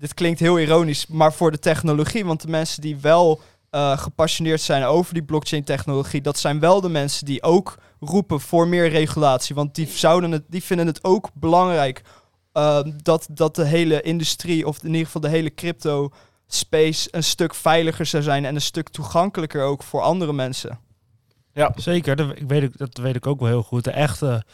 Dit 0.01 0.15
klinkt 0.15 0.41
heel 0.41 0.59
ironisch, 0.59 1.07
maar 1.07 1.33
voor 1.33 1.51
de 1.51 1.59
technologie. 1.59 2.25
Want 2.25 2.43
de 2.43 2.49
mensen 2.49 2.81
die 2.83 2.97
wel 2.97 3.41
eh, 3.71 3.99
gepassioneerd 3.99 4.61
zijn 4.61 4.85
over 4.85 5.15
die 5.15 5.23
blockchain 5.23 5.65
technologie, 5.65 6.21
dat 6.21 6.39
zijn 6.39 6.61
wel 6.61 6.81
de 6.81 6.89
mensen 6.89 7.25
die 7.27 7.43
ook 7.43 7.79
roepen 8.01 8.41
voor 8.41 8.69
meer 8.69 8.89
regulatie. 8.89 9.55
Want 9.55 9.75
die, 9.75 9.87
zouden 9.87 10.33
het, 10.33 10.43
die 10.49 10.63
vinden 10.63 10.87
het 10.87 11.05
ook 11.05 11.31
belangrijk 11.35 12.03
eh, 12.53 12.81
dat, 13.03 13.27
dat 13.31 13.55
de 13.55 13.65
hele 13.65 14.01
industrie, 14.03 14.67
of 14.67 14.79
in 14.83 14.87
ieder 14.89 15.05
geval 15.07 15.21
de 15.21 15.29
hele 15.29 15.55
crypto 15.55 16.11
space, 16.47 17.09
een 17.11 17.25
stuk 17.25 17.55
veiliger 17.55 18.07
zou 18.07 18.23
zijn 18.23 18.45
en 18.45 18.55
een 18.55 18.61
stuk 18.61 18.89
toegankelijker 18.89 19.63
ook 19.63 19.83
voor 19.83 20.01
andere 20.01 20.33
mensen. 20.33 20.79
Zeker, 21.77 22.17
dat, 22.17 22.31
ik 22.37 22.49
weet, 22.49 22.63
ik- 22.63 22.79
dat 22.79 22.97
weet 22.97 23.17
ik 23.17 23.27
ook 23.27 23.41
wel 23.41 23.49
heel 23.49 23.63
goed. 23.63 23.85
De 23.85 23.91
echte 23.91 24.45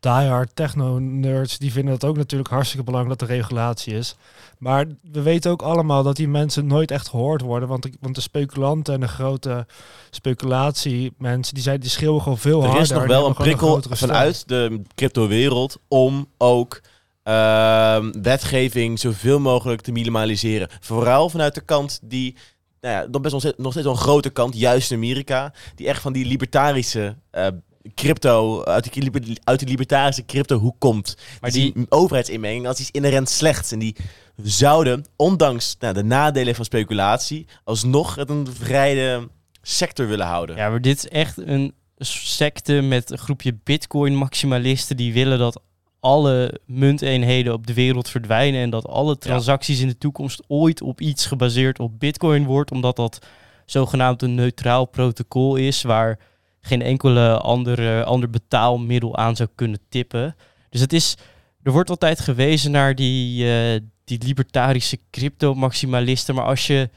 diehard 0.00 0.50
techno-nerds, 0.54 1.58
die 1.58 1.72
vinden 1.72 1.94
het 1.94 2.04
ook 2.04 2.16
natuurlijk 2.16 2.50
hartstikke 2.50 2.84
belangrijk 2.84 3.18
dat 3.18 3.28
er 3.28 3.34
regulatie 3.34 3.94
is. 3.94 4.16
Maar 4.58 4.86
we 5.12 5.22
weten 5.22 5.50
ook 5.50 5.62
allemaal 5.62 6.02
dat 6.02 6.16
die 6.16 6.28
mensen 6.28 6.66
nooit 6.66 6.90
echt 6.90 7.08
gehoord 7.08 7.40
worden. 7.40 7.68
Want 7.68 7.82
de, 7.82 7.92
want 8.00 8.14
de 8.14 8.20
speculanten 8.20 8.94
en 8.94 9.00
de 9.00 9.08
grote 9.08 9.66
speculatiemensen, 10.10 11.54
die, 11.54 11.62
zijn, 11.62 11.80
die 11.80 11.90
schreeuwen 11.90 12.22
gewoon 12.22 12.38
veel 12.38 12.60
harder. 12.60 12.76
Er 12.76 12.82
is 12.82 12.90
nog 12.90 13.06
wel 13.06 13.26
een 13.26 13.34
prikkel 13.34 13.82
stem. 13.82 13.96
vanuit 13.96 14.48
de 14.48 14.82
crypto-wereld 14.94 15.78
om 15.88 16.26
ook 16.38 16.80
ehm, 17.22 18.12
wetgeving 18.22 18.98
zoveel 18.98 19.40
mogelijk 19.40 19.80
te 19.80 19.92
minimaliseren. 19.92 20.68
Vooral 20.80 21.30
vanuit 21.30 21.54
de 21.54 21.60
kant 21.60 21.98
die, 22.02 22.36
nou 22.80 22.94
ja, 22.94 23.06
dan 23.06 23.22
best 23.22 23.32
nog 23.32 23.42
steeds, 23.42 23.58
nog 23.58 23.74
wel 23.74 23.92
een 23.92 23.98
grote 23.98 24.30
kant, 24.30 24.58
juist 24.58 24.90
in 24.90 24.96
Amerika, 24.96 25.52
die 25.74 25.86
echt 25.86 26.02
van 26.02 26.12
die 26.12 26.26
libertarische 26.26 27.16
eh, 27.30 27.46
crypto, 27.94 28.64
uit 28.64 28.92
die, 28.92 29.40
uit 29.44 29.58
die 29.58 29.68
libertarische 29.68 30.24
crypto-hoek 30.24 30.76
komt. 30.78 31.16
Maar 31.40 31.50
die, 31.50 31.72
die- 31.72 31.86
overheidsinmenging 31.88 32.66
als 32.66 32.80
iets 32.80 32.90
inherent 32.90 33.28
slechts. 33.28 33.72
En 33.72 33.78
die 33.78 33.96
zouden, 34.42 35.04
ondanks 35.16 35.76
nou, 35.78 35.94
de 35.94 36.04
nadelen 36.04 36.54
van 36.54 36.64
speculatie, 36.64 37.46
alsnog 37.64 38.14
het 38.14 38.30
een 38.30 38.46
vrije 38.52 39.28
sector 39.62 40.08
willen 40.08 40.26
houden. 40.26 40.56
Ja, 40.56 40.68
maar 40.68 40.80
dit 40.80 40.96
is 40.96 41.08
echt 41.08 41.38
een 41.38 41.74
secte 41.98 42.72
met 42.72 43.10
een 43.10 43.18
groepje 43.18 43.58
bitcoin-maximalisten 43.64 44.96
die 44.96 45.12
willen 45.12 45.38
dat 45.38 45.60
alle 46.00 46.60
munteenheden 46.66 47.52
op 47.52 47.66
de 47.66 47.74
wereld 47.74 48.08
verdwijnen 48.08 48.60
en 48.60 48.70
dat 48.70 48.86
alle 48.86 49.18
transacties 49.18 49.80
in 49.80 49.88
de 49.88 49.98
toekomst 49.98 50.42
ooit 50.48 50.82
op 50.82 51.00
iets 51.00 51.26
gebaseerd 51.26 51.78
op 51.78 51.98
bitcoin 51.98 52.44
wordt, 52.44 52.70
omdat 52.70 52.96
dat 52.96 53.18
zogenaamd 53.66 54.22
een 54.22 54.34
neutraal 54.34 54.84
protocol 54.84 55.56
is 55.56 55.82
waar 55.82 56.18
geen 56.60 56.82
enkele 56.82 57.38
andere, 57.38 58.04
ander 58.04 58.30
betaalmiddel 58.30 59.16
aan 59.16 59.36
zou 59.36 59.48
kunnen 59.54 59.80
tippen. 59.88 60.36
Dus 60.70 60.80
het 60.80 60.92
is, 60.92 61.16
er 61.62 61.72
wordt 61.72 61.90
altijd 61.90 62.20
gewezen 62.20 62.70
naar 62.70 62.94
die, 62.94 63.52
eh, 63.52 63.80
die 64.04 64.24
libertarische 64.24 64.98
crypto-maximalisten, 65.10 66.34
maar 66.34 66.44
als 66.44 66.66
je 66.66 66.90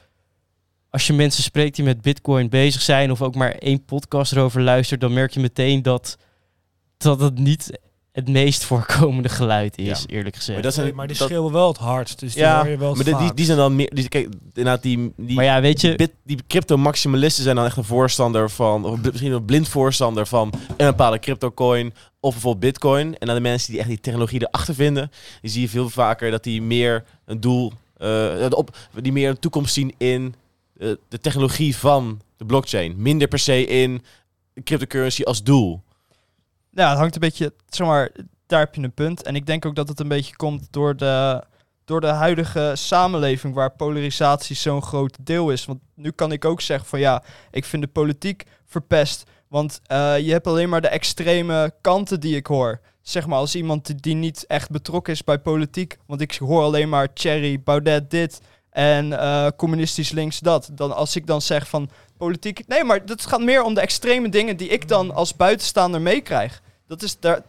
als 0.94 1.08
je 1.08 1.14
mensen 1.14 1.44
spreekt 1.44 1.76
die 1.76 1.86
met 1.86 2.02
Bitcoin 2.02 2.50
bezig 2.50 2.82
zijn 2.82 3.12
of 3.12 3.22
ook 3.22 3.36
maar 3.36 3.52
één 3.52 3.86
podcast 3.86 4.32
erover 4.32 4.62
luistert, 4.62 5.02
dan 5.02 5.14
merk 5.14 5.32
je 5.32 5.40
meteen 5.40 5.82
dat, 5.82 6.18
dat 6.98 7.20
het 7.20 7.38
niet 7.38 7.80
het 8.14 8.28
meest 8.30 8.64
voorkomende 8.70 9.30
geluid 9.30 9.78
is, 9.78 9.86
Ja. 10.08 10.16
eerlijk 10.16 10.36
gezegd. 10.36 10.54
Maar 10.54 10.62
dat 10.64 10.74
zijn, 10.74 10.86
Nee, 10.86 10.96
maar 10.96 11.08
die 11.08 11.18
dat- 11.18 11.28
schreeuwen 11.28 11.52
wel 11.52 11.68
het 11.68 11.78
hardst. 11.78 12.20
Dus 12.20 12.34
die 12.34 12.42
ja, 12.44 12.58
hoor 12.62 12.70
je 12.70 12.78
wel 12.78 12.96
maar 12.96 13.04
die, 13.04 13.34
die, 13.34 13.46
zijn 13.46 13.58
dan 13.58 13.76
meer. 13.76 13.90
Die, 13.94 14.08
kijk, 14.10 14.28
inderdaad, 14.48 14.82
die, 14.82 15.14
die, 15.18 15.36
Maar 15.36 15.46
ja, 15.46 15.62
weet 15.62 15.82
je- 15.82 15.96
bit- 15.96 16.14
die 16.24 16.40
crypto-maximalisten 16.48 17.44
zijn 17.44 17.56
dan 17.56 17.66
echt 17.66 17.78
een 17.78 17.84
voorstander 17.84 18.50
van, 18.50 18.86
of 18.86 19.02
misschien 19.02 19.32
een 19.32 19.46
blind 19.46 19.68
voorstander 19.68 20.28
van 20.28 20.54
een 20.78 20.86
bepaalde 20.86 21.20
crypto-coin 21.20 21.94
of 22.20 22.32
bijvoorbeeld 22.32 22.64
Bitcoin. 22.64 23.18
En 23.18 23.28
dan 23.28 23.36
de 23.36 23.42
mensen 23.42 23.72
die 23.72 23.80
echt 23.80 23.90
die 23.90 24.00
technologie 24.00 24.42
erachter 24.48 24.76
vinden, 24.76 25.12
die 25.42 25.52
zie 25.52 25.62
je 25.62 25.70
veel 25.70 25.90
vaker 25.90 26.32
dat 26.32 26.44
die 26.44 26.62
meer 26.62 27.04
een 27.26 27.40
doel, 27.40 27.72
eh, 27.98 28.46
op, 28.50 28.78
die 29.02 29.12
meer 29.12 29.30
een 29.30 29.40
toekomst 29.40 29.74
zien 29.74 29.94
in 29.98 30.36
eh, 30.78 30.90
de 31.10 31.20
technologie 31.20 31.76
van 31.78 32.22
de 32.38 32.46
blockchain. 32.46 32.94
Minder 32.98 33.28
per 33.28 33.40
se 33.40 33.66
in 33.66 34.04
cryptocurrency 34.64 35.24
als 35.24 35.44
doel. 35.44 35.82
Ja, 36.76 36.90
het 36.90 36.98
hangt 36.98 37.16
een 37.16 37.22
beetje, 37.22 37.54
zeg 37.70 37.88
maar, 37.88 38.12
daar 38.48 38.60
heb 38.60 38.76
je 38.76 38.82
een 38.82 38.94
punt. 38.94 39.24
En 39.24 39.36
ik 39.36 39.46
denk 39.46 39.66
ook 39.66 39.76
dat 39.76 39.88
het 39.88 40.00
een 40.00 40.08
beetje 40.08 40.36
komt 40.36 40.68
door 40.72 40.96
de, 40.96 41.44
door 41.86 42.02
de 42.02 42.08
huidige 42.08 42.72
samenleving 42.76 43.54
waar 43.54 43.72
polarisatie 43.72 44.56
zo'n 44.56 44.82
groot 44.82 45.18
deel 45.22 45.50
is. 45.50 45.66
Want 45.66 45.80
nu 45.96 46.12
kan 46.12 46.32
ik 46.32 46.46
ook 46.46 46.62
zeggen 46.62 46.88
van 46.88 47.00
ja, 47.00 47.24
ik 47.52 47.66
vind 47.66 47.84
de 47.84 47.88
politiek 47.90 48.44
verpest. 48.66 49.24
Want 49.48 49.80
eh, 49.86 50.20
je 50.20 50.32
hebt 50.32 50.48
alleen 50.48 50.70
maar 50.70 50.82
de 50.82 50.88
extreme 50.88 51.74
kanten 51.82 52.20
die 52.20 52.36
ik 52.36 52.48
hoor. 52.48 52.80
Zeg 53.02 53.28
maar 53.28 53.38
als 53.38 53.56
iemand 53.56 54.04
die- 54.04 54.16
niet 54.16 54.46
echt 54.48 54.70
betrokken 54.70 55.14
is 55.14 55.24
bij 55.24 55.40
politiek. 55.40 55.98
Want 56.08 56.22
ik 56.22 56.36
hoor 56.36 56.64
alleen 56.64 56.90
maar 56.90 57.14
Thierry 57.14 57.62
Baudet 57.64 58.10
dit 58.12 58.42
en 58.70 59.20
eh, 59.20 59.48
communistisch 59.58 60.12
links 60.12 60.40
dat. 60.40 60.70
Dan 60.72 60.96
als 60.96 61.16
ik 61.16 61.28
dan 61.28 61.42
zeg 61.42 61.68
van 61.68 61.90
politiek... 62.24 62.68
Nee, 62.68 62.84
maar 62.84 63.02
het 63.06 63.26
gaat 63.26 63.42
meer 63.42 63.64
om 63.64 63.74
de 63.74 63.82
extreme 63.82 64.30
dingen 64.30 64.58
die 64.58 64.68
ik 64.68 64.88
dan 64.88 65.14
als 65.14 65.36
buitenstaander 65.36 66.02
meekrijg. 66.02 66.62
Dat 66.88 67.02
is 67.02 67.20
daar... 67.20 67.42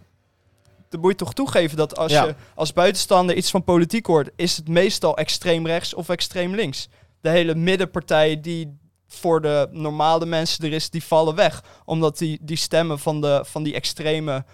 Dan 0.88 1.00
moet 1.00 1.10
je 1.10 1.16
toch 1.16 1.34
toegeven 1.34 1.76
dat 1.76 1.96
als 1.96 2.12
Ja. 2.12 2.24
je 2.24 2.34
als 2.54 2.72
buitenstaander 2.72 3.36
iets 3.36 3.50
van 3.50 3.64
politiek 3.64 4.06
hoort, 4.06 4.30
is 4.36 4.56
het 4.56 4.68
meestal 4.68 5.16
extreem 5.16 5.66
rechts 5.66 5.94
of 5.94 6.08
extreem 6.08 6.54
links. 6.54 6.88
De 7.20 7.28
hele 7.28 7.54
middenpartij 7.54 8.40
die 8.40 8.76
voor 9.06 9.40
de 9.40 9.68
normale 9.70 10.26
mensen 10.26 10.64
er 10.64 10.72
is, 10.72 10.90
die 10.90 11.04
vallen 11.04 11.34
weg. 11.34 11.62
Omdat 11.84 12.18
die, 12.18 12.38
die 12.42 12.56
stemmen 12.56 12.98
van, 12.98 13.20
de, 13.20 13.44
van 13.46 13.62
die 13.62 13.74
extreme 13.74 14.44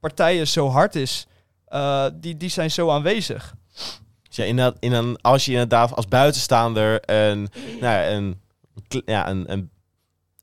partijen 0.00 0.48
zo 0.48 0.68
hard 0.68 0.94
is. 0.94 1.26
Eh, 1.66 2.06
die, 2.14 2.36
die 2.36 2.48
zijn 2.48 2.70
zo 2.70 2.90
aanwezig. 2.90 3.54
Dus 4.22 4.36
ja, 4.36 4.44
inderdaad, 4.44 4.76
in 4.80 4.92
een, 4.92 5.18
als 5.20 5.44
je 5.44 5.52
inderdaad 5.52 5.94
als 5.96 6.08
buitenstaander 6.08 7.10
een, 7.10 7.48
nou 7.80 7.80
ja, 7.80 8.08
een, 8.10 8.40
ja, 9.04 9.28
een, 9.28 9.52
een, 9.52 9.70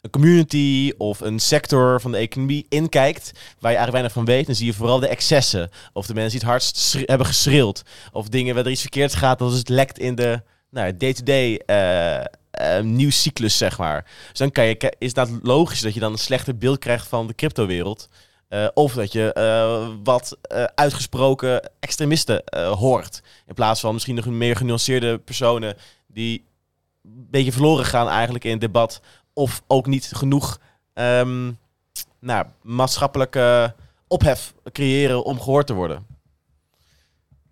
een 0.01 0.09
community 0.09 0.93
of 0.97 1.19
een 1.19 1.39
sector 1.39 2.01
van 2.01 2.11
de 2.11 2.17
economie 2.17 2.65
inkijkt, 2.69 3.31
waar 3.33 3.71
je 3.71 3.77
eigenlijk 3.77 3.91
weinig 3.91 4.11
van 4.11 4.25
weet, 4.25 4.45
dan 4.45 4.55
zie 4.55 4.65
je 4.65 4.73
vooral 4.73 4.99
de 4.99 5.07
excessen. 5.07 5.69
Of 5.93 6.05
de 6.05 6.13
mensen 6.13 6.31
die 6.31 6.39
het 6.39 6.49
hardst 6.49 6.93
hebben 7.05 7.27
geschreeuwd. 7.27 7.83
Of 8.11 8.29
dingen 8.29 8.55
waar 8.55 8.65
er 8.65 8.71
iets 8.71 8.81
verkeerd 8.81 9.15
gaat, 9.15 9.39
dat 9.39 9.53
het 9.53 9.69
lekt 9.69 9.99
in 9.99 10.15
de 10.15 10.41
nou, 10.69 10.97
day-to-day 10.97 11.57
eh, 11.57 12.81
nieuwscyclus, 12.81 13.57
zeg 13.57 13.77
maar. 13.77 14.05
Dus 14.29 14.39
dan 14.39 14.51
kan 14.51 14.65
je, 14.65 14.93
is 14.97 15.13
dat 15.13 15.29
logisch 15.41 15.81
dat 15.81 15.93
je 15.93 15.99
dan 15.99 16.11
een 16.11 16.17
slechter 16.17 16.57
beeld 16.57 16.79
krijgt 16.79 17.07
van 17.07 17.27
de 17.27 17.35
cryptowereld. 17.35 18.09
Eh, 18.47 18.67
of 18.73 18.93
dat 18.93 19.11
je 19.11 19.97
wat 20.03 20.37
uitgesproken 20.75 21.71
extremisten 21.79 22.43
hoort. 22.55 23.21
In 23.47 23.53
plaats 23.53 23.79
van 23.79 23.93
misschien 23.93 24.15
nog 24.15 24.25
een 24.25 24.37
meer 24.37 24.55
genuanceerde 24.55 25.17
personen 25.17 25.75
die 26.07 26.46
beetje 27.07 27.51
verloren 27.51 27.85
gaan 27.85 28.07
eigenlijk 28.09 28.43
in 28.43 28.51
het 28.51 28.61
debat. 28.61 29.01
Of 29.33 29.63
ook 29.67 29.85
niet 29.85 30.11
genoeg 30.15 30.59
ehm, 30.93 31.51
nou, 32.19 32.45
maatschappelijke 32.61 33.73
ophef 34.07 34.53
creëren 34.71 35.23
om 35.23 35.39
gehoord 35.41 35.67
te 35.67 35.73
worden. 35.73 36.05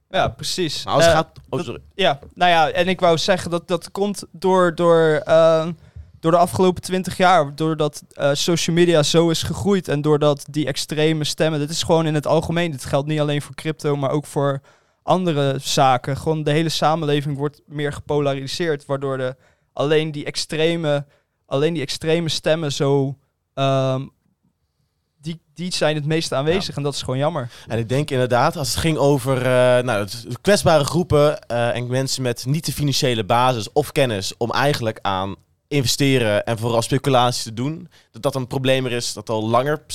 Ja, 0.10 0.28
precies. 0.28 0.86
Maar 0.86 0.94
als 0.94 1.04
het 1.04 1.14
Eh, 1.14 1.20
gaat... 1.20 1.32
Oh, 1.50 1.58
dat- 1.58 1.66
sorry. 1.66 1.82
Ja, 1.96 2.20
nou 2.34 2.52
ja, 2.52 2.70
en 2.72 2.88
ik 2.88 3.00
wou 3.00 3.18
zeggen 3.18 3.52
dat 3.52 3.68
dat 3.68 3.92
komt 3.92 4.24
door, 4.32 4.76
door, 4.76 5.22
eh, 5.26 5.68
door 6.20 6.32
de 6.32 6.38
afgelopen 6.38 6.82
twintig 6.82 7.18
jaar. 7.18 7.56
Doordat 7.56 8.04
eh, 8.14 8.30
social 8.34 8.76
media 8.76 9.04
zo 9.04 9.30
is 9.30 9.44
gegroeid 9.44 9.88
en 9.88 10.02
doordat 10.02 10.46
die 10.50 10.66
extreme 10.68 11.24
stemmen. 11.24 11.60
Dit 11.60 11.70
is 11.70 11.84
gewoon 11.84 12.06
in 12.06 12.14
het 12.14 12.28
algemeen. 12.28 12.72
Dit 12.72 12.86
geldt 12.86 13.08
niet 13.08 13.20
alleen 13.20 13.42
voor 13.42 13.56
crypto, 13.56 13.96
maar 13.96 14.10
ook 14.12 14.26
voor 14.26 14.62
andere 15.06 15.56
zaken. 15.62 16.18
Gewoon 16.18 16.44
de 16.44 16.52
hele 16.52 16.70
samenleving 16.70 17.38
wordt 17.38 17.62
meer 17.68 17.94
gepolariseerd. 17.94 18.86
Waardoor 18.86 19.18
de, 19.18 19.36
alleen, 19.74 20.12
die 20.12 20.26
extreme, 20.26 21.06
alleen 21.46 21.74
die 21.74 21.82
extreme 21.82 22.30
stemmen 22.30 22.72
zo. 22.72 23.18
ehm, 23.54 24.06
die, 25.22 25.42
die 25.54 25.74
zijn 25.74 25.96
het 25.96 26.06
meest 26.06 26.34
aanwezig 26.34 26.76
en 26.76 26.84
dat 26.84 26.94
is 26.94 27.02
gewoon 27.02 27.20
jammer. 27.20 27.50
En 27.68 27.80
ik 27.80 27.90
denk 27.90 28.12
inderdaad, 28.12 28.58
als 28.58 28.70
het 28.70 28.78
ging 28.78 28.98
over 28.98 29.38
eh, 29.38 29.84
nou, 29.84 30.08
kwetsbare 30.42 30.84
groepen 30.84 31.48
eh, 31.48 31.76
en 31.76 31.88
mensen 31.88 32.22
met 32.22 32.46
niet 32.46 32.66
de 32.66 32.72
financiële 32.72 33.24
basis 33.24 33.72
of 33.72 33.92
kennis 33.92 34.38
om 34.38 34.52
eigenlijk 34.52 35.00
aan 35.02 35.36
investeren 35.68 36.46
en 36.46 36.58
vooral 36.58 36.82
speculaties 36.82 37.44
te 37.44 37.54
doen, 37.54 37.90
dat 38.12 38.22
dat 38.22 38.36
een 38.36 38.48
probleem 38.48 38.86
er 38.86 38.92
is 38.92 39.14
dat 39.14 39.30
al 39.30 39.48
langer 39.48 39.86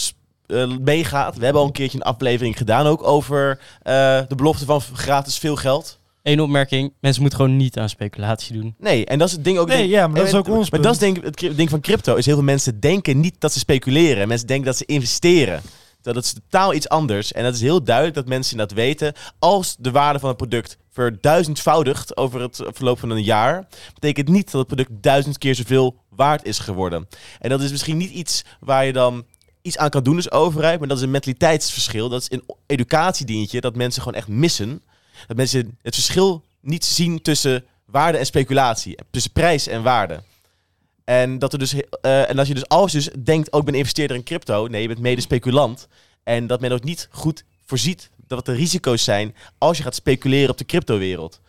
eh, 0.50 0.76
meegaat. 0.80 1.36
We 1.36 1.44
hebben 1.44 1.60
al 1.62 1.66
een 1.68 1.72
keertje 1.74 1.98
een 1.98 2.04
aflevering 2.04 2.56
gedaan 2.56 2.86
ook 2.86 3.02
over 3.02 3.60
eh, 3.82 3.92
de 4.28 4.34
belofte 4.36 4.64
van 4.64 4.80
gratis 4.80 5.38
veel 5.38 5.56
geld. 5.56 5.98
Eén 6.22 6.40
opmerking, 6.40 6.92
mensen 7.00 7.22
moeten 7.22 7.40
gewoon 7.40 7.56
niet 7.56 7.78
aan 7.78 7.88
speculatie 7.88 8.60
doen. 8.60 8.74
Nee, 8.78 9.06
en 9.06 9.18
dat 9.18 9.28
is 9.28 9.34
het 9.34 9.44
ding 9.44 9.58
ook. 9.58 9.68
Nee, 9.68 9.76
denk- 9.76 9.90
ja, 9.90 10.06
maar 10.06 10.16
dat 10.16 10.26
is 10.26 10.34
ook 10.34 10.48
ons 10.48 10.70
Maar 10.70 10.80
punt. 10.80 10.82
dat 10.82 10.92
is 10.92 10.98
denk 10.98 11.16
ik 11.16 11.38
het 11.40 11.56
ding 11.56 11.70
van 11.70 11.80
crypto. 11.80 12.14
Is 12.14 12.26
heel 12.26 12.34
veel 12.34 12.44
mensen 12.44 12.80
denken 12.80 13.20
niet 13.20 13.34
dat 13.38 13.52
ze 13.52 13.58
speculeren. 13.58 14.28
Mensen 14.28 14.46
denken 14.46 14.66
dat 14.66 14.76
ze 14.76 14.84
investeren. 14.86 15.62
Dat 16.02 16.16
is 16.16 16.32
totaal 16.32 16.74
iets 16.74 16.88
anders. 16.88 17.32
En 17.32 17.42
dat 17.44 17.54
is 17.54 17.60
heel 17.60 17.82
duidelijk 17.82 18.16
dat 18.16 18.26
mensen 18.28 18.56
dat 18.56 18.72
weten. 18.72 19.12
Als 19.38 19.76
de 19.78 19.90
waarde 19.90 20.18
van 20.18 20.28
het 20.28 20.38
product 20.38 20.76
verduizendvoudigt 20.92 22.16
over 22.16 22.40
het 22.40 22.60
verloop 22.64 22.98
van 22.98 23.10
een 23.10 23.22
jaar, 23.22 23.66
betekent 23.94 24.28
niet 24.28 24.44
dat 24.50 24.60
het 24.60 24.66
product 24.66 24.90
duizend 25.02 25.38
keer 25.38 25.54
zoveel 25.54 25.96
waard 26.08 26.44
is 26.44 26.58
geworden. 26.58 27.08
En 27.38 27.50
dat 27.50 27.60
is 27.60 27.70
misschien 27.70 27.96
niet 27.96 28.10
iets 28.10 28.44
waar 28.60 28.84
je 28.84 28.92
dan 28.92 29.24
iets 29.62 29.76
aan 29.76 29.90
kan 29.90 30.02
doen 30.02 30.16
als 30.16 30.30
overheid, 30.30 30.78
maar 30.78 30.88
dat 30.88 30.96
is 30.96 31.02
een 31.02 31.10
mentaliteitsverschil. 31.10 32.08
Dat 32.08 32.20
is 32.20 32.30
een 32.30 32.44
educatiedientje 32.66 33.60
dat 33.60 33.76
mensen 33.76 34.02
gewoon 34.02 34.18
echt 34.18 34.28
missen. 34.28 34.82
Dat 35.26 35.36
mensen 35.36 35.78
het 35.82 35.94
verschil 35.94 36.44
niet 36.60 36.84
zien 36.84 37.22
tussen 37.22 37.64
waarde 37.84 38.18
en 38.18 38.26
speculatie. 38.26 38.98
Tussen 39.10 39.32
prijs 39.32 39.66
en 39.66 39.82
waarde. 39.82 40.22
En, 41.04 41.38
dat 41.38 41.52
er 41.52 41.58
dus, 41.58 41.74
eh, 41.74 42.30
en 42.30 42.38
als 42.38 42.48
je 42.48 42.54
dus 42.54 42.68
als 42.68 42.92
dus 42.92 43.08
denkt, 43.18 43.52
ook 43.52 43.60
ik 43.60 43.66
ben 43.66 43.74
investeerder 43.74 44.16
in 44.16 44.22
crypto. 44.22 44.66
Nee, 44.66 44.82
je 44.82 44.88
bent 44.88 45.00
mede 45.00 45.20
speculant. 45.20 45.88
En 46.22 46.46
dat 46.46 46.60
men 46.60 46.72
ook 46.72 46.84
niet 46.84 47.08
goed 47.10 47.44
voorziet 47.66 48.10
dat 48.16 48.38
wat 48.38 48.46
de 48.46 48.60
risico's 48.60 49.04
zijn 49.04 49.34
als 49.58 49.76
je 49.76 49.82
gaat 49.82 49.94
speculeren 49.94 50.50
op 50.50 50.58
de 50.58 50.64
cryptowereld. 50.64 51.40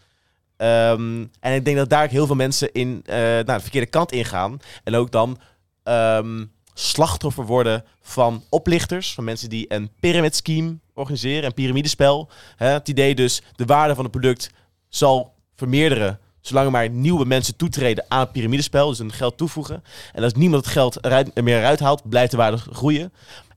Ehm, 0.57 1.26
en 1.39 1.55
ik 1.55 1.66
denk 1.66 1.78
dat 1.78 1.89
daar 1.89 2.09
heel 2.09 2.26
veel 2.26 2.36
mensen 2.36 2.72
in 2.72 3.01
eh 3.05 3.16
naar 3.16 3.45
de 3.45 3.59
verkeerde 3.59 3.88
kant 3.88 4.12
ingaan. 4.12 4.59
En 4.84 4.95
ook 4.95 5.12
dan 5.12 5.39
ehm, 5.84 6.45
slachtoffer 6.82 7.46
worden 7.46 7.84
van 8.02 8.44
oplichters. 8.50 9.14
Van 9.14 9.24
mensen 9.24 9.50
die 9.50 9.74
een 9.74 9.92
pyramid 10.00 10.36
scheme 10.36 10.78
organiseren, 10.94 11.44
een 11.46 11.54
piramidespel. 11.54 12.30
Het 12.56 12.88
idee 12.88 13.16
dus, 13.16 13.42
de 13.56 13.66
waarde 13.66 13.96
van 13.96 14.04
het 14.04 14.12
product 14.12 14.50
zal 14.90 15.34
vermeerderen 15.56 16.20
zolang 16.42 16.72
maar 16.72 16.90
nieuwe 16.90 17.26
mensen 17.26 17.56
toetreden 17.56 18.06
aan 18.08 18.20
het 18.20 18.32
piramidespel. 18.32 18.90
Dus 18.90 18.98
hun 18.98 19.12
geld 19.12 19.38
toevoegen. 19.38 19.84
En 20.14 20.24
als 20.24 20.34
niemand 20.34 20.64
het 20.66 20.74
geld 20.74 21.06
er 21.06 21.44
meer 21.44 21.58
eruit 21.58 21.80
haalt, 21.80 22.10
blijft 22.10 22.32
de 22.32 22.38
waarde 22.38 22.58
groeien. 22.58 23.14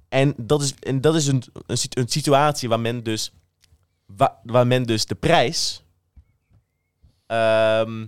En 0.09 0.35
dat 0.37 0.63
is, 0.63 0.75
en 0.75 1.01
dat 1.01 1.15
is 1.15 1.27
een, 1.27 1.43
een, 1.67 1.79
situ- 1.79 2.01
een 2.01 2.09
situatie 2.09 2.69
waar 2.69 2.81
men 2.81 3.03
dus, 3.03 3.33
wa- 4.07 4.39
waar 4.43 4.67
men 4.67 4.83
dus 4.83 5.07
de 5.07 5.15
prijs 5.15 5.83
ehm, 7.27 8.07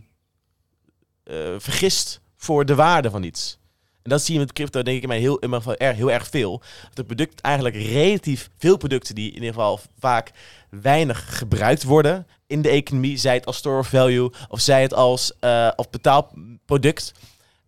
eh, 1.23 1.55
vergist 1.59 2.21
voor 2.37 2.65
de 2.65 2.75
waarde 2.75 3.11
van 3.11 3.23
iets. 3.23 3.59
En 4.07 4.13
dat 4.13 4.23
zie 4.23 4.35
je 4.35 4.41
met 4.41 4.53
crypto 4.53 4.83
denk 4.83 5.03
ik 5.03 5.09
mij 5.09 5.19
heel, 5.19 5.41
heel 5.79 6.11
erg 6.11 6.29
veel. 6.29 6.59
Dat 6.59 6.97
het 6.97 7.07
product 7.07 7.41
eigenlijk 7.41 7.75
relatief 7.75 8.51
veel 8.59 8.77
producten 8.77 9.15
die 9.15 9.29
in 9.29 9.35
ieder 9.35 9.49
geval 9.49 9.81
vaak 9.99 10.31
weinig 10.71 11.39
gebruikt 11.39 11.83
worden 11.83 12.27
in 12.47 12.63
de 12.63 12.69
economie, 12.69 13.17
zij 13.17 13.35
het 13.35 13.47
als 13.47 13.57
store 13.57 13.79
of 13.79 13.89
value 13.89 14.33
of 14.49 14.61
zij 14.61 14.83
het 14.83 14.95
als 14.95 15.33
eh 15.41 15.71
of 15.77 15.91
betaalproduct, 15.91 17.13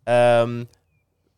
ehm, 0.04 0.64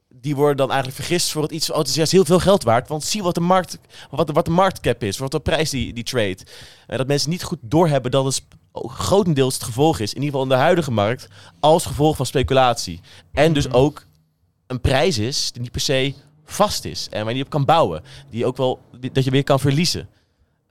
die 0.08 0.36
worden 0.36 0.56
dan 0.56 0.70
eigenlijk 0.70 0.98
vergist 0.98 1.30
voor 1.32 1.42
het 1.42 1.52
iets. 1.52 1.70
Oh, 1.70 1.78
het 1.78 1.88
is 1.88 1.94
juist 1.94 2.12
heel 2.12 2.24
veel 2.24 2.40
geld 2.40 2.62
waard. 2.62 2.88
Want 2.88 3.04
zie 3.04 3.22
wat 3.22 3.34
de 3.34 3.40
markt, 3.40 3.78
wat 4.10 4.26
de, 4.26 4.32
wat 4.32 4.44
de 4.44 4.50
marktcap 4.50 5.02
is, 5.02 5.18
wat 5.18 5.30
de 5.30 5.40
prijs 5.40 5.70
die, 5.70 5.92
die 5.92 6.04
trade. 6.04 6.38
En 6.86 6.98
dat 6.98 7.06
mensen 7.06 7.30
niet 7.30 7.42
goed 7.42 7.58
doorhebben 7.60 8.10
dat 8.10 8.24
het 8.24 8.42
grotendeels 8.72 9.54
het 9.54 9.62
gevolg 9.62 9.98
is, 9.98 10.14
in 10.14 10.22
ieder 10.22 10.30
geval 10.30 10.42
in 10.42 10.56
de 10.56 10.64
huidige 10.64 10.90
markt, 10.90 11.28
als 11.60 11.86
gevolg 11.86 12.16
van 12.16 12.26
speculatie. 12.26 13.00
En 13.32 13.52
dus 13.52 13.72
ook 13.72 14.08
een 14.70 14.80
prijs 14.80 15.18
is 15.18 15.52
die 15.52 15.62
niet 15.62 15.70
per 15.70 15.80
se 15.80 16.14
vast 16.44 16.84
is 16.84 17.06
en 17.10 17.24
waar 17.24 17.34
je 17.34 17.44
op 17.44 17.50
kan 17.50 17.64
bouwen. 17.64 18.02
Die 18.30 18.46
ook 18.46 18.56
wel 18.56 18.80
dat 19.12 19.24
je 19.24 19.30
weer 19.30 19.44
kan 19.44 19.60
verliezen. 19.60 20.08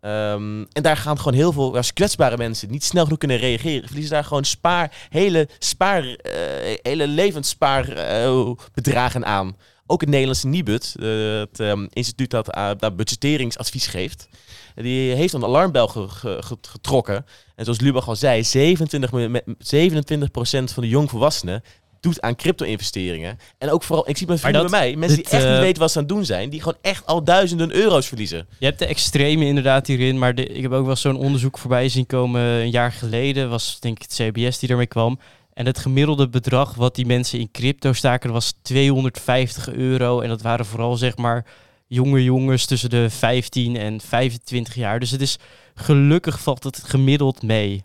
Ehm, 0.02 0.66
en 0.72 0.84
daar 0.84 0.98
gaan 0.98 1.18
gewoon 1.18 1.34
heel 1.34 1.52
veel 1.52 1.78
kwetsbare 1.94 2.38
mensen 2.38 2.72
niet 2.72 2.84
snel 2.84 3.04
genoeg 3.04 3.18
kunnen 3.20 3.38
reageren. 3.38 3.88
Verliezen 3.88 4.14
daar 4.14 4.24
gewoon 4.24 4.44
spaar, 4.44 5.08
hele, 5.10 5.50
spaar, 5.60 6.04
eh, 6.04 6.78
hele 6.82 7.08
levensspaarbeddragen 7.08 9.26
aan. 9.26 9.58
Ook 9.86 10.02
het 10.02 10.10
Nederlandse 10.10 10.48
Nibud, 10.48 10.96
eh, 11.00 11.40
het 11.40 11.60
ehm, 11.60 11.88
instituut 11.90 12.30
dat 12.30 12.56
uh, 12.58 12.70
dat 12.78 12.96
budgetteringsadvies 12.96 13.88
geeft. 13.88 14.28
Die 14.76 15.14
heeft 15.14 15.34
een 15.34 15.44
alarmbel 15.44 15.88
ge- 15.88 16.10
ge- 16.10 16.42
ge- 16.46 16.58
getrokken. 16.62 17.26
En 17.56 17.64
zoals 17.64 17.80
Lubach 17.80 18.08
al 18.08 18.16
zei, 18.16 18.44
27, 18.44 19.12
me- 19.12 19.30
me- 19.30 19.44
27% 19.58 20.74
van 20.74 20.84
de 20.84 20.90
jongvolwassenen 20.90 21.64
doet 22.00 22.22
aan 22.22 22.36
crypto-investeringen. 22.36 23.40
En 23.58 23.70
ook 23.72 23.84
vooral, 23.84 24.10
ik 24.10 24.18
zie 24.18 24.28
mijn 24.28 24.40
bij 24.42 24.70
mij, 24.70 24.96
mensen 24.96 25.18
dit, 25.18 25.30
die 25.30 25.36
echt 25.36 25.48
niet 25.48 25.56
eh, 25.56 25.62
weten 25.62 25.82
wat 25.82 25.92
ze 25.92 25.98
aan 25.98 26.04
het 26.04 26.14
doen 26.14 26.26
zijn, 26.26 26.50
die 26.50 26.60
gewoon 26.60 26.78
echt 26.82 27.06
al 27.06 27.24
duizenden 27.24 27.72
euro's 27.72 28.08
verliezen. 28.08 28.48
Je 28.60 28.66
hebt 28.66 28.80
de 28.80 28.86
extreme 28.86 29.46
inderdaad 29.46 29.88
hierin, 29.88 30.18
maar 30.18 30.36
de, 30.36 30.46
ik 30.46 30.62
heb 30.62 30.72
ook 30.72 30.86
wel 30.86 30.96
zo'n 30.96 31.18
onderzoek 31.18 31.58
voorbij 31.58 31.90
zien 31.90 32.06
komen 32.06 32.42
een 32.42 32.72
jaar 32.72 32.92
geleden. 32.92 33.50
Was 33.50 33.80
denk 33.80 33.96
ik 33.96 34.02
het 34.02 34.14
CBS 34.14 34.60
die 34.60 34.70
ermee 34.70 34.88
kwam. 34.88 35.20
En 35.54 35.66
het 35.66 35.80
gemiddelde 35.80 36.30
bedrag 36.30 36.76
wat 36.76 36.96
die 36.96 37.06
mensen 37.06 37.40
in 37.40 37.52
crypto 37.52 37.94
staken 37.94 38.32
was 38.32 38.54
250 38.62 39.70
euro. 39.70 40.22
En 40.22 40.30
dat 40.30 40.42
waren 40.42 40.66
vooral 40.66 40.96
zeg 40.96 41.18
maar 41.18 41.46
jonge 41.88 42.24
jongens 42.24 42.66
tussen 42.66 42.90
de 42.90 43.10
15 43.10 43.76
en 43.76 44.02
25 44.02 44.76
jaar. 44.76 45.00
Dus 45.00 45.12
het 45.12 45.22
is 45.22 45.38
gelukkig 45.76 46.40
valt 46.40 46.64
het 46.64 46.84
gemiddeld 46.84 47.42
mee. 47.42 47.84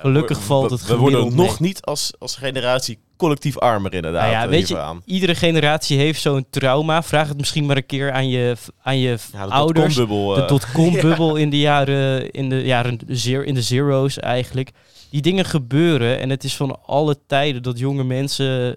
Gelukkig 0.00 0.38
We- 0.38 0.44
valt 0.44 0.70
het 0.70 0.86
We 0.86 0.96
worden 0.96 1.34
nog 1.34 1.60
mee. 1.60 1.68
niet 1.68 1.82
als, 1.82 2.12
als 2.18 2.36
generatie 2.36 2.98
collectief 3.16 3.58
armer 3.58 3.94
inderdaad. 3.94 4.20
Nou 4.22 4.32
ja, 4.32 4.42
eh, 4.44 4.48
weet 4.48 4.68
je, 4.68 4.78
aan. 4.78 5.02
iedere 5.04 5.34
generatie 5.34 5.98
heeft 5.98 6.20
zo'n 6.20 6.46
trauma. 6.50 7.02
Vraag 7.02 7.28
het 7.28 7.36
misschien 7.36 7.66
maar 7.66 7.76
een 7.76 7.86
keer 7.86 8.12
aan 8.12 8.28
je, 8.28 8.56
aan 8.82 8.98
je 8.98 9.16
Ja, 9.32 9.46
de 9.46 9.52
ouders. 9.52 9.94
de 9.94 10.02
eh, 10.36 10.48
dotcom-bubbel 10.48 11.36
in 11.44 11.50
de 11.50 11.58
jaren, 11.58 12.30
in 12.30 12.48
de 12.48 12.62
jaren 12.62 12.98
zero, 13.06 13.42
in 13.42 13.54
de 13.54 13.62
zero's 13.62 14.18
eigenlijk. 14.18 14.70
Die 15.10 15.20
dingen 15.22 15.44
gebeuren 15.44 16.20
en 16.20 16.30
het 16.30 16.44
is 16.44 16.56
van 16.56 16.84
alle 16.86 17.16
tijden 17.26 17.62
dat 17.62 17.78
jonge 17.78 18.04
mensen 18.04 18.76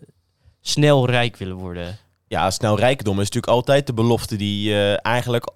snel 0.61 1.05
rijk 1.09 1.37
willen 1.37 1.55
worden. 1.55 1.97
Ja, 2.27 2.51
snel 2.51 2.77
rijkdom 2.77 3.13
is 3.13 3.25
natuurlijk 3.25 3.53
altijd 3.53 3.87
de 3.87 3.93
belofte 3.93 4.35
die 4.35 4.73
eh, 4.73 5.05
eigenlijk 5.05 5.51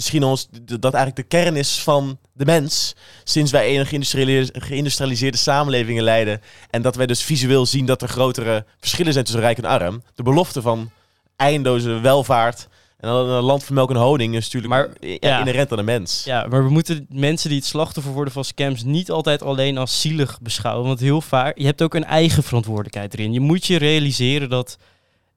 misschien 0.00 0.24
ons 0.24 0.48
dat 0.80 0.94
eigenlijk 0.94 1.16
de 1.16 1.36
kern 1.36 1.56
is 1.56 1.82
van 1.82 2.18
de 2.32 2.44
mens 2.44 2.94
sinds 3.24 3.50
wij 3.50 3.78
een 3.78 3.86
geïndustrialiseerde, 4.52 5.38
samenlevingen 5.38 6.02
leiden 6.02 6.40
en 6.70 6.82
dat 6.82 6.96
wij 6.96 7.06
dus 7.06 7.22
visueel 7.22 7.66
zien 7.66 7.86
dat 7.86 8.02
er 8.02 8.08
grotere 8.08 8.64
verschillen 8.78 9.12
zijn 9.12 9.24
tussen 9.24 9.42
rijk 9.42 9.58
en 9.58 9.64
arm. 9.64 10.02
De 10.14 10.22
belofte 10.22 10.62
van 10.62 10.90
eindeloze 11.36 12.00
welvaart 12.00 12.68
en 12.98 13.08
dan 13.08 13.28
een 13.28 13.42
land 13.42 13.64
van 13.64 13.74
melk 13.74 13.90
en 13.90 13.96
honing 13.96 14.34
is 14.34 14.44
natuurlijk 14.44 14.72
Maar, 14.72 14.88
ja, 15.00 15.16
ja. 15.20 15.38
inherent 15.38 15.70
aan 15.70 15.76
de 15.76 15.82
mens. 15.82 16.24
Ja, 16.24 16.46
maar 16.46 16.64
we 16.64 16.70
moeten 16.70 17.06
mensen 17.10 17.48
die 17.48 17.58
het 17.58 17.66
slachtoffer 17.66 18.12
worden 18.12 18.32
van 18.32 18.44
scams 18.44 18.82
niet 18.82 19.10
altijd 19.10 19.42
alleen 19.42 19.78
als 19.78 20.00
zielig 20.00 20.40
beschouwen. 20.40 20.86
Want 20.86 21.00
heel 21.00 21.20
vaak, 21.20 21.58
je 21.58 21.64
hebt 21.64 21.82
ook 21.82 21.94
een 21.94 22.04
eigen 22.04 22.42
verantwoordelijkheid 22.42 23.14
erin. 23.14 23.32
Je 23.32 23.40
moet 23.40 23.66
je 23.66 23.76
realiseren 23.78 24.48
dat 24.48 24.78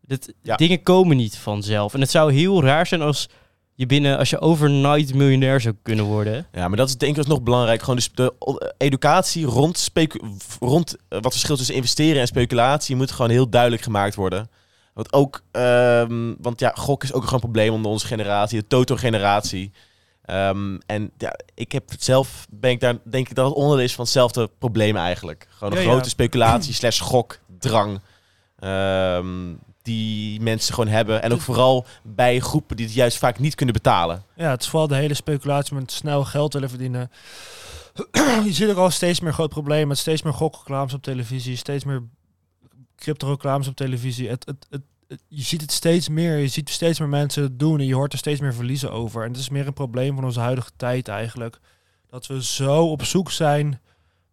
dat 0.06 0.34
Ja. 0.42 0.56
dingen 0.56 0.84
komen 0.84 1.18
niet 1.18 1.38
vanzelf. 1.38 1.94
En 1.94 2.00
het 2.02 2.12
zou 2.12 2.34
heel 2.34 2.64
raar 2.64 2.88
zijn 2.88 3.02
als 3.02 3.30
je 3.76 3.86
binnen, 3.86 4.18
als 4.18 4.30
je 4.30 4.40
overnight 4.40 5.14
miljonair 5.14 5.62
zou 5.62 5.76
kunnen 5.82 6.06
worden. 6.06 6.48
Ja, 6.52 6.68
maar 6.68 6.78
dat 6.78 6.88
is 6.88 6.98
denk 6.98 7.12
ik 7.12 7.18
alsnog 7.18 7.42
belangrijk. 7.42 7.80
Gewoon 7.80 7.96
dus 7.96 8.12
de 8.14 8.34
educatie 8.78 9.46
rond, 9.46 9.78
specu- 9.78 10.20
rond 10.60 10.96
eh, 10.96 11.00
wat 11.10 11.24
het 11.24 11.34
verschil 11.34 11.56
tussen 11.56 11.76
investeren 11.76 12.22
en 12.22 12.28
speculatie 12.28 12.96
moet 12.96 13.12
gewoon 13.12 13.32
heel 13.32 13.50
duidelijk 13.50 13.82
gemaakt 13.82 14.16
worden. 14.16 14.50
Want 14.94 15.14
ook, 15.14 15.42
ehm, 15.52 16.34
want 16.42 16.60
ja, 16.60 16.72
gok 16.76 17.04
is 17.04 17.14
ook 17.14 17.22
gewoon 17.24 17.34
een 17.34 17.40
probleem 17.40 17.74
onder 17.74 17.92
onze 17.92 18.08
generatie, 18.08 18.60
de 18.60 18.68
Toto-generatie. 18.68 19.72
Ehm, 20.26 20.78
en 20.86 21.12
ja, 21.18 21.40
ik 21.56 21.72
heb 21.72 21.90
het 21.90 22.04
zelf, 22.04 22.46
ben 22.50 22.72
ik 22.72 22.80
daar, 22.80 22.96
denk 23.04 23.30
ik 23.30 23.36
dat 23.36 23.46
het 23.46 23.56
onderdeel 23.56 23.86
is 23.86 23.94
van 23.96 24.04
hetzelfde 24.04 24.50
probleem 24.60 24.98
eigenlijk. 24.98 25.48
Gewoon 25.50 25.74
een 25.74 25.80
Ja, 25.80 25.86
ja. 25.86 25.92
grote 25.92 26.10
speculatie 26.10 26.74
slash 26.84 27.02
gokdrang. 27.02 28.00
ehm, 28.60 29.54
die 29.84 30.42
mensen 30.42 30.74
gewoon 30.74 30.90
hebben. 30.90 31.22
En 31.22 31.34
ook 31.34 31.42
vooral 31.42 31.86
bij 32.04 32.40
groepen 32.40 32.76
die 32.76 32.86
het 32.86 32.96
juist 32.96 33.18
vaak 33.18 33.40
niet 33.40 33.56
kunnen 33.56 33.76
betalen. 33.76 34.24
Ja, 34.36 34.50
het 34.50 34.62
is 34.62 34.68
vooral 34.68 34.88
de 34.88 34.96
hele 34.96 35.14
speculatie 35.14 35.76
met 35.76 35.92
snel 35.92 36.24
geld 36.26 36.54
willen 36.54 36.70
verdienen. 36.70 37.12
je 38.46 38.50
ziet 38.54 38.70
ook 38.70 38.78
al 38.78 38.90
steeds 38.92 39.20
meer 39.20 39.34
groot 39.34 39.50
probleem 39.50 39.88
met 39.88 39.98
steeds 39.98 40.22
meer 40.22 40.34
gokreclames 40.34 40.94
op 40.94 41.02
televisie, 41.04 41.56
steeds 41.56 41.84
meer 41.84 42.04
crypto-reclames 42.96 43.68
op 43.68 43.76
televisie. 43.76 44.30
Het, 44.30 44.46
het, 44.46 44.66
het, 44.70 44.82
het- 45.08 45.24
je 45.28 45.42
ziet 45.44 45.62
het 45.62 45.72
steeds 45.72 46.10
meer, 46.10 46.38
je 46.38 46.48
ziet 46.48 46.70
steeds 46.70 47.00
meer 47.00 47.10
mensen 47.10 47.44
het 47.44 47.60
doen 47.60 47.80
en 47.80 47.86
je 47.86 47.96
hoort 47.96 48.12
er 48.12 48.18
steeds 48.18 48.40
meer 48.40 48.54
verliezen 48.54 48.92
over. 48.92 49.24
En 49.24 49.32
het 49.32 49.40
is 49.40 49.50
meer 49.50 49.68
een 49.68 49.74
probleem 49.74 50.16
van 50.16 50.24
onze 50.24 50.40
huidige 50.40 50.72
tijd 50.76 51.08
eigenlijk. 51.08 51.60
Dat 52.10 52.28
we 52.28 52.44
zo 52.44 52.86
op 52.92 53.04
zoek 53.04 53.32
zijn. 53.32 53.80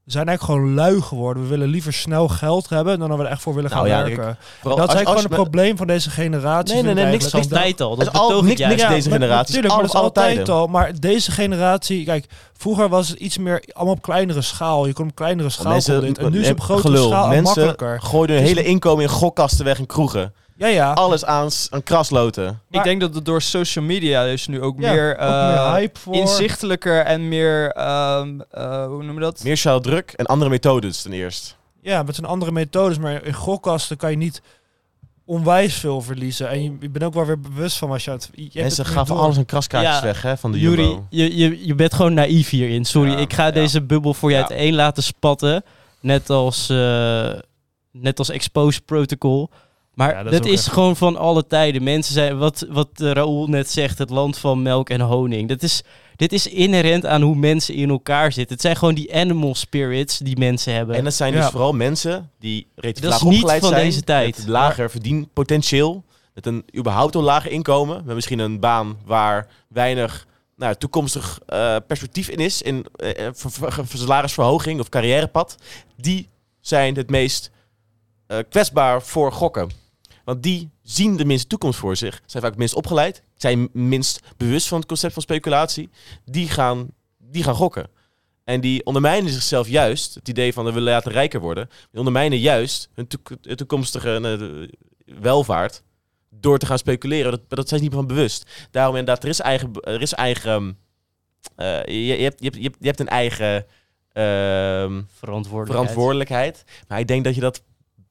We 0.04 0.10
zijn 0.16 0.28
eigenlijk 0.28 0.58
gewoon 0.60 0.74
lui 0.74 1.00
geworden. 1.02 1.42
We 1.42 1.48
willen 1.48 1.68
liever 1.68 1.92
snel 1.92 2.28
geld 2.28 2.68
hebben 2.68 2.98
dan 2.98 3.08
dat 3.08 3.18
we 3.18 3.24
er 3.24 3.30
echt 3.30 3.42
voor 3.42 3.54
willen 3.54 3.70
gaan 3.70 3.84
Nou 3.86 3.88
ja, 3.90 4.04
werken. 4.04 4.24
Dat 4.26 4.36
is 4.36 4.64
als- 4.64 4.76
eigenlijk 4.78 5.06
als 5.08 5.20
gewoon 5.22 5.22
een 5.38 5.42
probleem 5.44 5.76
van 5.76 5.86
deze 5.86 6.10
generatie. 6.10 6.74
Nee, 6.74 6.82
nee, 6.82 6.94
nee, 6.94 7.04
niks 7.12 7.30
dat- 7.30 7.48
tijd 7.48 7.80
al. 7.80 7.96
Dat 7.96 8.06
is 8.06 8.12
al- 8.12 8.42
niks- 8.42 8.60
niks 8.60 8.88
deze 8.88 9.08
maar- 9.08 9.18
generatie. 9.18 9.54
Natuurlijk, 9.54 9.66
maar 9.66 9.72
Alles 9.72 9.92
dat 9.92 10.02
is 10.02 10.08
altijd 10.08 10.48
al. 10.48 10.66
Maar 10.66 11.00
deze 11.00 11.30
generatie, 11.30 12.04
kijk, 12.04 12.26
vroeger 12.56 12.88
was 12.88 13.08
het 13.08 13.18
iets 13.18 13.38
meer 13.38 13.64
allemaal 13.72 13.94
op 13.94 14.02
kleinere 14.02 14.42
schaal. 14.42 14.86
Je 14.86 14.92
kon 14.92 15.08
op 15.08 15.14
kleinere 15.14 15.48
schaal 15.50 15.72
Mensen, 15.72 16.00
dit. 16.00 16.18
En 16.18 16.30
nu 16.32 16.40
is 16.40 16.48
het 16.48 16.56
op 16.58 16.62
grotere 16.62 16.88
gelul. 16.88 17.08
schaal 17.08 17.24
en 17.24 17.28
Mensen 17.42 17.64
makkelijker. 17.64 18.00
gooien 18.02 18.34
hun 18.34 18.44
Dus- 18.44 18.48
hele 18.54 18.64
inkomen 18.68 19.02
in 19.04 19.10
gokkasten 19.10 19.64
weg 19.64 19.78
in 19.78 19.86
kroegen. 19.86 20.32
Ja, 20.60 20.66
ja. 20.66 20.92
Alles 20.92 21.24
aan, 21.24 21.48
aan 21.70 21.82
krasloten. 21.82 22.60
Ik 22.70 22.82
denk 22.82 23.00
dat 23.00 23.14
het 23.14 23.24
door 23.24 23.42
social 23.42 23.84
media 23.84 24.24
dus 24.24 24.46
nu 24.46 24.60
ook 24.62 24.80
Ja, 24.80 24.92
meer, 24.92 25.12
ook 25.12 25.18
meer 25.18 25.54
eh, 25.56 25.72
hype 25.72 25.98
voor. 25.98 26.14
inzichtelijker 26.14 27.00
en 27.04 27.28
meer, 27.28 27.70
ehm, 27.72 28.40
eh, 28.50 28.86
hoe 28.86 29.02
noem 29.02 29.14
je 29.14 29.20
dat? 29.20 29.42
Meer 29.44 29.56
sociaal 29.56 29.80
druk 29.80 30.12
en 30.16 30.26
andere 30.26 30.50
methodes 30.50 31.02
ten 31.02 31.12
eerste. 31.12 31.54
Ja, 31.82 32.02
met 32.02 32.14
zijn 32.14 32.26
andere 32.26 32.52
methodes. 32.52 32.98
Maar 32.98 33.24
in 33.24 33.32
gokkasten 33.32 33.96
kan 33.96 34.10
je 34.10 34.16
niet 34.16 34.42
onwijs 35.24 35.74
veel 35.74 36.00
verliezen. 36.00 36.48
En 36.48 36.62
je, 36.62 36.76
je 36.80 36.88
bent 36.90 37.04
ook 37.04 37.14
wel 37.14 37.26
weer 37.26 37.40
bewust 37.40 37.76
van 37.78 37.90
als 37.90 38.04
je 38.04 38.10
het... 38.10 38.30
Je 38.34 38.42
hebt 38.42 38.54
Mensen 38.54 39.04
door. 39.06 39.16
alles 39.18 39.36
aan 39.36 39.44
kraskaartjes 39.44 39.94
Ja, 39.96 40.02
weg 40.02 40.22
hè, 40.22 40.36
van 40.36 40.52
de 40.52 40.58
Jury, 40.58 40.82
Jumbo. 40.82 41.06
je, 41.10 41.36
je, 41.36 41.66
je 41.66 41.74
bent 41.74 41.94
gewoon 41.94 42.14
naïef 42.14 42.50
hierin. 42.50 42.84
Sorry, 42.84 43.10
Ja, 43.10 43.16
ik 43.18 43.32
ga 43.32 43.44
ja. 43.46 43.50
deze 43.50 43.82
bubbel 43.82 44.14
voor 44.14 44.30
je 44.30 44.36
Ja. 44.36 44.40
uiteen 44.48 44.74
laten 44.74 45.02
spatten. 45.02 45.64
Net 46.00 46.30
als, 46.30 46.68
eh, 46.70 47.30
net 47.92 48.18
als 48.18 48.28
Expose 48.30 48.80
Protocol. 48.80 49.50
Maar 50.00 50.14
Ja, 50.16 50.22
dat 50.22 50.32
dat 50.32 50.44
is 50.44 50.52
is, 50.52 50.58
ook 50.58 50.64
echt- 50.64 50.72
gewoon 50.74 50.96
van 50.96 51.16
alle 51.16 51.46
tijden. 51.46 51.82
Mensen 51.82 52.14
zijn, 52.14 52.38
wat, 52.38 52.66
wat 52.68 52.88
eh, 52.94 53.10
Raoul 53.10 53.46
net 53.46 53.70
zegt, 53.70 53.98
het 53.98 54.10
land 54.10 54.38
van 54.38 54.62
melk 54.62 54.90
en 54.90 55.00
honing. 55.00 55.48
Dat 55.48 55.62
is, 55.62 55.82
dit 56.16 56.32
is 56.32 56.46
inherent 56.46 57.06
aan 57.06 57.22
hoe 57.22 57.34
mensen 57.36 57.74
in 57.74 57.90
elkaar 57.90 58.32
zitten. 58.32 58.52
Het 58.52 58.62
zijn 58.64 58.76
gewoon 58.76 58.94
die 58.94 59.14
animal 59.14 59.54
spirits 59.54 60.18
die 60.18 60.38
mensen 60.38 60.74
hebben. 60.74 60.96
En 60.96 61.04
dat 61.04 61.14
zijn 61.14 61.32
Ja. 61.34 61.40
dus 61.40 61.50
vooral 61.50 61.72
mensen 61.72 62.30
die 62.38 62.66
relatief 62.74 63.02
Dat 63.02 63.12
is 63.12 63.18
laag 63.20 63.28
niet 63.28 63.38
opgeleid 63.38 63.60
van 63.60 63.68
zijn. 63.70 63.84
deze 63.84 64.02
tijd. 64.02 64.36
Met 64.38 64.48
lager 64.48 64.90
verdienpotentieel. 64.90 66.04
Met 66.34 66.46
een 66.46 66.64
überhaupt 66.76 67.14
al 67.16 67.22
lager 67.22 67.50
inkomen. 67.50 68.02
Met 68.04 68.14
misschien 68.14 68.38
een 68.38 68.60
baan 68.60 68.96
waar 69.04 69.46
weinig 69.68 70.26
nou, 70.56 70.74
toekomstig 70.74 71.38
eh, 71.46 71.76
perspectief 71.86 72.28
in 72.28 72.38
is. 72.38 72.62
In 72.62 72.86
ver- 73.32 73.84
salarisverhoging 73.94 74.80
of 74.80 74.88
carrièrepad. 74.88 75.56
Die 75.96 76.28
zijn 76.60 76.94
het 76.96 77.10
meest 77.10 77.50
eh, 78.26 78.38
kwetsbaar 78.48 79.02
voor 79.02 79.32
gokken. 79.32 79.70
Want 80.30 80.42
die 80.42 80.70
zien 80.82 81.16
de 81.16 81.24
minste 81.24 81.46
toekomst 81.46 81.78
voor 81.78 81.96
zich. 81.96 82.22
Zijn 82.26 82.42
vaak 82.42 82.50
het 82.50 82.58
minst 82.58 82.74
opgeleid. 82.74 83.22
Zijn 83.36 83.68
minst 83.72 84.20
bewust 84.36 84.68
van 84.68 84.78
het 84.78 84.88
concept 84.88 85.12
van 85.12 85.22
speculatie. 85.22 85.90
Die 86.24 86.48
gaan, 86.48 86.88
die 87.18 87.42
gaan 87.42 87.54
gokken. 87.54 87.90
En 88.44 88.60
die 88.60 88.84
ondermijnen 88.84 89.32
zichzelf 89.32 89.68
juist. 89.68 90.14
Het 90.14 90.28
idee 90.28 90.52
van 90.52 90.64
we 90.64 90.72
willen 90.72 90.92
laten 90.92 91.12
rijker 91.12 91.40
worden. 91.40 91.68
Die 91.90 91.98
ondermijnen 91.98 92.38
juist 92.38 92.88
hun 92.94 93.06
toek- 93.06 93.36
toekomstige 93.54 94.20
eh, 95.06 95.14
welvaart. 95.20 95.82
Door 96.28 96.58
te 96.58 96.66
gaan 96.66 96.78
speculeren. 96.78 97.30
Dat, 97.30 97.40
dat 97.48 97.68
zijn 97.68 97.80
ze 97.80 97.86
niet 97.86 97.96
van 97.96 98.06
bewust. 98.06 98.50
Daarom 98.70 98.96
inderdaad, 98.96 99.22
er 99.22 99.30
is 99.30 99.40
eigen... 99.40 99.72
Er 99.80 100.02
is 100.02 100.12
eigen 100.12 100.78
eh, 101.56 101.84
je, 101.84 102.06
je, 102.06 102.22
hebt, 102.22 102.40
je, 102.40 102.50
hebt, 102.50 102.76
je, 102.80 102.86
hebt, 102.86 103.00
een 103.00 103.08
eigen 103.08 103.66
ehm, 104.12 105.02
verantwoordelijkheid. 105.06 105.66
verantwoordelijkheid. 105.66 106.64
Maar 106.88 106.98
ik 106.98 107.08
denk 107.08 107.24
dat 107.24 107.34
je 107.34 107.40
dat 107.40 107.62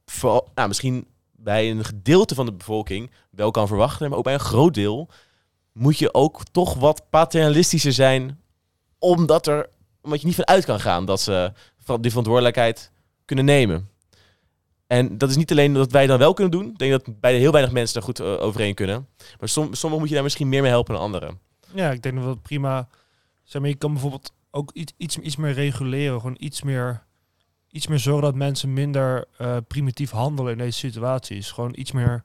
vooral, 0.06 0.50
nou, 0.56 0.68
misschien 0.68 1.08
bij 1.44 1.70
een 1.70 1.86
gedeelte 1.86 2.36
van 2.36 2.46
de 2.46 2.54
bevolking 2.54 3.12
wel 3.30 3.52
kan 3.52 3.68
verwachten, 3.68 4.10
maar 4.10 4.18
ook 4.18 4.24
bij 4.24 4.34
een 4.34 4.40
groot 4.40 4.74
deel 4.74 5.10
moet 5.72 5.98
je 5.98 6.14
ook 6.14 6.44
toch 6.52 6.74
wat 6.74 7.10
paternalistischer 7.10 7.94
zijn, 7.94 8.40
omdat, 9.00 9.48
er, 9.48 9.70
omdat 10.02 10.20
je 10.20 10.28
niet 10.28 10.36
van 10.36 10.48
uit 10.48 10.66
kan 10.66 10.80
gaan 10.80 11.06
dat 11.06 11.22
ze 11.22 11.52
die 12.00 12.10
verantwoordelijkheid 12.10 12.92
kunnen 13.26 13.46
nemen. 13.46 13.90
En 14.88 15.18
dat 15.18 15.30
is 15.30 15.36
niet 15.36 15.52
alleen 15.52 15.74
dat 15.74 15.92
wij 15.92 16.08
dat 16.08 16.20
wel 16.20 16.34
kunnen 16.34 16.60
doen. 16.60 16.70
Ik 16.70 16.78
denk 16.78 16.92
dat 16.92 17.20
bij 17.20 17.38
heel 17.38 17.52
weinig 17.52 17.74
mensen 17.74 17.94
daar 17.94 18.04
goed 18.04 18.20
eh, 18.20 18.46
overheen 18.46 18.74
kunnen. 18.74 19.08
Maar 19.40 19.50
som, 19.50 19.74
sommigen 19.74 20.00
moet 20.00 20.08
je 20.08 20.14
daar 20.14 20.24
misschien 20.24 20.50
meer 20.50 20.62
mee 20.62 20.72
helpen 20.72 20.94
dan 20.94 21.04
anderen. 21.04 21.40
Ja, 21.74 21.92
ik 21.92 22.02
denk 22.02 22.16
dat 22.16 22.24
dat 22.24 22.42
prima... 22.42 22.88
Zeg 23.44 23.62
maar, 23.62 23.70
je 23.70 23.76
kan 23.76 23.92
bijvoorbeeld 23.92 24.32
ook 24.52 24.72
iets, 24.72 24.94
iets, 24.98 25.18
iets 25.18 25.36
meer 25.36 25.54
reguleren. 25.54 26.20
Gewoon 26.20 26.36
iets 26.40 26.62
meer, 26.62 27.04
iets 27.72 27.88
meer 27.88 28.00
zorgen 28.00 28.24
dat 28.24 28.36
mensen 28.36 28.74
minder 28.74 29.26
eh, 29.38 29.58
primitief 29.68 30.12
handelen 30.12 30.52
in 30.52 30.58
deze 30.58 30.78
situaties. 30.78 31.52
Gewoon 31.52 31.74
iets 31.76 31.92
meer 31.92 32.24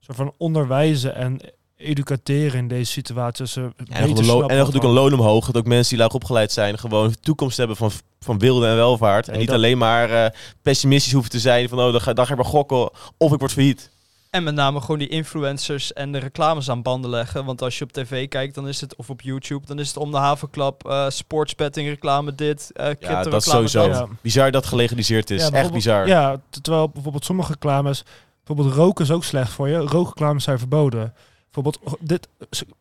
soort 0.00 0.16
van 0.16 0.34
onderwijzen 0.38 1.14
en 1.14 1.40
educateren 1.76 2.58
in 2.58 2.68
deze 2.68 2.92
situaties. 2.92 3.52
Ze 3.52 3.60
En 3.60 4.08
nog, 4.08 4.26
wat 4.26 4.48
natuurlijk 4.48 4.84
een 4.84 4.90
loon 4.90 5.12
omhoog. 5.12 5.46
Dat 5.46 5.56
ook 5.56 5.66
mensen 5.66 5.94
die 5.96 6.04
laag 6.04 6.14
opgeleid 6.14 6.52
zijn 6.52 6.78
gewoon 6.78 7.14
toekomst 7.20 7.56
hebben 7.56 7.76
van, 7.76 7.90
van 8.20 8.38
wilde 8.38 8.66
en 8.66 8.76
welvaart. 8.76 9.28
en 9.28 9.38
niet 9.38 9.46
dat- 9.46 9.56
alleen 9.56 9.78
maar 9.78 10.10
eh, 10.10 10.30
pessimistisch 10.62 11.12
hoeven 11.12 11.30
te 11.30 11.40
zijn 11.40 11.68
van 11.68 11.78
oh, 11.78 11.92
dan 11.92 12.00
ga, 12.00 12.12
dan 12.12 12.26
ga 12.26 12.30
ik 12.32 12.38
maar 12.38 12.48
gokken 12.50 12.90
of 13.16 13.32
ik 13.32 13.38
word 13.38 13.52
failliet. 13.52 13.90
En 14.32 14.42
met 14.42 14.54
name 14.54 14.80
gewoon 14.80 14.98
die 14.98 15.08
influencers 15.08 15.92
en 15.92 16.12
de 16.12 16.18
reclames 16.18 16.70
aan 16.70 16.82
banden 16.82 17.10
leggen. 17.10 17.44
Want 17.44 17.62
als 17.62 17.78
je 17.78 17.84
op 17.84 17.92
tv 17.92 18.28
kijkt, 18.28 18.54
dan 18.54 18.68
is 18.68 18.80
het, 18.80 18.96
of 18.96 19.10
op 19.10 19.20
YouTube, 19.20 19.66
dan 19.66 19.78
is 19.78 19.88
het 19.88 19.96
om 19.96 20.10
de 20.10 20.16
havenklap, 20.16 20.88
eh 20.88 21.08
sportsbetting 21.08 21.88
reclame 21.88 22.34
dit, 22.34 22.70
eh 22.72 22.84
crypto 22.84 23.06
Ja, 23.08 23.22
dat 23.22 23.26
is 23.34 23.44
reclame 23.44 23.68
sowieso 23.68 23.88
dat. 23.88 24.08
Ja. 24.08 24.16
bizar 24.20 24.50
dat 24.50 24.66
gelegaliseerd 24.66 25.30
is. 25.30 25.48
Ja, 25.48 25.50
Echt 25.50 25.72
bizar. 25.72 26.06
Ja, 26.06 26.40
terwijl 26.62 26.88
bijvoorbeeld 26.88 27.24
sommige 27.24 27.52
reclames... 27.52 28.04
Bijvoorbeeld 28.44 28.76
roken 28.76 29.04
is 29.04 29.10
ook 29.10 29.24
slecht 29.24 29.52
voor 29.52 29.68
je. 29.68 29.76
Rookreclames 29.76 30.44
zijn 30.44 30.58
verboden. 30.58 31.14
Bijvoorbeeld 31.52 31.94
oh, 31.94 32.00
dit, 32.00 32.28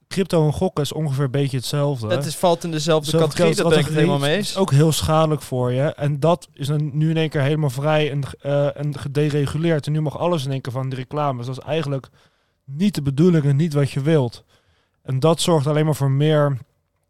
crypto 0.07 0.45
en 0.45 0.53
gokken 0.53 0.84
is 0.84 0.91
ongeveer 0.91 1.24
een 1.24 1.32
beetje 1.32 1.57
hetzelfde. 1.57 2.07
Het 2.07 2.26
is, 2.26 2.36
valt 2.36 2.63
in 2.63 2.72
dezelfde 2.72 3.09
Zelfde 3.09 3.28
categorie, 3.28 3.55
dat 3.55 3.69
ben 3.69 3.80
ik 3.80 3.86
het 3.86 3.93
helemaal 3.93 4.19
mee 4.19 4.38
is 4.38 4.57
ook 4.57 4.72
heel 4.72 4.91
schadelijk 4.91 5.41
voor 5.41 5.72
je. 5.72 5.82
En 5.82 6.19
dat 6.19 6.47
is 6.53 6.67
dan 6.67 6.97
nu 6.97 7.09
in 7.09 7.17
één 7.17 7.30
keer 7.30 7.41
helemaal 7.41 7.69
vrij 7.69 8.11
en, 8.11 8.22
eh, 8.41 8.78
en 8.78 8.99
gedereguleerd. 8.99 9.86
En 9.86 9.91
nu 9.91 10.01
mag 10.01 10.17
alles 10.17 10.45
in 10.45 10.51
één 10.51 10.61
keer 10.61 10.74
van 10.74 10.89
die 10.89 10.99
reclames. 10.99 11.45
Dat 11.45 11.57
is 11.57 11.63
eigenlijk 11.63 12.09
niet 12.65 12.95
de 12.95 13.01
bedoeling 13.01 13.43
en 13.43 13.55
niet 13.55 13.74
wat 13.74 13.91
je 13.91 14.01
wilt. 14.01 14.43
En 15.01 15.19
dat 15.19 15.41
zorgt 15.41 15.67
alleen 15.67 15.86
maar 15.86 15.95
voor 15.95 16.11
meer 16.11 16.57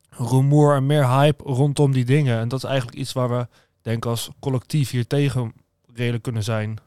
rumoer 0.10 0.76
en 0.76 0.86
meer 0.86 1.08
hype 1.10 1.44
rondom 1.44 1.92
die 1.92 2.06
dingen. 2.06 2.40
En 2.40 2.48
dat 2.48 2.64
is 2.64 2.70
eigenlijk 2.70 2.98
iets 2.98 3.14
waar 3.14 3.30
we 3.30 3.48
denk 3.82 4.06
als 4.06 4.30
collectief 4.40 4.90
hier 4.90 5.08
tegen 5.08 5.54
redelijk 5.94 6.24
kunnen 6.24 6.44
zijn. 6.44 6.78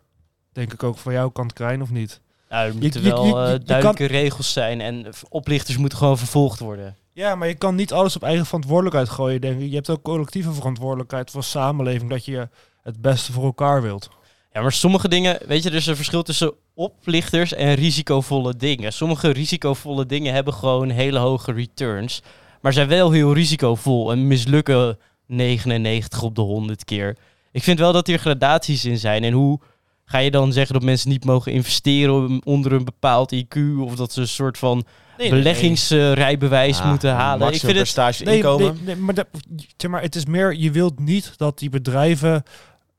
Denk 0.53 0.73
ik 0.73 0.83
ook 0.83 0.99
van 0.99 1.13
jouw 1.13 1.29
kant, 1.29 1.53
Krijn, 1.53 1.83
of 1.83 1.91
niet? 1.91 2.21
Nou, 2.55 2.69
er 2.69 2.75
moeten 2.75 3.03
je- 3.03 3.09
wel 3.09 3.51
je- 3.51 3.59
duidelijke 3.65 4.05
regels 4.07 4.53
zijn 4.53 4.81
en 4.81 5.07
oplichters 5.29 5.77
moeten 5.77 5.99
gewoon 5.99 6.19
vervolgd 6.19 6.59
worden. 6.59 6.97
Ja, 7.13 7.35
maar 7.35 7.49
je 7.49 7.55
kan 7.55 7.75
niet 7.75 7.93
alles 7.93 8.17
op 8.17 8.23
eigen 8.23 8.47
verantwoordelijkheid 8.47 9.09
gooien, 9.09 9.41
denk 9.41 9.61
ik. 9.61 9.69
Je 9.69 9.75
hebt 9.75 9.91
ook 9.91 10.03
collectieve 10.03 10.53
verantwoordelijkheid 10.53 11.31
voor 11.31 11.45
samenleving, 11.45 12.11
dat 12.11 12.25
je 12.25 12.49
het 12.83 13.01
beste 13.01 13.33
voor 13.33 13.45
elkaar 13.45 13.83
wilt. 13.83 14.09
Ja, 14.53 14.61
maar 14.63 14.73
sommige 14.73 15.09
dingen, 15.09 15.39
weet 15.47 15.63
je, 15.63 15.69
er 15.69 15.75
is 15.75 15.87
een 15.87 15.97
verschil 15.97 16.23
tussen 16.23 16.53
oplichters 16.75 17.53
en 17.55 17.75
risicovolle 17.75 18.57
dingen. 18.57 18.93
Sommige 18.93 19.31
risicovolle 19.31 20.07
dingen 20.07 20.35
hebben 20.35 20.55
gewoon 20.55 20.91
hele 20.91 21.19
hoge 21.19 21.53
returns, 21.53 22.23
maar 22.61 22.73
zijn 22.73 22.89
wel 22.89 23.11
heel 23.11 23.33
risicovol 23.33 24.13
en 24.13 24.27
mislukken 24.27 24.99
99 25.27 26.23
op 26.23 26.35
de 26.35 26.41
100 26.41 26.85
keer. 26.85 27.17
Ik 27.53 27.63
vind 27.63 27.79
wel 27.79 27.93
dat 27.93 28.07
hier 28.07 28.19
gradaties 28.19 28.85
in 28.85 28.99
zijn. 28.99 29.25
En 29.25 29.33
hoe 29.33 29.61
ga 30.05 30.19
je 30.19 30.31
dan 30.31 30.53
zeggen 30.53 30.75
dat 30.75 30.83
mensen 30.85 31.09
niet 31.11 31.25
mogen 31.25 31.53
investeren 31.53 32.41
onder 32.45 32.73
een 32.73 32.85
bepaald 32.85 33.35
IQ 33.35 33.59
of 33.81 33.95
dat 33.95 34.13
ze 34.13 34.21
een 34.21 34.29
soort 34.29 34.59
van 34.59 34.85
beleggingsrijbewijs 35.17 36.81
Ah, 36.81 36.89
moeten 36.91 37.13
halen? 37.15 37.53
Ik 37.53 37.61
vind 37.61 37.79
het 37.79 37.89
stage 37.89 38.25
Nee, 38.25 38.37
inkomen. 38.37 38.75
nee, 38.75 38.85
nee, 38.85 38.97
maar, 38.97 39.15
dat, 39.15 39.27
zeg 39.77 39.91
maar 39.91 40.03
het 40.03 40.15
is 40.17 40.25
meer, 40.27 40.55
je 40.55 40.71
wilt 40.71 40.99
niet 40.99 41.33
dat 41.37 41.59
die 41.59 41.71
bedrijven 41.71 42.43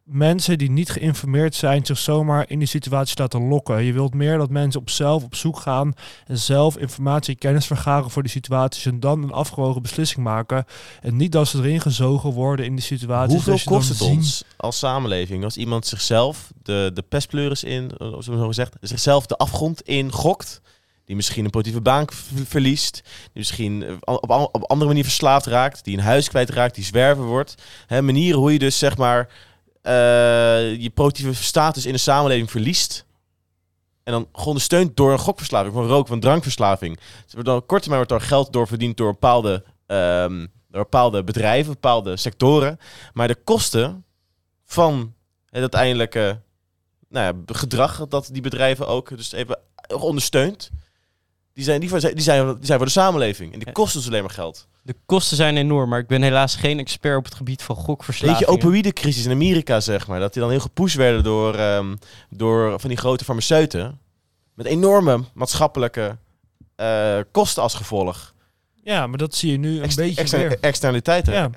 mensen 0.06 0.58
die 0.58 0.72
niet 0.72 0.90
geïnformeerd 0.90 1.56
zijn 1.56 1.86
zich 1.86 1.98
zomaar 1.98 2.46
in 2.48 2.60
die 2.60 2.68
situatie 2.68 3.20
laten 3.20 3.48
lokken. 3.48 3.84
Je 3.84 3.94
wilt 3.94 4.14
meer 4.14 4.38
dat 4.38 4.50
mensen 4.50 4.82
op 4.82 4.90
zelf 4.90 5.24
op 5.24 5.36
zoek 5.36 5.60
gaan 5.60 5.94
en 6.28 6.38
zelf 6.38 6.78
informatie 6.78 7.34
en 7.34 7.40
kennis 7.40 7.66
vergaren 7.66 8.10
voor 8.10 8.22
die 8.22 8.32
situaties 8.32 8.86
en 8.86 9.00
dan 9.00 9.24
een 9.24 9.32
afgewogen 9.32 9.82
beslissing 9.82 10.24
maken. 10.24 10.66
En 11.02 11.16
niet 11.16 11.32
dat 11.32 11.48
ze 11.48 11.58
erin 11.58 11.82
gezogen 11.82 12.32
worden 12.32 12.66
in 12.66 12.76
die 12.76 12.84
situatie. 12.84 13.36
Hoeveel 13.36 13.60
kost 13.66 13.90
het 13.90 14.02
ons 14.02 14.44
als 14.58 14.78
samenleving 14.78 15.44
als 15.44 15.58
iemand 15.58 15.86
zichzelf 15.86 16.52
de, 16.64 16.92
de 16.94 17.02
pestpleuris 17.02 17.64
in, 17.64 17.92
eh, 17.98 18.08
zo 18.08 18.22
zo 18.22 18.48
gezegd, 18.48 18.76
zichzelf 18.82 19.26
de 19.26 19.38
afgrond 19.38 19.82
in 19.82 20.12
gokt? 20.12 20.62
Die 21.06 21.16
misschien 21.16 21.46
een 21.46 21.52
positieve 21.52 21.82
baan 21.82 22.06
verliest. 22.46 22.94
Die 23.04 23.32
misschien 23.34 23.84
eh, 23.84 23.94
op, 24.04 24.50
op, 24.52 24.64
andere 24.64 24.90
manier 24.90 25.04
verslaafd 25.04 25.46
raakt. 25.46 25.84
Die 25.84 25.98
een 25.98 26.04
huis 26.04 26.30
kwijtraakt. 26.30 26.76
Die 26.76 26.84
zwerver 26.84 27.24
wordt. 27.24 27.56
Hè, 27.88 28.02
manieren 28.02 28.40
hoe 28.40 28.54
je 28.54 28.60
dus 28.60 28.78
zeg 28.78 28.98
maar 28.98 29.30
je 29.92 30.92
positieve 30.94 31.44
status 31.44 31.86
in 31.86 31.94
de 31.94 32.00
samenleving 32.00 32.52
verliest. 32.52 33.06
En 34.04 34.12
dan 34.12 34.28
ondersteund 34.32 34.98
door 34.98 35.12
een 35.12 35.20
gokverslaving, 35.20 35.76
een 35.76 35.88
rook- 35.88 36.10
een 36.10 36.20
drankverslaving. 36.20 37.00
Dus 37.26 37.44
dan, 37.44 37.66
korte 37.66 37.84
termijn 37.84 38.08
wordt 38.08 38.24
er 38.24 38.28
geld 38.28 38.54
door 38.54 38.68
verdiend 38.68 38.98
door 38.98 39.12
bepaalde, 39.12 39.64
ehm, 39.86 40.46
door 40.70 40.82
bepaalde 40.84 41.24
bedrijven, 41.24 41.74
bepaalde 41.74 42.18
sectoren. 42.18 42.80
Maar 43.14 43.28
de 43.28 43.36
kosten 43.36 44.06
van 44.66 45.14
het 45.50 45.62
uiteindelijke 45.62 46.42
nou 47.10 47.26
ja, 47.26 47.54
gedrag 47.54 48.08
dat 48.08 48.30
die 48.32 48.42
bedrijven 48.42 48.88
ook 48.88 49.18
dus 49.18 49.32
even 49.32 49.60
ondersteunt, 49.98 50.72
die 51.54 51.64
zijn, 51.64 51.80
die, 51.80 52.00
zijn, 52.00 52.16
die, 52.16 52.24
zijn, 52.24 52.56
die 52.56 52.66
zijn 52.66 52.78
voor 52.78 52.88
de 52.88 52.94
samenleving. 52.94 53.54
En 53.54 53.60
die 53.60 53.72
kosten 53.72 54.00
dus 54.00 54.10
alleen 54.10 54.24
maar 54.24 54.34
geld. 54.34 54.68
De 54.86 54.96
kosten 55.06 55.38
zijn 55.38 55.58
enorm, 55.58 55.90
maar 55.90 56.00
ik 56.00 56.08
ben 56.08 56.22
helaas 56.22 56.56
geen 56.56 56.80
expert 56.80 57.18
op 57.18 57.24
het 57.26 57.36
gebied 57.36 57.62
van 57.64 57.76
Weet 57.76 57.86
gokverslavingen. 57.86 58.40
je, 58.40 58.48
opioïdecrisis 58.48 59.26
in 59.26 59.32
Amerika, 59.32 59.80
zeg 59.80 60.08
maar. 60.08 60.20
Dat 60.20 60.34
die 60.34 60.42
dan 60.42 60.52
heel 60.52 60.60
gepusht 60.60 60.96
werden 60.96 61.24
door, 61.24 61.56
ehm, 61.56 61.96
door 62.30 62.80
van 62.80 62.90
die 62.90 62.98
grote 62.98 63.24
farmaceuten. 63.24 64.00
Met 64.54 64.66
enorme 64.66 65.24
maatschappelijke 65.34 66.18
eh, 66.76 67.18
kosten 67.32 67.64
als 67.64 67.74
gevolg. 67.74 68.34
Ja, 68.84 69.08
maar 69.08 69.18
dat 69.18 69.36
zie 69.36 69.52
je 69.52 69.58
nu 69.58 69.78
een 69.78 69.84
Ex- 69.84 69.96
beetje 69.96 70.38
weer. 70.38 70.60
externaliteiten. 70.60 71.34
Ja, 71.34 71.50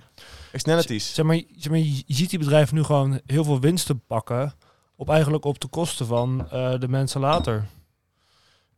Externalities. 0.52 1.14
zeg 1.14 1.24
maar, 1.24 1.42
zeg 1.56 1.70
maar, 1.70 1.78
je 1.80 1.96
je 2.06 2.14
ziet 2.14 2.30
die 2.30 2.38
bedrijven 2.38 2.74
nu 2.74 2.82
gewoon 2.82 3.20
heel 3.26 3.44
veel 3.44 3.60
winsten 3.60 4.02
pakken. 4.06 4.54
Op 4.96 5.08
eigenlijk 5.10 5.44
op 5.44 5.60
de 5.60 5.68
kosten 5.68 6.06
van 6.06 6.48
eh, 6.50 6.74
de 6.78 6.88
mensen 6.88 7.20
later. 7.20 7.66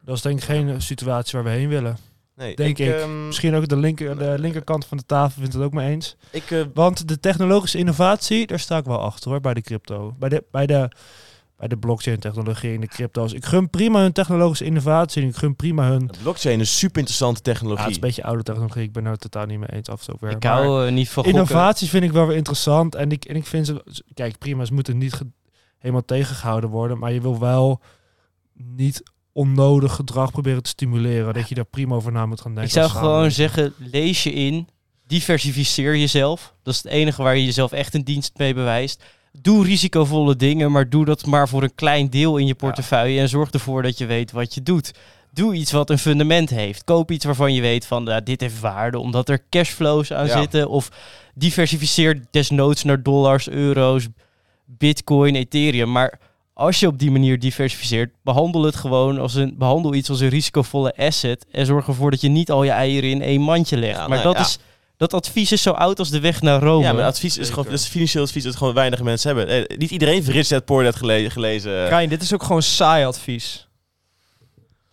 Dat 0.05 0.17
is 0.17 0.23
denk 0.23 0.39
ik 0.39 0.45
geen 0.45 0.83
situatie 0.83 1.33
waar 1.39 1.53
we 1.53 1.59
heen 1.59 1.69
willen. 1.69 1.97
Nee, 2.41 2.57
denk 2.57 2.79
ik. 2.79 2.95
ehm, 2.95 3.27
Misschien 3.27 3.55
ook 3.55 3.69
de, 3.69 3.77
linker, 3.77 4.19
de 4.19 4.35
linkerkant 4.39 4.87
van 4.87 4.97
de 4.97 5.07
tafel 5.07 5.41
vindt 5.41 5.55
het 5.55 5.63
ook 5.63 5.73
mee 5.73 5.91
eens. 5.91 6.17
ik 6.31 6.51
eh, 6.51 6.61
Want 6.75 7.09
de 7.09 7.21
technologische 7.21 7.79
innovatie, 7.79 8.47
daar 8.47 8.59
sta 8.59 8.77
ik 8.77 8.85
wel 8.85 9.01
achter 9.01 9.31
hoor, 9.31 9.41
bij 9.41 9.55
de 9.55 9.61
crypto. 9.61 10.15
Bij 10.19 10.29
de, 10.29 10.45
bij 10.51 10.67
de, 10.67 10.89
bij 11.57 11.69
de 11.69 11.77
blockchain 11.77 12.19
technologie 12.19 12.75
en 12.75 12.81
de 12.81 12.87
crypto's. 12.87 13.33
Ik 13.33 13.45
gun 13.45 13.71
prima 13.71 14.01
hun 14.01 14.13
technologische 14.13 14.65
innovatie 14.65 15.23
en 15.23 15.29
ik 15.29 15.37
gun 15.37 15.57
prima 15.57 15.89
hun... 15.89 16.07
de 16.07 16.19
blockchain 16.23 16.61
is 16.61 16.79
super 16.79 16.99
interessante 16.99 17.41
Ja, 17.45 17.53
technologie. 17.53 17.83
het 17.83 17.91
is 17.91 17.97
een 17.97 18.03
beetje 18.07 18.23
oude 18.25 18.43
technologie, 18.43 18.83
ik 18.83 18.93
ben 18.93 19.07
er 19.07 19.17
totaal 19.19 19.47
niet 19.47 19.59
mee 19.59 19.73
eens 19.73 19.89
af 19.89 20.03
zo 20.03 20.13
ver. 20.19 20.31
Ik 20.31 20.43
hou 20.43 20.87
eh, 20.87 20.93
niet 20.93 21.09
van 21.09 21.25
gokken. 21.25 21.43
innovaties 21.43 21.91
vind 21.91 22.05
ik 22.05 22.13
wel 22.13 22.27
weer 22.27 22.37
interessant 22.37 22.95
en 22.95 23.11
ik, 23.11 23.25
en 23.25 23.37
ik 23.37 23.47
vind 23.47 23.67
ze... 23.67 24.03
Kijk, 24.15 24.39
prima, 24.39 24.65
ze 24.65 24.75
moeten 24.75 24.99
niet 24.99 25.21
helemaal 25.79 26.05
tegengehouden 26.05 26.71
worden, 26.71 26.99
maar 26.99 27.13
je 27.13 27.21
wil 27.21 27.39
wel 27.39 27.81
niet 28.53 29.03
onnodig 29.41 29.93
gedrag 29.95 30.31
proberen 30.31 30.63
te 30.63 30.71
stimuleren. 30.71 31.35
Dat 31.35 31.49
je 31.49 31.55
daar 31.55 31.65
prima 31.65 31.95
over 31.95 32.13
na 32.13 32.27
moet 32.27 32.41
gaan 32.41 32.55
denken. 32.55 32.83
Ik 32.83 32.87
zou 32.89 33.01
gewoon 33.03 33.31
zeggen, 33.31 33.73
lees 33.77 34.23
je 34.23 34.33
in, 34.33 34.69
diversificeer 35.07 35.97
jezelf. 35.97 36.55
Dat 36.63 36.75
is 36.75 36.83
het 36.83 36.93
enige 36.93 37.23
waar 37.23 37.37
je 37.37 37.45
jezelf 37.45 37.73
echt 37.73 37.95
een 37.95 38.05
dienst 38.05 38.33
mee 38.37 38.55
bewijst. 38.55 39.05
Doe 39.33 39.65
risicovolle 39.65 40.37
dingen, 40.37 40.73
maar 40.73 40.89
doe 40.89 41.05
dat 41.05 41.27
maar 41.27 41.49
voor 41.49 41.63
een 41.63 41.75
klein 41.75 42.11
deel 42.11 42.37
in 42.37 42.47
je 42.47 42.55
portefeuille 42.55 43.21
en 43.21 43.29
zorg 43.29 43.51
ervoor 43.51 43.83
dat 43.83 43.99
je 43.99 44.07
weet 44.07 44.33
wat 44.33 44.55
je 44.55 44.63
doet. 44.63 44.93
Doe 45.33 45.55
iets 45.55 45.73
wat 45.73 45.91
een 45.91 45.99
fundament 45.99 46.51
heeft. 46.51 46.85
Koop 46.85 47.11
iets 47.11 47.25
waarvan 47.25 47.55
je 47.55 47.61
weet 47.61 47.87
van 47.87 48.05
nou, 48.05 48.23
dit 48.23 48.41
heeft 48.41 48.61
waarde 48.61 48.99
omdat 48.99 49.29
er 49.29 49.45
cashflows 49.51 50.13
aan 50.13 50.27
Ja. 50.27 50.39
zitten. 50.41 50.69
Of 50.69 50.89
diversificeer 51.35 52.23
desnoods 52.31 52.83
naar 52.83 53.03
dollars, 53.03 53.49
euro's, 53.49 54.07
bitcoin, 54.67 55.35
ethereum. 55.35 55.93
Maar 55.93 56.19
als 56.53 56.81
je 56.81 56.87
op 56.87 56.99
die 56.99 57.11
manier 57.11 57.39
diversificeert, 57.39 58.11
behandel 58.23 58.63
het 58.63 58.77
gewoon 58.77 59.19
als 59.19 59.35
een 59.35 59.55
behandel 59.59 59.95
iets 59.95 60.11
als 60.11 60.21
een 60.21 60.29
risicovolle 60.29 60.97
asset 60.97 61.47
en 61.53 61.67
zorg 61.67 61.87
ervoor 61.87 62.11
dat 62.11 62.21
je 62.21 62.29
niet 62.29 62.51
al 62.51 62.65
je 62.65 62.71
eieren 62.71 63.11
in 63.11 63.23
één 63.23 63.41
mandje 63.41 63.77
legt. 63.77 63.97
Ja, 63.97 64.09
maar 64.09 64.19
nou, 64.19 64.23
dat 64.23 64.37
ja. 64.37 64.41
is 64.41 64.59
dat 64.97 65.15
advies 65.15 65.53
is 65.53 65.63
zo 65.63 65.71
oud 65.71 65.99
als 65.99 66.11
de 66.11 66.21
weg 66.21 66.41
naar 66.43 66.63
Rome. 66.63 66.85
Ja, 66.85 66.93
maar 66.93 67.05
advies 67.05 67.39
is 67.39 67.49
gewoon, 67.49 67.65
dat 67.65 67.73
is 67.73 67.87
financieel 67.87 68.25
advies 68.25 68.43
dat 68.43 68.57
gewoon 68.57 68.75
weinig 68.75 69.03
mensen 69.03 69.37
hebben. 69.37 69.69
Eh, 69.69 69.77
niet 69.79 69.91
iedereen 69.91 70.15
heeft 70.15 70.29
Rich 70.29 70.49
Dad 70.49 70.65
Poor 70.65 70.83
Dad 70.83 70.97
gele- 70.97 71.31
gelezen. 71.31 71.87
Krijn, 71.87 72.09
dit 72.09 72.23
is 72.23 72.35
ook 72.35 72.43
gewoon 72.43 72.63
saai 72.63 73.05
advies. 73.05 73.69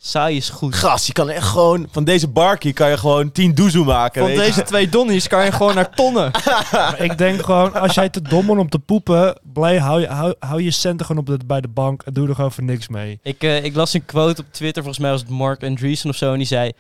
Saai 0.08 0.36
is 0.36 0.50
goed. 0.50 0.76
Gast, 0.76 1.08
je 1.08 1.14
kan 1.14 1.30
echt 1.30 1.48
gewoon 1.48 1.88
van 1.92 2.04
deze 2.04 2.28
barkie 2.28 2.74
kan 2.74 2.90
je 2.90 2.98
gewoon 2.98 3.32
10 3.32 3.54
doezoe 3.56 3.86
maken. 3.86 4.22
Van 4.22 4.30
weet 4.30 4.40
je. 4.40 4.46
deze 4.46 4.64
twee 4.64 4.90
donnies 4.90 5.28
kan 5.28 5.46
je 5.46 5.52
gewoon 5.52 5.76
naar 5.76 5.90
tonnen. 5.90 6.32
Maar 6.72 7.02
ik 7.02 7.18
denk 7.18 7.42
gewoon, 7.42 7.74
als 7.74 7.94
jij 7.94 8.10
te 8.10 8.22
dom 8.22 8.46
bent 8.46 8.60
om 8.60 8.70
te 8.70 8.80
poepen, 8.80 9.40
blij, 9.54 9.78
hou, 9.78 10.02
je, 10.02 10.08
hou, 10.08 10.34
hou 10.40 10.62
je 10.62 10.72
centen 10.72 11.06
gewoon 11.06 11.22
op 11.22 11.40
de, 11.40 11.46
bij 11.46 11.62
de 11.62 11.68
bank 11.68 12.02
en 12.02 12.14
doe 12.14 12.28
er 12.28 12.36
gewoon 12.36 12.52
voor 12.52 12.64
niks 12.64 12.88
mee. 12.88 13.20
Ik, 13.24 13.44
eh, 13.44 13.64
ik 13.64 13.76
las 13.76 13.94
een 13.94 14.06
quote 14.06 14.42
op 14.42 14.48
Twitter, 14.52 14.84
volgens 14.84 15.04
mij 15.04 15.12
was 15.12 15.22
het 15.22 15.30
Mark 15.30 15.64
Andreessen 15.64 16.10
of 16.10 16.16
zo, 16.16 16.32
en 16.32 16.38
die 16.38 16.48
zei... 16.48 16.72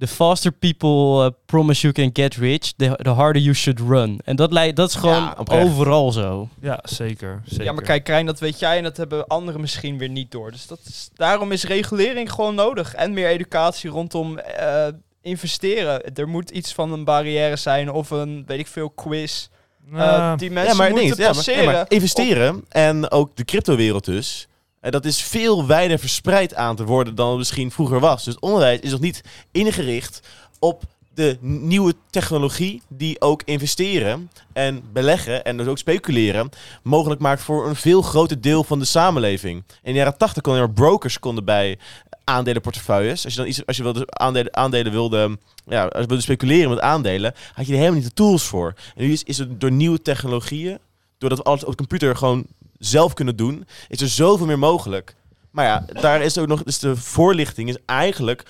The 0.00 0.06
faster 0.06 0.52
people 0.52 1.24
uh, 1.24 1.30
promise 1.46 1.80
you 1.80 1.92
can 1.92 2.10
get 2.12 2.34
rich, 2.36 2.72
the, 2.76 2.98
the 3.02 3.10
harder 3.10 3.42
you 3.42 3.54
should 3.54 3.80
run. 3.80 4.20
En 4.24 4.36
dat, 4.36 4.52
lei- 4.52 4.72
dat 4.72 4.88
is 4.88 4.94
gewoon 4.94 5.22
Ja, 5.22 5.36
overal 5.44 6.12
zo. 6.12 6.48
Ja, 6.60 6.80
zeker. 6.82 7.42
zeker. 7.44 7.64
Ja, 7.64 7.72
maar 7.72 7.82
kijk, 7.84 8.04
Krijn, 8.04 8.26
dat 8.26 8.38
weet 8.40 8.58
jij 8.58 8.76
en 8.76 8.82
dat 8.82 8.96
hebben 8.96 9.26
anderen 9.26 9.60
misschien 9.60 9.98
weer 9.98 10.08
niet 10.08 10.30
door. 10.30 10.50
Dus 10.50 10.66
dat 10.66 10.78
is, 10.88 11.08
daarom 11.14 11.52
is 11.52 11.64
regulering 11.64 12.32
gewoon 12.32 12.54
nodig. 12.54 12.94
En 12.94 13.12
meer 13.12 13.28
educatie 13.28 13.90
rondom 13.90 14.38
eh, 14.38 14.86
investeren. 15.22 16.14
Er 16.14 16.28
moet 16.28 16.50
iets 16.50 16.72
van 16.72 16.92
een 16.92 17.04
barrière 17.04 17.56
zijn 17.56 17.90
of 17.92 18.10
een, 18.10 18.44
weet 18.46 18.58
ik 18.58 18.66
veel, 18.66 18.90
quiz. 18.90 19.48
eh, 19.94 20.36
die 20.36 20.50
mensen 20.50 20.70
ja, 20.72 20.78
maar, 20.78 20.90
moeten 20.90 21.06
nee, 21.08 21.16
ja, 21.16 21.24
maar, 21.24 21.34
passeren. 21.34 21.64
ja, 21.64 21.70
maar 21.70 21.84
investeren 21.88 22.64
en 22.68 23.10
ook 23.10 23.36
de 23.36 23.44
cryptowereld 23.44 24.04
dus. 24.04 24.46
En 24.80 24.90
dat 24.90 25.04
is 25.04 25.22
veel 25.22 25.66
wijder 25.66 25.98
verspreid 25.98 26.54
aan 26.54 26.76
te 26.76 26.84
worden 26.84 27.14
dan 27.14 27.28
het 27.28 27.38
misschien 27.38 27.70
vroeger 27.70 28.00
was. 28.00 28.24
Dus 28.24 28.38
onderwijs 28.38 28.80
is 28.80 28.90
nog 28.90 29.00
niet 29.00 29.22
ingericht 29.50 30.20
op 30.58 30.82
de 31.14 31.38
nieuwe 31.40 31.94
technologie 32.10 32.82
die 32.88 33.20
ook 33.20 33.42
investeren 33.44 34.30
en 34.52 34.82
beleggen 34.92 35.44
en 35.44 35.56
dus 35.56 35.66
ook 35.66 35.78
speculeren 35.78 36.50
mogelijk 36.82 37.20
maakt 37.20 37.42
voor 37.42 37.68
een 37.68 37.76
veel 37.76 38.02
groter 38.02 38.40
deel 38.40 38.64
van 38.64 38.78
de 38.78 38.84
samenleving. 38.84 39.64
In 39.82 39.92
de 39.92 39.98
jaren 39.98 40.16
80 40.16 40.42
konden 40.42 40.62
er 40.62 40.70
brokers 40.70 41.18
konden 41.18 41.44
bij 41.44 41.78
aandelenportefeuilles. 42.24 43.24
Als 43.24 43.34
je 43.34 43.38
dan 43.40 43.48
iets, 43.48 43.66
als 43.66 43.76
je 43.76 43.82
wilde 43.82 44.04
aandelen, 44.06 44.56
aandelen 44.56 44.92
wilde, 44.92 45.38
ja, 45.66 45.82
als 45.82 46.00
je 46.00 46.06
wilde 46.06 46.22
speculeren 46.22 46.70
met 46.70 46.80
aandelen, 46.80 47.34
had 47.52 47.66
je 47.66 47.72
er 47.72 47.78
helemaal 47.78 47.98
niet 48.00 48.08
de 48.08 48.14
tools 48.14 48.44
voor. 48.44 48.74
En 48.96 49.04
nu 49.04 49.12
is, 49.12 49.22
is 49.22 49.38
het 49.38 49.60
door 49.60 49.72
nieuwe 49.72 50.02
technologieën, 50.02 50.78
doordat 51.18 51.44
alles 51.44 51.64
op 51.64 51.70
de 51.70 51.76
computer 51.76 52.16
gewoon 52.16 52.46
zelf 52.80 53.14
kunnen 53.14 53.36
doen, 53.36 53.66
is 53.88 54.00
er 54.00 54.08
zoveel 54.08 54.46
meer 54.46 54.58
mogelijk. 54.58 55.14
Maar 55.50 55.64
ja, 55.64 55.84
daar 56.00 56.22
is 56.22 56.38
ook 56.38 56.46
nog, 56.46 56.62
dus 56.62 56.78
de 56.78 56.96
voorlichting 56.96 57.68
is 57.68 57.76
eigenlijk 57.86 58.44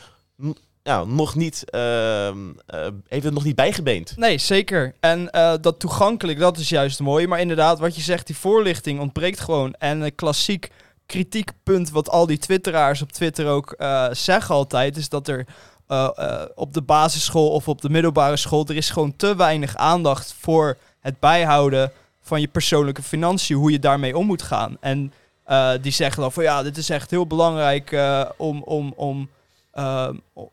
ja, 0.82 1.04
nog 1.04 1.34
niet, 1.34 1.70
ehm, 1.70 2.38
eh, 2.66 2.86
heeft 3.08 3.24
het 3.24 3.34
nog 3.34 3.44
niet 3.44 3.54
bijgebeend. 3.54 4.16
Nee, 4.16 4.38
zeker. 4.38 4.94
En 5.00 5.30
eh, 5.30 5.54
dat 5.60 5.78
toegankelijk, 5.78 6.38
dat 6.38 6.58
is 6.58 6.68
juist 6.68 7.00
mooi. 7.00 7.26
Maar 7.26 7.40
inderdaad, 7.40 7.78
wat 7.78 7.96
je 7.96 8.02
zegt, 8.02 8.26
die 8.26 8.36
voorlichting 8.36 9.00
ontbreekt 9.00 9.40
gewoon. 9.40 9.74
En 9.74 10.00
een 10.00 10.14
klassiek 10.14 10.70
kritiekpunt 11.06 11.90
wat 11.90 12.10
al 12.10 12.26
die 12.26 12.38
twitteraars 12.38 13.02
op 13.02 13.12
Twitter 13.12 13.46
ook 13.46 13.72
eh, 13.72 14.06
zeggen 14.12 14.54
altijd... 14.54 14.96
is 14.96 15.08
dat 15.08 15.28
er 15.28 15.46
op 16.54 16.72
de 16.72 16.82
basisschool 16.82 17.50
of 17.50 17.68
op 17.68 17.80
de 17.80 17.90
middelbare 17.90 18.36
school... 18.36 18.66
er 18.68 18.76
is 18.76 18.90
gewoon 18.90 19.16
te 19.16 19.36
weinig 19.36 19.76
aandacht 19.76 20.34
voor 20.38 20.78
het 21.00 21.20
bijhouden 21.20 21.92
van 22.30 22.40
je 22.40 22.48
persoonlijke 22.48 23.02
financiën, 23.02 23.56
hoe 23.56 23.70
je 23.70 23.78
daarmee 23.78 24.16
om 24.16 24.26
moet 24.26 24.42
gaan. 24.42 24.76
En 24.80 25.12
eh, 25.44 25.72
die 25.80 25.92
zeggen 25.92 26.22
dan 26.22 26.32
van 26.32 26.42
ja, 26.42 26.62
dit 26.62 26.76
is 26.76 26.90
echt 26.90 27.10
heel 27.10 27.26
belangrijk 27.26 27.92
eh, 27.92 28.24
om, 28.36 28.62
om, 28.62 28.92
om, 28.96 29.30
eh, 29.72 30.10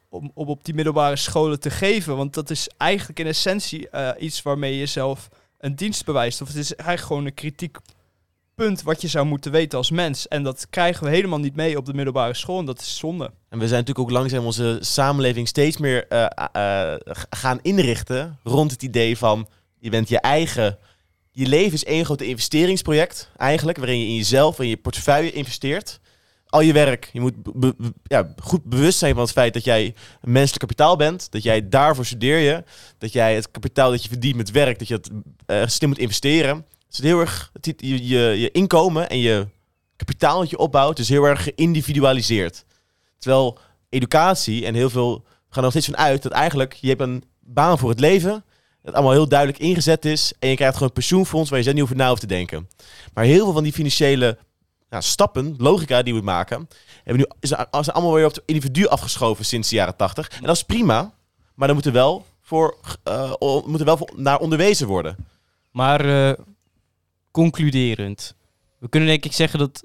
om, 0.10 0.32
om 0.34 0.48
op 0.48 0.66
die 0.66 0.74
middelbare 0.74 1.16
scholen 1.16 1.60
te 1.60 1.70
geven. 1.70 2.16
Want 2.16 2.34
dat 2.34 2.50
is 2.50 2.70
eigenlijk 2.78 3.20
in 3.20 3.28
essentie 3.28 3.90
iets 4.20 4.42
waarmee 4.42 4.78
je 4.78 4.86
zelf 4.86 5.30
een 5.60 5.76
dienst 5.76 6.06
bewijst. 6.06 6.42
Of 6.42 6.48
het 6.48 6.58
is 6.58 6.76
eigenlijk 6.76 7.08
gewoon 7.08 7.26
een 7.26 7.34
kritiek 7.34 7.78
punt 8.56 8.82
wat 8.82 9.02
je 9.02 9.08
zou 9.08 9.26
moeten 9.26 9.52
weten 9.52 9.78
als 9.78 9.92
mens. 9.92 10.28
En 10.28 10.44
dat 10.44 10.68
krijgen 10.70 11.04
we 11.04 11.10
helemaal 11.10 11.40
niet 11.40 11.56
mee 11.56 11.78
op 11.78 11.86
de 11.86 11.94
middelbare 11.94 12.34
school. 12.34 12.60
En 12.60 12.66
dat 12.66 12.80
is 12.80 12.98
zonde. 12.98 13.32
En 13.50 13.60
we 13.60 13.68
zijn 13.68 13.80
natuurlijk 13.80 14.00
ook 14.00 14.18
langzaam 14.18 14.46
onze 14.46 14.78
samenleving 14.82 15.48
steeds 15.48 15.78
meer 15.78 16.06
gaan 17.30 17.60
inrichten 17.62 18.40
rond 18.44 18.72
het 18.72 18.84
idee 18.84 19.18
van 19.18 19.48
je 19.80 19.90
bent 19.90 20.10
je 20.10 20.20
eigen. 20.20 20.78
Je 21.38 21.48
leven 21.48 21.74
is 21.74 21.84
één 21.84 22.06
groot 22.06 22.22
investeringsproject 22.22 23.30
eigenlijk, 23.38 23.78
waarin 23.78 24.00
je 24.00 24.06
in 24.06 24.16
jezelf 24.16 24.60
en 24.60 24.68
je 24.68 24.78
portefeuille 24.78 25.32
investeert. 25.32 26.00
Al 26.48 26.62
je 26.62 26.74
werk, 26.74 27.10
je 27.14 27.20
moet 27.20 27.34
ja, 28.04 28.34
goed 28.38 28.64
bewust 28.64 28.98
zijn 28.98 29.14
van 29.14 29.24
het 29.24 29.32
feit 29.32 29.54
dat 29.54 29.64
jij 29.64 29.96
menselijk 30.22 30.60
kapitaal 30.60 30.96
bent. 30.96 31.32
Dat 31.32 31.44
jij 31.44 31.70
daarvoor 31.70 32.06
studeer 32.06 32.38
je. 32.38 32.64
Dat 32.98 33.14
jij 33.14 33.36
het 33.36 33.52
kapitaal 33.52 33.92
dat 33.92 34.04
je 34.04 34.10
verdient 34.10 34.36
met 34.36 34.52
werk, 34.52 34.80
dat 34.80 34.88
je 34.88 35.02
eh, 35.46 35.68
slim 35.68 35.90
moet 35.90 35.98
investeren. 35.98 36.56
Het 36.56 36.94
is 36.98 37.00
heel 37.00 37.20
erg, 37.20 37.50
het, 37.54 37.66
je, 37.66 38.08
je, 38.08 38.20
je 38.20 38.52
inkomen 38.52 39.10
en 39.10 39.20
je 39.20 39.48
kapitaal 39.96 40.40
dat 40.40 40.50
je 40.50 40.58
opbouwt, 40.58 41.00
is 41.00 41.10
heel 41.10 41.24
erg 41.24 41.44
geïndividualiseerd. 41.44 42.66
Terwijl 43.18 43.60
educatie 43.90 44.66
en 44.66 44.76
heel 44.76 44.90
veel 44.90 45.24
gaan 45.24 45.58
er 45.58 45.62
nog 45.62 45.72
steeds 45.72 45.86
van 45.86 45.98
uit 45.98 46.24
dat 46.24 46.32
eigenlijk 46.32 46.74
je 46.74 46.88
hebt 46.88 47.02
een 47.02 47.24
baan 47.40 47.78
voor 47.78 47.90
het 47.90 48.00
leven. 48.00 48.46
Dat 48.88 48.96
allemaal 48.96 49.14
heel 49.14 49.28
duidelijk 49.28 49.60
ingezet 49.60 50.06
is. 50.06 50.34
En 50.40 50.50
je 50.50 50.56
krijgt 50.56 50.74
gewoon 50.74 50.88
een 50.88 50.94
pensioenfonds 50.94 51.50
waar 51.50 51.58
je 51.58 51.64
zelf 51.64 51.76
niet 51.76 51.86
over 51.86 51.96
na 51.96 52.08
hoeft 52.10 52.22
te 52.22 52.28
denken. 52.28 52.70
Maar 53.14 53.24
heel 53.24 53.44
veel 53.44 53.54
van 53.54 53.64
die 53.64 53.74
financiële 53.74 54.38
stappen, 54.90 55.56
logica 55.58 56.02
die 56.02 56.14
we 56.14 56.22
maken, 56.22 56.68
hebben 57.04 57.18
nu, 57.18 57.36
is, 57.40 57.50
zijn 57.50 57.70
allemaal 57.70 58.14
weer 58.14 58.26
op 58.26 58.34
het 58.34 58.44
individu 58.46 58.88
afgeschoven 58.88 59.46
sinds 59.46 59.70
de 59.70 59.76
jaren 59.76 59.96
tachtig. 59.96 60.30
En 60.30 60.44
dat 60.44 60.56
is 60.56 60.64
prima. 60.64 61.14
Maar 61.56 61.68
dan 61.68 61.76
moet 61.76 61.86
er 61.86 61.92
wel, 61.92 62.26
voor, 62.42 62.78
eh, 63.04 63.34
o- 63.40 63.64
moet 63.66 63.80
er 63.80 63.86
wel 63.86 63.98
voor, 63.98 64.10
naar 64.16 64.40
onderwezen 64.40 64.88
worden. 64.88 65.16
Maar 65.72 66.30
eh, 66.30 66.38
concluderend. 67.32 68.36
We 68.78 68.90
kunnen 68.90 69.10
denk 69.10 69.26
ik 69.26 69.34
zeggen 69.34 69.60
dat 69.60 69.84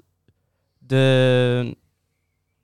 de 0.77 1.77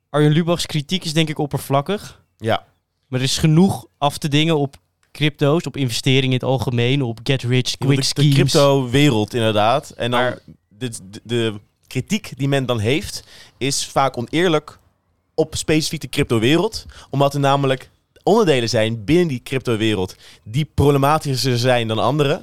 Arjen 0.10 0.32
Lubachs 0.32 0.66
kritiek 0.66 1.06
is 1.06 1.14
denk 1.14 1.30
ik 1.30 1.38
oppervlakkig. 1.40 2.24
Ja. 2.38 2.66
Maar 3.08 3.20
er 3.20 3.26
is 3.26 3.38
genoeg 3.38 3.86
af 3.98 4.18
te 4.18 4.28
dingen 4.28 4.58
op 4.58 4.76
crypto's, 5.20 5.66
op 5.66 5.78
investeringen 5.78 6.26
in 6.26 6.34
het 6.34 6.44
algemeen, 6.44 7.02
op 7.02 7.20
get 7.24 7.42
rich 7.44 7.78
quick 7.78 7.90
de, 7.90 7.96
de 7.96 8.02
schemes. 8.04 8.34
crypto-wereld 8.34 9.34
inderdaad. 9.34 9.90
En 9.90 10.12
dan 10.12 10.20
Maar- 10.20 10.40
de, 10.68 10.90
de, 11.10 11.20
de 11.24 11.54
kritiek 11.88 12.32
die 12.38 12.48
men 12.48 12.66
dan 12.66 12.80
heeft, 12.80 13.24
is 13.58 13.86
vaak 13.86 14.18
oneerlijk 14.18 14.80
op 15.36 15.56
specifiek 15.56 16.02
de 16.02 16.10
crypto-wereld. 16.10 16.86
Omdat 17.10 17.34
er 17.34 17.40
namelijk 17.40 17.90
onderdelen 18.24 18.70
zijn 18.70 19.04
binnen 19.06 19.28
die 19.28 19.42
crypto-wereld 19.44 20.16
die 20.44 20.70
problematischer 20.74 21.58
zijn 21.58 21.88
dan 21.88 22.00
andere. 22.00 22.42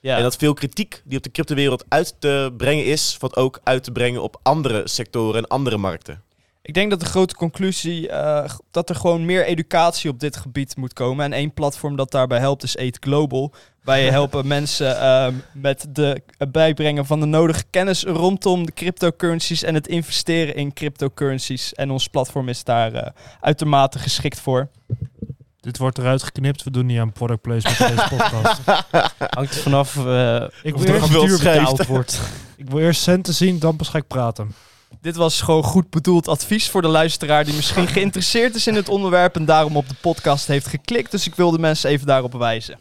ja. 0.00 0.16
En 0.16 0.22
dat 0.22 0.36
veel 0.36 0.54
kritiek 0.54 1.02
die 1.04 1.16
op 1.16 1.22
de 1.24 1.30
crypto-wereld 1.30 1.84
uit 1.88 2.14
te 2.18 2.52
brengen 2.56 2.84
is, 2.84 3.16
valt 3.18 3.36
ook 3.36 3.60
uit 3.64 3.84
te 3.84 3.90
brengen 3.92 4.22
op 4.22 4.40
andere 4.42 4.88
sectoren 4.88 5.42
en 5.42 5.48
andere 5.48 5.76
markten. 5.76 6.22
Ik 6.68 6.74
denk 6.74 6.90
dat 6.90 7.00
de 7.00 7.06
grote 7.06 7.34
conclusie 7.34 8.08
eh, 8.08 8.48
g- 8.48 8.58
dat 8.70 8.88
er 8.88 8.94
gewoon 8.94 9.24
meer 9.24 9.44
educatie 9.44 10.10
op 10.10 10.20
dit 10.20 10.36
gebied 10.36 10.76
moet 10.76 10.92
komen. 10.92 11.24
En 11.24 11.32
één 11.32 11.52
platform 11.54 11.96
dat 11.96 12.10
daarbij 12.10 12.38
helpt 12.38 12.62
is 12.62 12.76
Eat 12.76 12.96
Global. 13.00 13.52
Wij 13.84 14.04
helpen 14.18 14.46
mensen 14.46 15.00
ehm, 15.00 15.34
met 15.52 15.86
de 15.90 16.22
het 16.38 16.52
bijbrengen 16.52 17.06
van 17.06 17.20
de 17.20 17.26
nodige 17.26 17.64
kennis 17.70 18.02
rondom 18.04 18.66
de 18.66 18.72
cryptocurrencies 18.72 19.62
en 19.62 19.74
het 19.74 19.86
investeren 19.86 20.54
in 20.54 20.72
cryptocurrencies. 20.72 21.74
En 21.74 21.90
ons 21.90 22.08
platform 22.08 22.48
is 22.48 22.64
daar 22.64 22.92
eh, 22.92 23.10
uitermate 23.40 23.98
geschikt 23.98 24.40
voor. 24.40 24.68
Dit 25.60 25.78
wordt 25.78 25.98
eruit 25.98 26.22
geknipt. 26.22 26.62
We 26.62 26.70
doen 26.70 26.86
niet 26.86 26.98
aan 26.98 27.12
product 27.12 27.40
placement 27.40 27.78
in 27.90 27.96
deze 27.96 28.08
podcast. 28.16 28.60
Hangt 29.36 29.54
er 29.54 29.62
vanaf 29.62 29.96
eh 30.06 30.44
Ik 30.62 30.74
of 30.74 30.82
wil, 30.82 30.94
er 30.94 31.08
duur 31.10 31.38
schijft. 31.38 31.58
betaald 31.70 31.86
wordt. 31.86 32.20
ik 32.56 32.70
wil 32.70 32.78
eerst 32.80 33.02
centen 33.02 33.34
zien, 33.34 33.58
dan 33.58 33.76
pas 33.76 33.88
ga 33.88 33.98
ik 33.98 34.06
praten. 34.06 34.54
Dit 35.00 35.16
was 35.16 35.40
gewoon 35.40 35.62
goed 35.62 35.90
bedoeld 35.90 36.28
advies 36.28 36.68
voor 36.68 36.82
de 36.82 36.88
luisteraar 36.88 37.44
die 37.44 37.54
misschien 37.54 37.86
geïnteresseerd 37.96 38.54
is 38.54 38.66
in 38.66 38.74
het 38.74 38.88
onderwerp 38.88 39.36
en 39.36 39.44
daarom 39.44 39.76
op 39.76 39.88
de 39.88 39.94
podcast 40.00 40.46
heeft 40.46 40.66
geklikt. 40.66 41.10
Dus 41.10 41.26
ik 41.26 41.34
wilde 41.34 41.58
mensen 41.58 41.90
even 41.90 42.06
daarop 42.06 42.32
wijzen. 42.32 42.78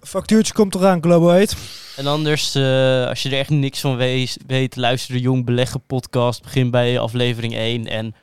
Factuurtje 0.00 0.52
komt 0.52 0.74
eraan, 0.74 1.02
Global 1.02 1.32
8. 1.40 1.56
En 1.96 2.06
anders, 2.06 2.54
eh, 2.54 3.06
als 3.06 3.22
je 3.22 3.28
er 3.30 3.38
echt 3.38 3.50
niks 3.50 3.80
van 3.80 3.96
wees- 3.96 4.36
weet, 4.46 4.76
luister 4.76 5.14
de 5.14 5.20
Jong 5.20 5.44
Beleggen 5.44 5.80
podcast. 5.86 6.42
Begin 6.42 6.70
bij 6.70 6.98
aflevering 6.98 7.54
1 7.56 7.86
en 7.86 8.14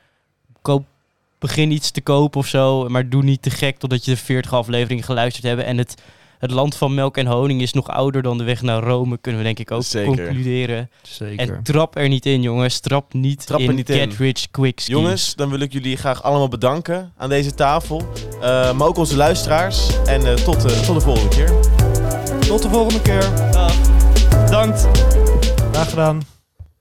koop, 0.62 0.84
begin 1.38 1.70
iets 1.70 1.90
te 1.90 2.00
kopen 2.00 2.40
of 2.40 2.46
zo. 2.46 2.88
Maar 2.88 3.08
doe 3.08 3.22
niet 3.22 3.42
te 3.42 3.50
gek 3.50 3.78
totdat 3.78 4.04
je 4.04 4.10
de 4.10 4.16
40 4.16 4.52
afleveringen 4.52 5.04
geluisterd 5.04 5.44
hebt. 5.46 5.62
En 5.62 5.78
het, 5.78 6.02
het 6.38 6.50
land 6.50 6.76
van 6.76 6.94
melk 6.94 7.16
en 7.16 7.26
honing 7.26 7.62
is 7.62 7.72
nog 7.72 7.88
ouder 7.88 8.22
dan 8.22 8.38
de 8.38 8.44
weg 8.44 8.62
naar 8.62 8.82
Rome, 8.82 9.18
kunnen 9.18 9.40
we 9.40 9.46
denk 9.46 9.58
ik 9.58 9.70
ook 9.70 9.82
Zeker. 9.82 10.24
concluderen. 10.24 10.90
Zeker. 11.02 11.54
En 11.54 11.62
trap 11.62 11.96
er 11.96 12.08
niet 12.08 12.26
in, 12.26 12.42
jongens. 12.42 12.80
Trap 12.80 13.14
niet 13.14 13.46
Trap 13.46 13.60
in 13.60 13.74
niet 13.74 13.90
get 13.90 14.12
in. 14.12 14.16
rich 14.18 14.50
quick 14.50 14.80
schemes. 14.80 15.02
Jongens, 15.02 15.34
dan 15.34 15.50
wil 15.50 15.60
ik 15.60 15.72
jullie 15.72 15.96
graag 15.96 16.22
allemaal 16.22 16.48
bedanken 16.48 17.12
aan 17.16 17.28
deze 17.28 17.54
tafel. 17.54 18.08
Eh, 18.40 18.72
maar 18.72 18.86
ook 18.86 18.96
onze 18.96 19.16
luisteraars. 19.16 20.04
En 20.06 20.26
eh, 20.26 20.34
tot, 20.34 20.64
eh, 20.64 20.80
tot 20.80 20.94
de 20.94 21.00
volgende 21.00 21.28
keer. 21.36 21.52
Tot 22.46 22.62
de 22.62 22.68
volgende 22.68 23.02
keer. 23.02 23.30
Bedankt. 24.44 24.86
Graag 25.72 25.88
gedaan. 25.90 26.35